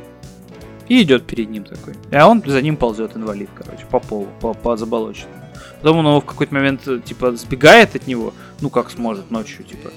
И 0.87 1.01
идет 1.01 1.25
перед 1.25 1.49
ним 1.49 1.63
такой. 1.63 1.95
А 2.11 2.27
он 2.27 2.43
за 2.45 2.61
ним 2.61 2.77
ползет, 2.77 3.17
инвалид, 3.17 3.49
короче, 3.55 3.87
по 3.89 3.99
полу, 3.99 4.27
по, 4.39 4.53
по 4.53 4.77
заболоченному. 4.77 5.43
Потом 5.81 5.97
он 5.97 6.05
его 6.05 6.21
в 6.21 6.25
какой-то 6.25 6.53
момент, 6.53 6.87
типа, 7.03 7.35
сбегает 7.35 7.95
от 7.95 8.05
него, 8.05 8.35
ну, 8.61 8.69
как 8.69 8.91
сможет 8.91 9.31
ночью, 9.31 9.65
типа, 9.65 9.89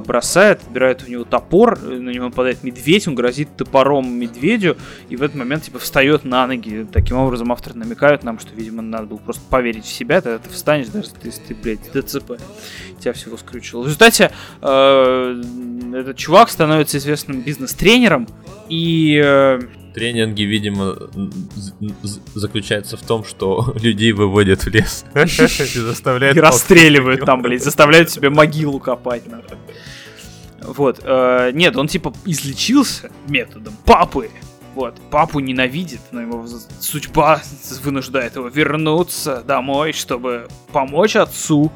бросает, 0.00 0.62
отбирает 0.62 1.04
у 1.06 1.10
него 1.10 1.24
топор, 1.24 1.80
на 1.80 2.10
него 2.10 2.26
нападает 2.26 2.62
медведь, 2.62 3.08
он 3.08 3.14
грозит 3.14 3.48
топором 3.56 4.10
медведю, 4.12 4.76
и 5.08 5.16
в 5.16 5.22
этот 5.22 5.36
момент 5.36 5.64
типа 5.64 5.78
встает 5.78 6.24
на 6.24 6.46
ноги. 6.46 6.86
Таким 6.92 7.16
образом, 7.16 7.52
авторы 7.52 7.76
намекают 7.76 8.22
нам, 8.22 8.38
что, 8.38 8.54
видимо, 8.54 8.82
надо 8.82 9.06
было 9.06 9.18
просто 9.18 9.42
поверить 9.48 9.84
в 9.84 9.92
себя, 9.92 10.20
тогда 10.20 10.38
ты 10.38 10.50
встанешь, 10.50 10.88
даже 10.88 11.08
если 11.22 11.42
ты, 11.42 11.54
блядь, 11.54 11.92
ДЦП. 11.92 12.32
Тебя 12.98 13.12
всего 13.12 13.36
скрючило. 13.36 13.82
В 13.82 13.86
результате 13.86 14.30
э, 14.60 15.42
этот 15.94 16.16
чувак 16.16 16.50
становится 16.50 16.98
известным 16.98 17.40
бизнес-тренером, 17.40 18.28
и 18.68 19.20
э, 19.22 19.60
Тренинги, 19.94 20.42
видимо, 20.42 20.96
заключаются 22.34 22.96
в 22.96 23.02
том, 23.02 23.24
что 23.24 23.74
людей 23.80 24.12
выводят 24.12 24.64
в 24.64 24.68
лес 24.68 25.04
и 25.14 25.78
заставляют... 25.78 26.36
И 26.36 26.40
расстреливают 26.40 27.24
там, 27.24 27.42
блядь, 27.42 27.62
заставляют 27.62 28.10
себе 28.10 28.30
могилу 28.30 28.78
копать. 28.78 29.22
Вот. 30.62 31.00
Э, 31.02 31.50
нет, 31.52 31.76
он 31.76 31.88
типа 31.88 32.12
излечился 32.24 33.10
методом 33.28 33.74
папы. 33.84 34.30
Вот. 34.74 34.94
Папу 35.10 35.40
ненавидит, 35.40 36.00
но 36.12 36.20
его 36.20 36.46
судьба 36.80 37.42
вынуждает 37.82 38.36
его 38.36 38.48
вернуться 38.48 39.42
домой, 39.46 39.92
чтобы 39.92 40.48
помочь 40.72 41.16
отцу, 41.16 41.72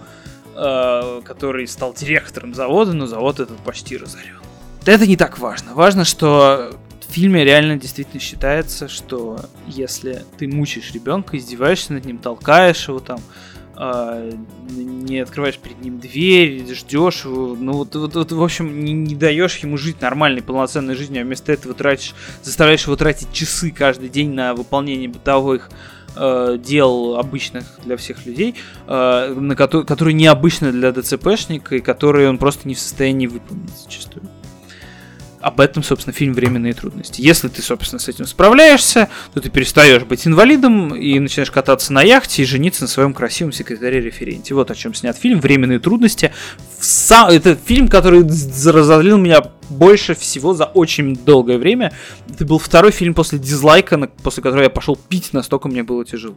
э, 0.54 1.20
который 1.24 1.66
стал 1.66 1.94
директором 1.94 2.54
завода, 2.54 2.92
но 2.92 3.06
завод 3.06 3.40
этот 3.40 3.58
почти 3.58 3.96
разорен. 3.96 4.38
Это 4.86 5.06
не 5.06 5.16
так 5.16 5.38
важно. 5.38 5.74
Важно, 5.74 6.04
что 6.04 6.78
в 7.08 7.12
фильме 7.12 7.44
реально 7.44 7.76
действительно 7.76 8.20
считается, 8.20 8.88
что 8.88 9.40
если 9.66 10.24
ты 10.38 10.48
мучаешь 10.48 10.92
ребенка, 10.92 11.36
издеваешься 11.36 11.92
над 11.92 12.04
ним, 12.04 12.18
толкаешь 12.18 12.88
его 12.88 13.00
там, 13.00 13.20
а, 13.76 14.30
не 14.70 15.18
открываешь 15.18 15.58
перед 15.58 15.80
ним 15.80 15.98
дверь, 15.98 16.64
ждешь 16.72 17.24
его, 17.24 17.56
ну 17.58 17.72
вот, 17.72 17.94
вот, 17.94 18.14
вот 18.14 18.32
в 18.32 18.42
общем, 18.42 18.84
не, 18.84 18.92
не 18.92 19.16
даешь 19.16 19.56
ему 19.58 19.76
жить 19.76 20.00
нормальной, 20.00 20.42
полноценной 20.42 20.94
жизнью, 20.94 21.22
а 21.22 21.24
вместо 21.24 21.52
этого 21.52 21.74
тратишь, 21.74 22.14
заставляешь 22.42 22.84
его 22.84 22.96
тратить 22.96 23.32
часы 23.32 23.70
каждый 23.70 24.08
день 24.08 24.32
на 24.32 24.54
выполнение 24.54 25.08
бытовых 25.08 25.70
э, 26.16 26.58
дел 26.64 27.16
обычных 27.16 27.64
для 27.84 27.96
всех 27.96 28.24
людей, 28.26 28.54
э, 28.86 29.34
на 29.36 29.56
ко- 29.56 29.82
которые 29.82 30.14
необычны 30.14 30.70
для 30.70 30.92
ДЦПшника 30.92 31.76
и 31.76 31.80
которые 31.80 32.28
он 32.28 32.38
просто 32.38 32.68
не 32.68 32.74
в 32.74 32.78
состоянии 32.78 33.26
выполнить 33.26 33.76
зачастую 33.76 34.22
об 35.44 35.60
этом, 35.60 35.82
собственно, 35.82 36.14
фильм 36.14 36.32
«Временные 36.32 36.72
трудности». 36.72 37.20
Если 37.20 37.48
ты, 37.48 37.60
собственно, 37.60 38.00
с 38.00 38.08
этим 38.08 38.24
справляешься, 38.24 39.10
то 39.34 39.42
ты 39.42 39.50
перестаешь 39.50 40.02
быть 40.04 40.26
инвалидом 40.26 40.94
и 40.94 41.18
начинаешь 41.18 41.50
кататься 41.50 41.92
на 41.92 42.02
яхте 42.02 42.42
и 42.42 42.46
жениться 42.46 42.84
на 42.84 42.88
своем 42.88 43.12
красивом 43.12 43.52
секретаре-референте. 43.52 44.54
Вот 44.54 44.70
о 44.70 44.74
чем 44.74 44.94
снят 44.94 45.16
фильм 45.16 45.40
«Временные 45.40 45.80
трудности». 45.80 46.32
Это 47.10 47.56
фильм, 47.56 47.88
который 47.88 48.22
разозлил 48.22 49.18
меня 49.18 49.42
больше 49.68 50.14
всего 50.14 50.54
за 50.54 50.64
очень 50.64 51.14
долгое 51.14 51.58
время. 51.58 51.92
Это 52.28 52.46
был 52.46 52.58
второй 52.58 52.90
фильм 52.90 53.12
после 53.12 53.38
дизлайка, 53.38 53.98
после 54.22 54.42
которого 54.42 54.64
я 54.64 54.70
пошел 54.70 54.96
пить, 54.96 55.34
настолько 55.34 55.68
мне 55.68 55.82
было 55.82 56.06
тяжело. 56.06 56.36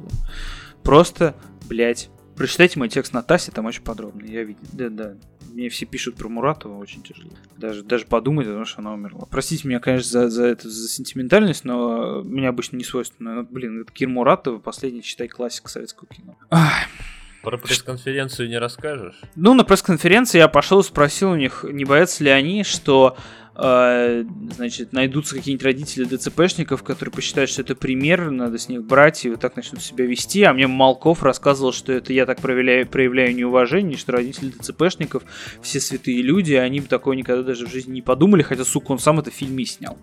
Просто, 0.84 1.34
блядь, 1.70 2.10
Прочитайте 2.38 2.78
мой 2.78 2.88
текст 2.88 3.14
на 3.14 3.24
Тасе, 3.24 3.52
там 3.52 3.66
очень 3.66 3.82
подробно. 3.82 4.24
Я 4.24 4.44
видел. 4.44 4.62
Да, 4.72 4.90
да. 4.90 5.14
Мне 5.58 5.70
все 5.70 5.88
пишут 5.88 6.18
про 6.18 6.30
Муратова, 6.30 6.78
очень 6.78 7.02
тяжело. 7.02 7.32
Даже, 7.58 7.82
даже 7.82 8.06
подумать 8.06 8.46
о 8.46 8.54
том, 8.54 8.66
что 8.66 8.82
она 8.82 8.94
умерла. 8.94 9.26
Простите 9.32 9.68
меня, 9.68 9.80
конечно, 9.80 10.08
за, 10.08 10.30
за 10.30 10.46
это, 10.46 10.70
за 10.70 10.88
сентиментальность, 10.88 11.66
но 11.66 12.22
мне 12.24 12.48
обычно 12.48 12.78
не 12.78 12.84
свойственно. 12.84 13.42
Блин, 13.42 13.82
это 13.82 13.92
Кир 13.92 14.08
Муратова, 14.08 14.60
последний, 14.60 15.02
считай, 15.02 15.28
классик 15.28 15.68
советского 15.68 16.08
кино. 16.10 16.38
Ах. 16.52 16.84
Про 17.42 17.58
пресс-конференцию 17.58 18.50
не 18.50 18.60
расскажешь? 18.60 19.20
Ну, 19.36 19.56
на 19.56 19.64
пресс-конференции 19.64 20.38
я 20.38 20.48
пошел 20.48 20.82
и 20.82 20.84
спросил 20.84 21.32
у 21.32 21.36
них, 21.36 21.66
не 21.68 21.86
боятся 21.86 22.24
ли 22.24 22.30
они, 22.30 22.64
что 22.64 23.18
значит, 23.60 24.94
найдутся 24.94 25.36
какие-нибудь 25.36 25.66
родители 25.66 26.04
ДЦПшников, 26.04 26.84
которые 26.84 27.12
посчитают, 27.12 27.50
что 27.50 27.64
это 27.64 27.76
пример, 27.76 28.30
надо 28.30 28.60
с 28.60 28.70
них 28.70 28.84
брать, 28.84 29.26
и 29.26 29.30
вот 29.32 29.40
так 29.40 29.56
начнут 29.56 29.82
себя 29.82 30.06
вести. 30.06 30.44
А 30.44 30.54
мне 30.54 30.68
Малков 30.68 31.24
рассказывал, 31.24 31.74
что 31.74 31.92
это 31.92 32.14
я 32.14 32.28
так 32.28 32.40
проявляю, 32.40 32.86
проявляю 32.86 33.36
неуважение, 33.36 33.98
что 33.98 34.12
родители 34.12 34.50
ДЦПшников 34.50 35.24
все 35.62 35.80
святые 35.80 36.22
люди, 36.22 36.54
они 36.54 36.82
бы 36.82 36.88
такое 36.88 37.16
никогда 37.16 37.42
даже 37.42 37.66
в 37.66 37.72
жизни 37.72 37.94
не 37.94 38.02
подумали, 38.04 38.44
хотя, 38.44 38.64
сука, 38.64 38.92
он 38.92 39.00
сам 39.00 39.20
это 39.20 39.32
в 39.32 39.34
фильме 39.34 39.66
снял. 39.66 39.98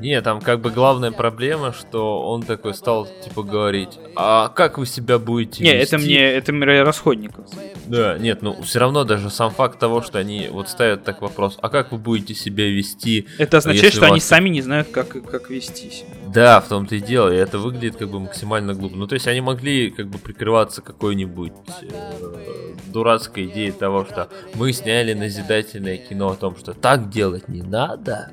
Не, 0.00 0.20
там 0.22 0.40
как 0.40 0.60
бы 0.60 0.70
главная 0.70 1.12
проблема, 1.12 1.72
что 1.72 2.28
он 2.28 2.42
такой 2.42 2.74
стал 2.74 3.06
типа 3.24 3.42
говорить, 3.42 3.98
а 4.16 4.48
как 4.48 4.78
вы 4.78 4.86
себя 4.86 5.18
будете 5.18 5.62
Не, 5.62 5.74
вести? 5.74 5.94
это 5.96 5.98
мне, 5.98 6.18
это 6.18 6.52
мне 6.52 6.82
расходников. 6.82 7.46
Да, 7.86 8.18
нет, 8.18 8.42
ну 8.42 8.60
все 8.62 8.78
равно 8.78 9.04
даже 9.04 9.30
сам 9.30 9.50
факт 9.50 9.78
того, 9.78 10.02
что 10.02 10.18
они 10.18 10.48
вот 10.50 10.68
ставят 10.68 11.04
так 11.04 11.20
вопрос, 11.22 11.58
а 11.60 11.68
как 11.68 11.92
вы 11.92 11.98
будете 11.98 12.34
себя 12.34 12.68
вести? 12.68 13.26
Это 13.38 13.58
означает, 13.58 13.92
что 13.92 14.02
вас... 14.02 14.10
они 14.12 14.20
сами 14.20 14.48
не 14.48 14.62
знают, 14.62 14.88
как, 14.90 15.08
как 15.24 15.50
вести 15.50 15.90
себя. 15.90 16.19
Да, 16.32 16.60
в 16.60 16.68
том-то 16.68 16.94
и 16.96 17.00
дело, 17.00 17.32
и 17.32 17.36
это 17.36 17.58
выглядит 17.58 17.96
как 17.96 18.08
бы 18.10 18.20
максимально 18.20 18.74
глупо. 18.74 18.96
Ну 18.96 19.06
то 19.06 19.14
есть 19.14 19.26
они 19.26 19.40
могли 19.40 19.90
как 19.90 20.06
бы 20.08 20.18
прикрываться 20.18 20.82
какой-нибудь 20.82 21.52
э, 21.82 22.74
дурацкой 22.86 23.46
идеей 23.46 23.72
того, 23.72 24.04
что 24.04 24.28
мы 24.54 24.72
сняли 24.72 25.12
назидательное 25.14 25.96
кино 25.96 26.30
о 26.30 26.36
том, 26.36 26.56
что 26.56 26.72
так 26.72 27.10
делать 27.10 27.48
не 27.48 27.62
надо, 27.62 28.30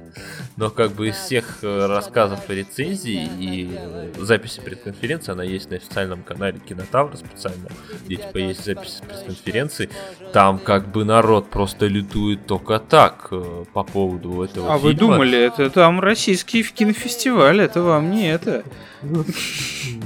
но 0.58 0.70
как 0.70 0.92
бы 0.92 1.10
из 1.10 1.16
всех 1.16 1.60
э, 1.64 1.86
рассказов 1.88 2.50
и 2.50 2.56
рецензий 2.56 3.24
и 3.40 3.70
э, 3.72 4.12
записи 4.20 4.60
пресс-конференции, 4.60 5.32
она 5.32 5.44
есть 5.44 5.70
на 5.70 5.78
официальном 5.78 6.24
канале 6.24 6.60
Кинотавра 6.60 7.16
специально, 7.16 7.68
где 8.06 8.18
типа 8.18 8.38
есть 8.38 8.66
записи 8.66 9.02
пресс-конференции, 9.08 9.90
там 10.34 10.60
как 10.60 10.92
бы 10.92 11.06
народ 11.06 11.50
просто 11.50 11.88
лютует 11.88 12.46
только 12.48 12.80
так 12.80 13.28
э, 13.32 13.64
по 13.74 13.84
поводу 13.84 14.44
этого 14.44 14.68
А 14.74 14.78
фильма. 14.78 14.84
вы 14.84 14.94
думали, 14.94 15.40
это 15.40 15.70
там 15.70 16.00
российский 16.00 16.64
кинофестиваль, 16.64 17.62
это 17.62 17.87
вам 17.88 18.12
не 18.12 18.30
это. 18.30 18.64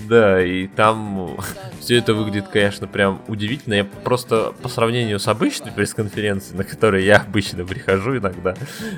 Да, 0.08 0.44
и 0.44 0.68
там 0.68 1.38
все 1.80 1.98
это 1.98 2.14
выглядит, 2.14 2.48
конечно, 2.50 2.88
прям 2.88 3.22
удивительно. 3.28 3.76
Я 3.76 3.86
просто 3.86 4.54
по 4.62 4.68
сравнению 4.68 5.20
с 5.20 5.28
обычной 5.28 5.72
пресс-конференцией, 5.72 6.58
на 6.58 6.64
которой 6.64 7.06
я 7.06 7.18
обычно 7.18 7.66
прихожу 7.66 8.18
иногда, 8.18 8.56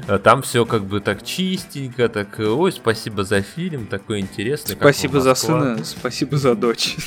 э, 0.08 0.18
там 0.18 0.42
все 0.42 0.66
как 0.66 0.86
бы 0.86 1.00
так 1.00 1.24
чистенько, 1.24 2.10
так, 2.10 2.40
ой, 2.40 2.72
спасибо 2.72 3.24
за 3.24 3.42
фильм, 3.42 3.86
такой 3.86 4.20
интересный. 4.20 4.76
Спасибо 4.76 5.22
за 5.22 5.36
сына, 5.36 5.84
спасибо 5.84 6.38
за 6.38 6.56
дочь. 6.56 6.96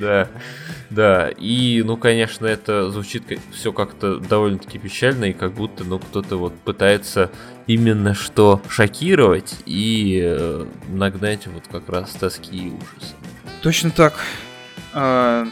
Да, 0.00 0.28
да. 0.88 1.28
И, 1.28 1.82
ну, 1.84 1.96
конечно, 1.96 2.46
это 2.46 2.90
звучит 2.90 3.24
все 3.52 3.72
как-то 3.72 4.16
довольно-таки 4.16 4.78
печально, 4.78 5.26
и 5.26 5.32
как 5.32 5.52
будто, 5.52 5.84
ну, 5.84 5.98
кто-то 5.98 6.36
вот 6.36 6.54
пытается 6.54 7.30
именно 7.70 8.14
что 8.14 8.60
шокировать 8.68 9.54
и 9.64 10.20
э, 10.24 10.66
нагнать 10.88 11.46
вот 11.46 11.62
как 11.70 11.88
раз 11.88 12.10
тоски 12.10 12.56
и 12.56 12.68
ужасы. 12.70 13.14
Точно 13.62 13.90
так. 13.90 14.14
А, 14.92 15.46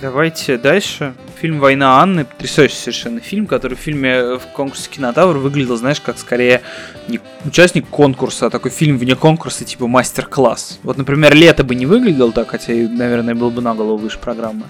давайте 0.00 0.56
дальше. 0.56 1.14
Фильм 1.40 1.58
«Война 1.58 2.00
Анны», 2.00 2.24
потрясающий 2.24 2.76
совершенно 2.76 3.18
фильм, 3.18 3.46
который 3.48 3.76
в 3.76 3.80
фильме 3.80 4.36
в 4.36 4.46
конкурсе 4.54 4.88
«Кинотавр» 4.88 5.38
выглядел, 5.38 5.76
знаешь, 5.76 6.00
как 6.00 6.18
скорее 6.18 6.62
не 7.08 7.18
участник 7.44 7.88
конкурса, 7.88 8.46
а 8.46 8.50
такой 8.50 8.70
фильм 8.70 8.96
вне 8.96 9.16
конкурса, 9.16 9.64
типа 9.64 9.88
мастер-класс. 9.88 10.78
Вот, 10.84 10.96
например, 10.96 11.34
«Лето» 11.34 11.64
бы 11.64 11.74
не 11.74 11.86
выглядел 11.86 12.32
так, 12.32 12.50
хотя, 12.50 12.72
наверное, 12.72 13.34
был 13.34 13.50
бы 13.50 13.62
на 13.62 13.74
голову 13.74 13.96
выше 13.96 14.18
программы. 14.20 14.64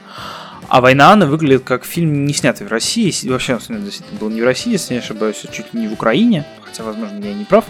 А 0.68 0.80
«Война 0.82 1.12
Анны» 1.12 1.26
выглядит 1.26 1.64
как 1.64 1.84
фильм, 1.84 2.26
не 2.26 2.34
снятый 2.34 2.66
в 2.66 2.70
России. 2.70 3.12
Вообще, 3.28 3.54
он 3.54 3.84
действительно 3.84 4.18
был 4.20 4.28
не 4.28 4.42
в 4.42 4.44
России, 4.44 4.72
если 4.72 4.94
не 4.94 5.00
ошибаюсь, 5.00 5.44
чуть 5.50 5.72
ли 5.72 5.80
не 5.80 5.88
в 5.88 5.94
Украине. 5.94 6.46
Хотя, 6.62 6.84
возможно, 6.84 7.24
я 7.24 7.32
не 7.32 7.44
прав. 7.44 7.64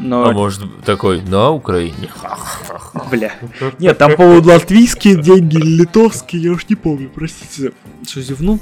Но... 0.00 0.24
А 0.24 0.32
может 0.32 0.62
такой, 0.84 1.20
на 1.22 1.50
Украине. 1.50 2.10
Бля. 3.10 3.32
Нет, 3.78 3.98
там, 3.98 4.16
по-моему, 4.16 4.48
латвийские 4.48 5.22
деньги 5.22 5.56
или 5.56 5.82
литовские, 5.82 6.42
я 6.42 6.52
уж 6.52 6.68
не 6.68 6.74
помню, 6.74 7.10
простите, 7.14 7.72
что 8.06 8.20
зевнул. 8.20 8.58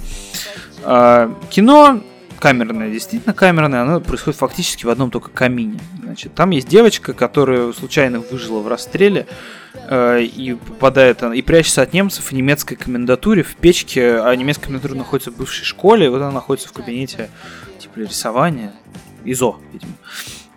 А, 0.83 1.33
кино 1.49 2.03
камерное, 2.39 2.91
действительно 2.91 3.35
камерное, 3.35 3.83
оно 3.83 4.01
происходит 4.01 4.39
фактически 4.39 4.87
в 4.87 4.91
одном 4.91 5.11
только 5.11 5.31
камине. 5.31 5.81
Значит, 6.03 6.35
там 6.35 6.51
есть 6.51 6.69
девочка, 6.69 7.13
которая 7.13 7.73
случайно 7.73 8.21
выжила 8.21 8.61
в 8.61 8.69
расстреле, 8.69 9.27
Э, 9.87 10.23
и 10.23 10.55
попадает 10.55 11.23
и 11.23 11.43
прячется 11.43 11.83
от 11.83 11.93
немцев 11.93 12.27
в 12.27 12.33
немецкой 12.33 12.77
комендатуре 12.77 13.43
в 13.43 13.57
печке, 13.57 14.21
а 14.21 14.35
немецкая 14.35 14.67
комендатура 14.67 14.99
находится 14.99 15.31
в 15.31 15.37
бывшей 15.37 15.65
школе, 15.65 16.07
и 16.07 16.09
вот 16.09 16.21
она 16.21 16.31
находится 16.31 16.69
в 16.69 16.73
кабинете 16.73 17.31
типа 17.79 18.01
рисования, 18.01 18.75
ИЗО, 19.25 19.61
видимо. 19.73 19.93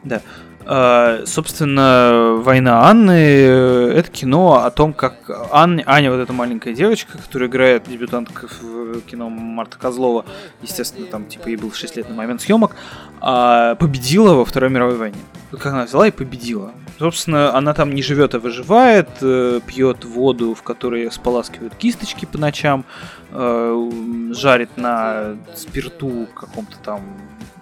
Да. 0.04 0.22
Uh, 0.64 1.26
собственно, 1.26 2.36
«Война 2.38 2.88
Анны»— 2.88 3.12
это 3.96 4.10
кино 4.12 4.64
о 4.64 4.70
том, 4.70 4.94
как 4.94 5.16
Анна, 5.52 5.82
Аня, 5.86 6.12
вот 6.12 6.18
эта 6.18 6.34
маленькая 6.34 6.74
девочка, 6.74 7.18
которая 7.18 7.50
играет 7.50 7.84
дебютантка 7.90 8.48
в 8.48 9.02
кино 9.02 9.30
Марта 9.30 9.78
Козлова, 9.78 10.26
естественно, 10.62 11.08
там, 11.08 11.26
типа, 11.26 11.48
ей 11.48 11.56
было 11.56 11.74
6 11.74 11.96
лет 11.98 12.10
на 12.10 12.16
момент 12.16 12.42
съемок, 12.42 12.76
uh, 13.22 13.76
победила 13.76 14.36
во 14.36 14.46
Второй 14.46 14.70
мировой 14.70 14.98
войне. 14.98 15.18
Как 15.52 15.66
она 15.66 15.86
взяла 15.86 16.08
и 16.08 16.12
победила. 16.12 16.72
Собственно, 17.02 17.56
она 17.56 17.74
там 17.74 17.94
не 17.96 18.04
живет, 18.04 18.36
а 18.36 18.40
выживает, 18.40 19.10
э, 19.22 19.60
пьет 19.66 20.06
воду, 20.06 20.54
в 20.54 20.62
которой 20.62 21.12
споласкивают 21.12 21.74
кисточки 21.74 22.26
по 22.26 22.38
ночам, 22.38 22.86
э, 23.32 23.92
жарит 24.34 24.78
на 24.78 25.36
спирту 25.56 26.28
каком-то 26.36 26.78
там 26.78 27.02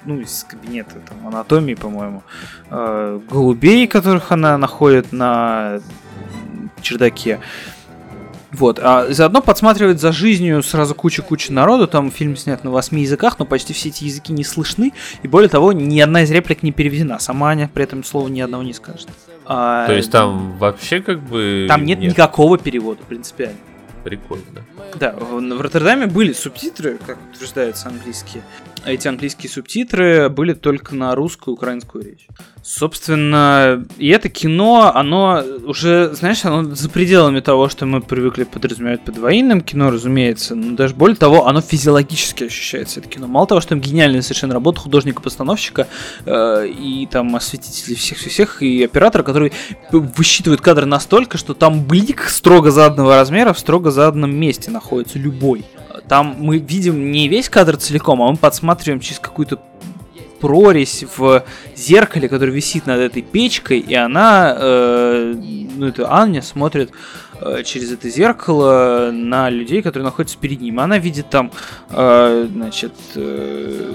ну, 0.10 0.20
из 0.20 0.44
кабинета 0.44 0.96
там, 1.08 1.28
анатомии, 1.28 1.76
по-моему, 1.76 2.24
э, 2.72 3.20
голубей, 3.30 3.86
которых 3.88 4.32
она 4.32 4.58
находит 4.58 5.12
на 5.12 5.82
чердаке. 6.82 7.40
Вот, 8.52 8.80
а 8.82 9.06
заодно 9.14 9.44
подсматривает 9.44 10.00
за 10.00 10.12
жизнью 10.12 10.64
сразу 10.64 10.96
куча-куча 10.96 11.54
народу, 11.54 11.88
там 11.88 12.10
фильм 12.10 12.36
снят 12.36 12.64
на 12.64 12.72
восьми 12.72 13.04
языках, 13.04 13.38
но 13.38 13.46
почти 13.46 13.74
все 13.74 13.90
эти 13.90 14.06
языки 14.06 14.34
не 14.34 14.44
слышны, 14.44 14.94
и 15.22 15.28
более 15.28 15.50
того, 15.50 15.72
ни 15.72 16.00
одна 16.00 16.24
из 16.24 16.32
реплик 16.32 16.64
не 16.64 16.72
переведена, 16.72 17.20
сама 17.20 17.50
Аня 17.50 17.70
при 17.72 17.84
этом 17.84 18.04
слова 18.04 18.28
ни 18.28 18.42
одного 18.42 18.64
не 18.64 18.74
скажет. 18.74 19.08
А, 19.46 19.86
То 19.86 19.94
есть 19.94 20.12
там 20.12 20.58
вообще 20.58 21.00
как 21.00 21.22
бы... 21.22 21.68
Там 21.70 21.86
нет, 21.86 22.00
нет 22.00 22.14
никакого 22.14 22.58
перевода, 22.58 23.02
принципиально. 23.08 23.60
Прикольно. 24.10 24.66
Да, 25.00 25.12
в 25.12 25.62
Роттердаме 25.62 26.08
были 26.08 26.34
субтитры, 26.34 26.98
как 27.06 27.18
утверждаются 27.32 27.90
английские. 27.90 28.42
Эти 28.86 29.08
английские 29.08 29.52
субтитры 29.52 30.30
были 30.30 30.54
только 30.54 30.96
на 30.96 31.14
русскую 31.14 31.54
и 31.54 31.58
украинскую 31.58 32.04
речь. 32.04 32.28
Собственно, 32.70 33.84
и 33.98 34.10
это 34.10 34.30
кино, 34.30 34.92
оно 34.94 35.44
уже, 35.66 36.14
знаешь, 36.14 36.46
оно 36.46 36.76
за 36.76 36.88
пределами 36.88 37.40
того, 37.40 37.68
что 37.68 37.88
мы 37.88 38.00
привыкли 38.00 38.44
подразумевать 38.44 39.02
под 39.02 39.18
военным 39.18 39.62
кино, 39.62 39.90
разумеется. 39.90 40.54
Но 40.54 40.76
даже 40.76 40.94
более 40.94 41.18
того, 41.18 41.48
оно 41.48 41.62
физиологически 41.62 42.44
ощущается, 42.44 43.00
это 43.00 43.10
кино. 43.10 43.26
Мало 43.26 43.48
того, 43.48 43.60
что 43.60 43.70
там 43.70 43.82
гениальная 43.82 44.22
совершенно 44.22 44.54
работа 44.54 44.82
художника-постановщика 44.82 45.88
э, 46.28 46.68
и 46.68 47.08
там 47.08 47.36
осветителей 47.36 47.96
всех-всех, 47.96 48.62
и 48.62 48.84
оператора, 48.84 49.24
который 49.24 49.52
высчитывает 49.92 50.62
кадры 50.62 50.86
настолько, 50.86 51.40
что 51.40 51.56
там 51.56 51.84
блик 51.84 52.30
строго 52.30 52.70
заданного 52.70 53.16
размера 53.16 53.54
в 53.54 53.58
строго 53.58 53.90
заданном 53.90 54.36
месте 54.36 54.70
находится, 54.70 55.18
любой. 55.18 55.66
Там 56.08 56.36
мы 56.38 56.60
видим 56.60 57.12
не 57.12 57.30
весь 57.30 57.50
кадр 57.50 57.78
целиком, 57.78 58.22
а 58.22 58.30
мы 58.30 58.38
подсматриваем 58.38 59.00
через 59.00 59.18
какую-то 59.18 59.60
прорезь 60.40 61.04
в 61.18 61.44
зеркале, 61.76 62.30
который 62.30 62.52
висит 62.52 62.86
над 62.86 63.00
этой 63.00 63.22
печкой, 63.22 63.80
и 63.80 63.94
она, 63.94 64.56
э, 64.58 65.36
ну 65.76 65.88
это 65.88 66.12
Аня 66.14 66.42
смотрит 66.42 66.92
э, 67.42 67.64
через 67.64 67.92
это 67.92 68.10
зеркало 68.10 69.12
на 69.12 69.50
людей, 69.50 69.82
которые 69.82 70.06
находятся 70.06 70.38
перед 70.38 70.62
ним. 70.62 70.80
Она 70.80 70.98
видит 70.98 71.30
там, 71.30 71.52
э, 71.90 72.48
значит, 72.52 72.94
э, 73.16 73.94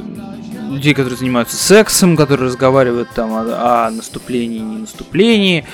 людей, 0.70 0.94
которые 0.94 1.18
занимаются 1.18 1.56
сексом, 1.56 2.16
которые 2.16 2.48
разговаривают 2.48 3.08
там 3.14 3.32
о, 3.32 3.86
о 3.86 3.90
наступлении 3.90 4.58
и 4.58 4.62
не 4.62 4.78
наступлении, 4.78 5.66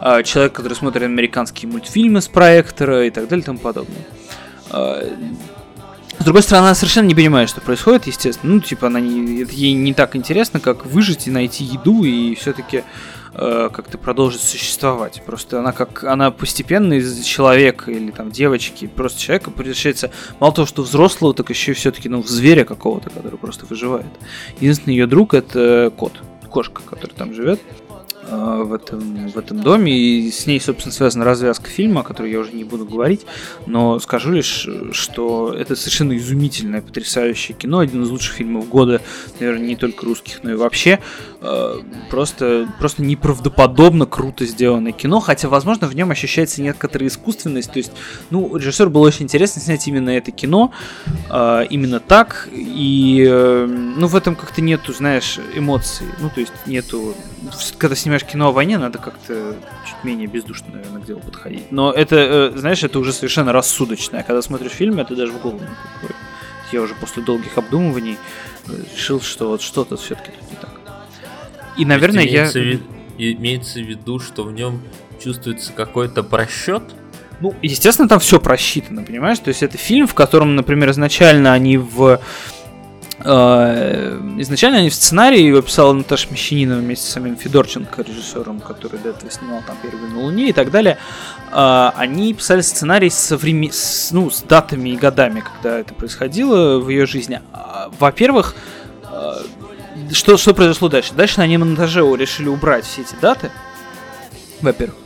э, 0.00 0.22
человек, 0.22 0.52
который 0.52 0.74
смотрит 0.74 1.02
американские 1.02 1.70
мультфильмы 1.70 2.20
с 2.20 2.28
проектора 2.28 3.06
и 3.06 3.10
так 3.10 3.28
далее 3.28 3.42
и 3.42 3.46
тому 3.46 3.58
подобное. 3.58 4.04
С 6.18 6.24
другой 6.24 6.42
стороны, 6.42 6.66
она 6.66 6.74
совершенно 6.74 7.06
не 7.06 7.14
понимает, 7.14 7.48
что 7.48 7.60
происходит, 7.60 8.06
естественно. 8.06 8.54
Ну, 8.54 8.60
типа, 8.60 8.88
она 8.88 9.00
не, 9.00 9.44
ей 9.44 9.74
не 9.74 9.94
так 9.94 10.16
интересно, 10.16 10.60
как 10.60 10.86
выжить 10.86 11.26
и 11.26 11.30
найти 11.30 11.62
еду 11.62 12.02
и 12.04 12.34
все-таки 12.34 12.84
э, 13.34 13.70
как-то 13.72 13.98
продолжить 13.98 14.40
существовать. 14.40 15.22
Просто 15.24 15.60
она 15.60 15.72
как 15.72 16.04
она 16.04 16.30
постепенно 16.30 16.94
из 16.94 17.22
человека 17.22 17.90
или 17.90 18.10
там 18.10 18.30
девочки, 18.30 18.86
просто 18.86 19.20
человека 19.20 19.50
превращается 19.50 20.10
мало 20.40 20.52
того, 20.54 20.66
что 20.66 20.82
взрослого, 20.82 21.34
так 21.34 21.50
еще 21.50 21.72
и 21.72 21.74
все-таки 21.74 22.08
ну, 22.08 22.22
в 22.22 22.28
зверя 22.28 22.64
какого-то, 22.64 23.10
который 23.10 23.38
просто 23.38 23.66
выживает. 23.66 24.06
Единственный 24.58 24.94
ее 24.94 25.06
друг 25.06 25.34
это 25.34 25.92
кот, 25.96 26.14
кошка, 26.50 26.82
который 26.82 27.12
там 27.12 27.34
живет. 27.34 27.60
Э, 28.28 28.62
в 28.64 28.72
этом, 28.72 29.28
в 29.28 29.38
этом 29.38 29.60
доме, 29.60 29.96
и 29.96 30.30
с 30.30 30.46
ней, 30.46 30.60
собственно, 30.60 30.92
связана 30.92 31.24
развязка 31.24 31.70
фильма, 31.70 32.00
о 32.00 32.04
которой 32.04 32.32
я 32.32 32.40
уже 32.40 32.52
не 32.52 32.64
буду 32.64 32.84
говорить, 32.84 33.24
но 33.66 34.00
скажу 34.00 34.32
лишь, 34.32 34.68
что 34.92 35.52
это 35.52 35.76
совершенно 35.76 36.16
изумительное, 36.16 36.82
потрясающее 36.82 37.56
кино, 37.56 37.78
один 37.78 38.02
из 38.02 38.10
лучших 38.10 38.36
фильмов 38.36 38.68
года, 38.68 39.00
наверное, 39.38 39.66
не 39.68 39.76
только 39.76 40.04
русских, 40.06 40.42
но 40.42 40.50
и 40.50 40.54
вообще. 40.54 40.98
Э, 41.40 41.76
просто, 42.10 42.68
просто 42.78 43.02
неправдоподобно 43.02 44.06
круто 44.06 44.44
сделанное 44.44 44.92
кино, 44.92 45.20
хотя, 45.20 45.48
возможно, 45.48 45.86
в 45.86 45.94
нем 45.94 46.10
ощущается 46.10 46.62
некоторая 46.62 47.08
искусственность, 47.08 47.72
то 47.72 47.78
есть, 47.78 47.92
ну, 48.30 48.56
режиссер 48.56 48.88
был 48.88 49.02
очень 49.02 49.24
интересно 49.24 49.62
снять 49.62 49.86
именно 49.86 50.10
это 50.10 50.32
кино, 50.32 50.72
э, 51.30 51.66
именно 51.70 52.00
так, 52.00 52.48
и, 52.52 53.24
ну, 53.28 54.06
в 54.08 54.16
этом 54.16 54.34
как-то 54.34 54.62
нету, 54.62 54.92
знаешь, 54.92 55.38
эмоций, 55.54 56.06
ну, 56.20 56.28
то 56.28 56.40
есть 56.40 56.52
нету, 56.66 57.14
когда 57.78 57.94
снимаешь 57.94 58.15
снимаешь 58.18 58.32
кино 58.32 58.48
о 58.48 58.52
войне, 58.52 58.78
надо 58.78 58.98
как-то 58.98 59.56
чуть 59.86 60.04
менее 60.04 60.26
бездушно, 60.26 60.66
наверное, 60.72 61.02
к 61.02 61.06
делу 61.06 61.20
подходить. 61.20 61.70
Но 61.70 61.92
это, 61.92 62.16
э, 62.16 62.58
знаешь, 62.58 62.82
это 62.82 62.98
уже 62.98 63.12
совершенно 63.12 63.52
рассудочное. 63.52 64.22
Когда 64.22 64.42
смотришь 64.42 64.72
фильм, 64.72 64.98
это 64.98 65.14
даже 65.14 65.32
в 65.32 65.40
голову 65.40 65.60
не 65.60 65.66
приходит. 65.66 66.16
Я 66.72 66.82
уже 66.82 66.94
после 66.94 67.22
долгих 67.22 67.58
обдумываний 67.58 68.18
э, 68.66 68.72
решил, 68.94 69.20
что 69.20 69.48
вот 69.48 69.62
что-то 69.62 69.96
все-таки 69.96 70.30
тут 70.30 70.50
не 70.50 70.56
так. 70.56 70.70
И, 71.76 71.84
наверное, 71.84 72.24
имеется 72.26 72.58
я... 72.58 72.64
Вид... 72.64 72.82
Имеется 73.18 73.80
в 73.80 73.84
виду, 73.84 74.18
что 74.18 74.44
в 74.44 74.52
нем 74.52 74.82
чувствуется 75.22 75.72
какой-то 75.72 76.22
просчет? 76.22 76.82
Ну, 77.40 77.54
естественно, 77.62 78.08
там 78.08 78.20
все 78.20 78.38
просчитано, 78.38 79.02
понимаешь? 79.02 79.38
То 79.38 79.48
есть 79.48 79.62
это 79.62 79.78
фильм, 79.78 80.06
в 80.06 80.12
котором, 80.12 80.54
например, 80.54 80.90
изначально 80.90 81.54
они 81.54 81.78
в 81.78 82.20
изначально 83.22 84.78
они 84.78 84.90
в 84.90 84.94
сценарии 84.94 85.40
его 85.40 85.62
писала 85.62 85.92
Наташа 85.92 86.28
Мещанинова 86.30 86.80
вместе 86.80 87.06
с 87.06 87.12
самим 87.12 87.36
Федорченко, 87.36 88.02
режиссером, 88.02 88.60
который 88.60 89.00
до 89.00 89.10
этого 89.10 89.30
снимал 89.30 89.62
там 89.66 89.76
«Первый 89.82 90.10
на 90.10 90.20
Луне» 90.20 90.50
и 90.50 90.52
так 90.52 90.70
далее. 90.70 90.98
Э, 91.50 91.92
они 91.96 92.34
писали 92.34 92.60
сценарий 92.60 93.08
со 93.10 93.36
времен... 93.36 93.70
с, 93.72 94.10
ну, 94.12 94.30
с 94.30 94.42
датами 94.42 94.90
и 94.90 94.96
годами, 94.96 95.40
когда 95.40 95.78
это 95.78 95.94
происходило 95.94 96.78
в 96.78 96.90
ее 96.90 97.06
жизни. 97.06 97.40
А, 97.52 97.90
во-первых, 97.98 98.54
что, 100.12 100.36
что 100.36 100.54
произошло 100.54 100.88
дальше? 100.88 101.14
Дальше 101.14 101.40
на 101.40 101.58
монтаже 101.58 102.00
решили 102.16 102.48
убрать 102.48 102.84
все 102.84 103.02
эти 103.02 103.14
даты, 103.20 103.50
во-первых. 104.60 105.05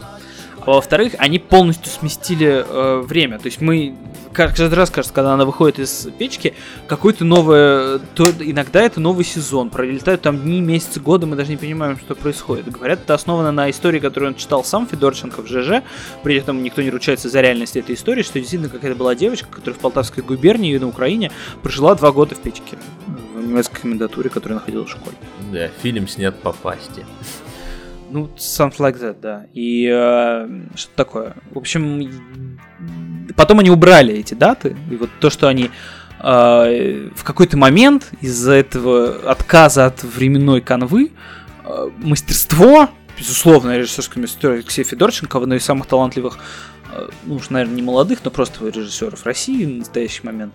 Во-вторых, 0.66 1.14
они 1.18 1.38
полностью 1.38 1.90
сместили 1.90 2.64
э, 2.66 3.00
время. 3.00 3.38
То 3.38 3.46
есть 3.46 3.60
мы 3.60 3.94
каждый 4.32 4.68
раз, 4.74 4.90
кажется, 4.90 5.14
когда 5.14 5.34
она 5.34 5.44
выходит 5.44 5.78
из 5.78 6.08
печки, 6.18 6.54
какой-то 6.86 7.24
новый, 7.24 8.00
то 8.14 8.30
иногда 8.40 8.82
это 8.82 9.00
новый 9.00 9.24
сезон, 9.24 9.70
пролетают 9.70 10.22
там 10.22 10.38
дни, 10.38 10.60
месяцы, 10.60 11.00
годы, 11.00 11.26
мы 11.26 11.36
даже 11.36 11.50
не 11.50 11.56
понимаем, 11.56 11.98
что 11.98 12.14
происходит. 12.14 12.70
Говорят, 12.70 13.00
это 13.00 13.14
основано 13.14 13.52
на 13.52 13.70
истории, 13.70 13.98
которую 13.98 14.32
он 14.32 14.36
читал 14.36 14.64
сам 14.64 14.86
Федорченко 14.86 15.42
в 15.42 15.46
ЖЖ, 15.46 15.82
при 16.22 16.36
этом 16.36 16.62
никто 16.62 16.82
не 16.82 16.90
ручается 16.90 17.28
за 17.28 17.40
реальность 17.40 17.76
этой 17.76 17.94
истории, 17.94 18.22
что 18.22 18.38
действительно 18.38 18.70
какая-то 18.70 18.96
была 18.96 19.14
девочка, 19.14 19.48
которая 19.50 19.78
в 19.78 19.80
Полтавской 19.80 20.22
губернии 20.22 20.76
на 20.78 20.88
Украине 20.88 21.32
прожила 21.62 21.94
два 21.94 22.12
года 22.12 22.34
в 22.34 22.38
печке 22.38 22.78
в 23.34 23.46
немецкой 23.46 23.80
комендатуре, 23.80 24.30
которая 24.30 24.58
находилась 24.58 24.88
в 24.88 24.92
школе. 24.92 25.16
Да, 25.52 25.68
фильм 25.82 26.06
снят 26.06 26.38
по 26.40 26.52
пасте. 26.52 27.06
Ну, 28.10 28.30
something 28.36 28.78
like 28.78 29.00
that, 29.00 29.20
да. 29.20 29.46
И 29.54 29.88
э, 29.90 30.48
что 30.74 30.90
такое? 30.96 31.34
В 31.52 31.58
общем, 31.58 32.10
потом 33.36 33.60
они 33.60 33.70
убрали 33.70 34.14
эти 34.14 34.34
даты, 34.34 34.76
и 34.90 34.96
вот 34.96 35.10
то, 35.20 35.30
что 35.30 35.48
они 35.48 35.70
э, 36.18 37.08
в 37.14 37.24
какой-то 37.24 37.56
момент 37.56 38.10
из-за 38.20 38.52
этого 38.52 39.30
отказа 39.30 39.86
от 39.86 40.02
временной 40.02 40.60
канвы 40.60 41.12
э, 41.64 41.90
мастерство, 41.98 42.88
безусловно, 43.16 43.78
режиссерское 43.78 44.20
мастерство 44.20 44.50
Алексея 44.50 44.84
Федорченко, 44.84 45.38
одно 45.38 45.54
из 45.54 45.64
самых 45.64 45.86
талантливых, 45.86 46.38
э, 46.92 47.08
ну 47.24 47.36
уж, 47.36 47.50
наверное, 47.50 47.76
не 47.76 47.82
молодых, 47.82 48.20
но 48.24 48.30
просто 48.30 48.66
режиссеров 48.66 49.24
России 49.24 49.64
в 49.64 49.78
настоящий 49.78 50.26
момент, 50.26 50.52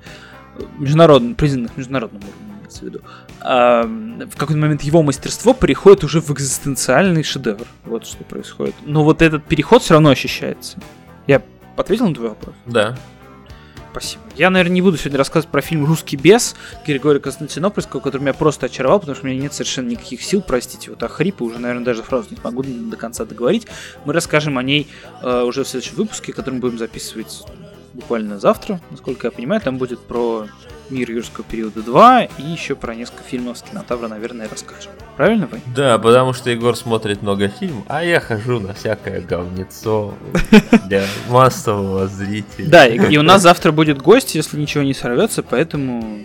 международных, 0.77 1.37
признанных 1.37 1.77
международным 1.77 2.21
уровнем 2.21 2.59
имеется 2.59 2.79
в 2.79 2.83
виду, 2.83 3.01
а, 3.03 3.24
в 3.45 4.35
какой-то 4.37 4.59
момент 4.59 4.81
его 4.81 5.03
мастерство 5.03 5.53
переходит 5.53 6.03
уже 6.03 6.19
в 6.19 6.31
экзистенциальный 6.31 7.23
шедевр. 7.23 7.67
Вот 7.85 8.07
что 8.07 8.23
происходит. 8.23 8.73
Но 8.85 9.03
вот 9.03 9.21
этот 9.21 9.45
переход 9.45 9.83
все 9.83 9.93
равно 9.93 10.09
ощущается. 10.09 10.79
Я 11.27 11.43
ответил 11.77 12.07
на 12.07 12.15
твой 12.15 12.29
вопрос? 12.29 12.55
Да. 12.65 12.97
Спасибо. 13.91 14.23
Я, 14.35 14.49
наверное, 14.49 14.73
не 14.73 14.81
буду 14.81 14.97
сегодня 14.97 15.17
рассказывать 15.17 15.49
про 15.49 15.61
фильм 15.61 15.85
«Русский 15.85 16.17
бес» 16.17 16.55
Григория 16.85 17.21
Константинопольского, 17.21 18.01
который 18.01 18.23
меня 18.23 18.33
просто 18.33 18.65
очаровал, 18.65 18.99
потому 18.99 19.15
что 19.15 19.25
у 19.25 19.29
меня 19.29 19.39
нет 19.43 19.53
совершенно 19.53 19.87
никаких 19.87 20.21
сил, 20.21 20.43
простите, 20.45 20.89
вот 20.89 21.01
а 21.01 21.07
хрипы 21.07 21.45
уже, 21.45 21.59
наверное, 21.59 21.85
даже 21.85 22.03
фразу 22.03 22.27
не 22.31 22.37
могу 22.43 22.61
до 22.63 22.97
конца 22.97 23.23
договорить. 23.23 23.67
Мы 24.03 24.11
расскажем 24.11 24.57
о 24.57 24.63
ней 24.63 24.89
э, 25.21 25.43
уже 25.43 25.63
в 25.63 25.67
следующем 25.69 25.95
выпуске, 25.95 26.33
который 26.33 26.55
мы 26.55 26.59
будем 26.59 26.77
записывать 26.77 27.45
буквально 27.93 28.37
завтра, 28.37 28.81
насколько 28.91 29.27
я 29.27 29.31
понимаю. 29.31 29.61
Там 29.61 29.77
будет 29.77 30.01
про 30.01 30.47
мир 30.89 31.11
юрского 31.11 31.43
периода 31.43 31.81
2 31.81 32.23
и 32.23 32.43
еще 32.43 32.75
про 32.75 32.95
несколько 32.95 33.23
фильмов 33.23 33.57
с 33.57 33.61
кинотавра, 33.61 34.07
наверное, 34.07 34.47
расскажем. 34.49 34.91
Правильно, 35.17 35.47
Вань? 35.47 35.61
Да, 35.75 35.97
потому 35.97 36.33
что 36.33 36.49
Егор 36.49 36.75
смотрит 36.75 37.21
много 37.21 37.47
фильмов, 37.47 37.83
а 37.87 38.03
я 38.03 38.19
хожу 38.19 38.59
на 38.59 38.73
всякое 38.73 39.21
говнецо 39.21 40.13
для 40.87 41.05
массового 41.29 42.07
зрителя. 42.07 42.69
Да, 42.69 42.87
и 42.87 43.17
у 43.17 43.23
нас 43.23 43.41
завтра 43.41 43.71
будет 43.71 44.01
гость, 44.01 44.35
если 44.35 44.59
ничего 44.59 44.83
не 44.83 44.93
сорвется, 44.93 45.43
поэтому... 45.43 46.19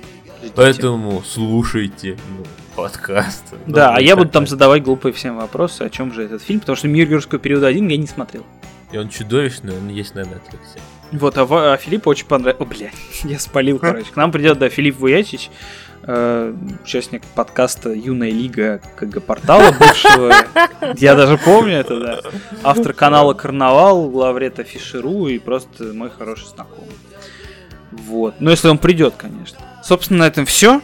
Поэтому 0.54 1.22
слушайте 1.22 2.18
ну, 2.30 2.44
подкаст. 2.74 3.44
Да, 3.66 3.94
а 3.94 4.00
я 4.00 4.16
буду 4.16 4.30
там 4.30 4.46
задавать 4.46 4.82
глупые 4.82 5.12
всем 5.12 5.36
вопросы, 5.36 5.82
о 5.82 5.90
чем 5.90 6.12
же 6.12 6.24
этот 6.24 6.42
фильм, 6.42 6.60
потому 6.60 6.76
что 6.76 6.88
«Мир 6.88 7.08
юрского 7.08 7.38
периода 7.38 7.70
1» 7.70 7.90
я 7.90 7.96
не 7.96 8.06
смотрел. 8.06 8.44
И 8.90 8.98
он 8.98 9.08
чудовищный, 9.08 9.76
он 9.76 9.88
есть 9.88 10.14
на 10.14 10.20
Netflix. 10.20 10.78
Вот, 11.12 11.36
а, 11.38 11.72
а 11.72 11.76
Филипп 11.76 12.06
очень 12.06 12.26
понравился. 12.26 12.62
О, 12.62 12.66
бля, 12.66 12.90
я 13.24 13.38
спалил, 13.38 13.78
короче. 13.78 14.10
К 14.12 14.16
нам 14.16 14.30
придет, 14.30 14.58
да, 14.58 14.68
Филипп 14.68 14.98
Вуячич, 14.98 15.50
э, 16.04 16.54
участник 16.82 17.22
подкаста 17.34 17.90
Юная 17.90 18.30
Лига 18.30 18.80
КГ 18.96 19.22
портала 19.22 19.72
бывшего. 19.72 20.32
Я 20.96 21.14
даже 21.14 21.36
помню 21.38 21.74
это, 21.74 22.00
да. 22.00 22.20
Автор 22.62 22.92
канала 22.92 23.34
Карнавал, 23.34 24.08
главред 24.08 24.60
Афишеру 24.60 25.26
и 25.26 25.38
просто 25.38 25.84
мой 25.92 26.10
хороший 26.10 26.46
знакомый. 26.46 26.94
Вот. 27.90 28.36
Ну, 28.38 28.50
если 28.50 28.68
он 28.68 28.78
придет, 28.78 29.14
конечно. 29.16 29.58
Собственно, 29.82 30.20
на 30.20 30.26
этом 30.28 30.46
все. 30.46 30.80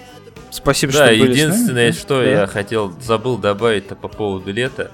Спасибо, 0.51 0.93
да, 0.93 1.07
что 1.07 1.17
были 1.17 1.31
единственное, 1.31 1.93
что 1.93 2.21
да. 2.21 2.29
я 2.29 2.47
хотел, 2.47 2.93
забыл 3.01 3.37
добавить-то 3.37 3.95
по 3.95 4.09
поводу 4.09 4.53
лета. 4.53 4.91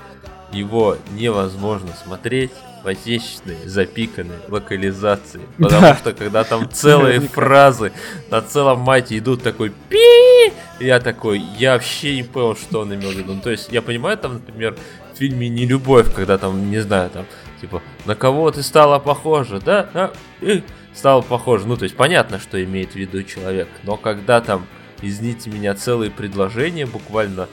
Его 0.53 0.99
невозможно 1.13 1.89
смотреть 2.05 2.51
в 2.83 2.89
отечественной 2.89 3.57
запиканной 3.67 4.37
локализации. 4.49 5.41
Потому 5.59 5.81
да. 5.81 5.97
что 5.97 6.13
когда 6.13 6.45
там 6.45 6.69
целые 6.71 7.21
фразы 7.21 7.93
на 8.31 8.43
целом 8.43 8.81
мате 8.81 9.19
идут 9.19 9.43
такой 9.43 9.73
пи, 9.89 10.53
я 10.81 11.01
такой, 11.01 11.39
я 11.59 11.75
вообще 11.75 12.17
не 12.17 12.23
понял, 12.23 12.57
что 12.57 12.81
он 12.81 12.95
имел 12.95 13.11
в 13.11 13.15
виду. 13.15 13.35
Ну, 13.35 13.41
то 13.41 13.51
есть 13.51 13.71
я 13.71 13.83
понимаю, 13.83 14.19
там, 14.19 14.35
например, 14.35 14.77
в 15.13 15.19
фильме 15.19 15.49
«Не 15.49 15.67
любовь», 15.67 16.13
когда 16.13 16.39
там, 16.39 16.71
не 16.71 16.81
знаю, 16.81 17.11
там, 17.11 17.27
типа, 17.61 17.83
на 18.05 18.15
кого 18.15 18.51
ты 18.51 18.63
стала 18.63 18.99
похожа, 18.99 19.61
да? 19.61 19.89
А, 19.95 20.13
э, 20.41 20.63
стала 20.95 21.23
похожа. 21.23 21.67
Ну, 21.67 21.77
то 21.77 21.85
есть 21.85 21.97
понятно, 21.97 22.39
что 22.39 22.63
имеет 22.63 22.93
в 22.93 22.97
виду 22.97 23.23
человек. 23.23 23.69
Но 23.85 23.97
когда 23.97 24.41
там, 24.41 24.67
извините 25.01 25.51
меня, 25.51 25.75
целые 25.75 26.11
предложения 26.11 26.87
буквально 26.87 27.49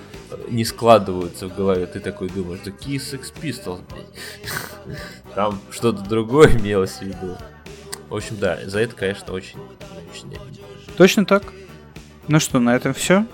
не 0.49 0.65
складываются 0.65 1.47
в 1.47 1.55
голове. 1.55 1.85
Ты 1.85 1.99
такой 1.99 2.29
думаешь, 2.29 2.61
да 2.63 2.71
какие 2.71 2.99
Sex 2.99 3.33
Pistols, 3.41 3.81
блядь. 3.89 4.97
Там 5.35 5.59
что-то 5.71 6.01
другое 6.01 6.57
имелось 6.57 6.97
в 6.97 7.01
виду. 7.01 7.37
В 8.09 8.15
общем, 8.15 8.37
да, 8.39 8.59
за 8.65 8.79
это, 8.79 8.95
конечно, 8.95 9.33
очень, 9.33 9.59
очень 10.11 10.37
Точно 10.97 11.25
так. 11.25 11.43
Ну 12.27 12.39
что, 12.39 12.59
на 12.59 12.75
этом 12.75 12.93
все. 12.93 13.25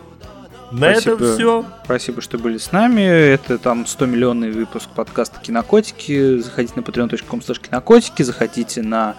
На 0.72 0.92
Спасибо. 0.92 1.16
этом 1.16 1.36
все. 1.36 1.66
Спасибо, 1.86 2.22
что 2.22 2.38
были 2.38 2.58
с 2.58 2.72
нами. 2.72 3.02
Это 3.02 3.58
там 3.58 3.86
100 3.86 4.06
миллионный 4.06 4.52
выпуск 4.52 4.90
подкаста 4.96 5.40
Кинокотики. 5.40 6.40
Заходите 6.40 6.74
на 6.76 6.82
patreon.com 6.82 7.40
кинокотики, 7.40 8.24
заходите 8.24 8.82
на... 8.82 9.16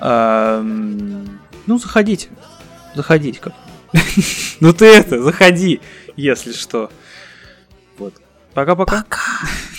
Э, 0.00 0.60
ну, 0.60 1.78
заходите. 1.78 2.28
Заходите 2.94 3.40
как. 3.40 3.52
ну 4.60 4.72
ты 4.72 4.86
это, 4.86 5.22
заходи 5.22 5.80
если 6.16 6.52
что. 6.52 6.90
Вот. 7.98 8.14
Пока-пока. 8.54 9.02
Пока. 9.02 9.16
-пока. 9.16 9.46
Пока. 9.48 9.75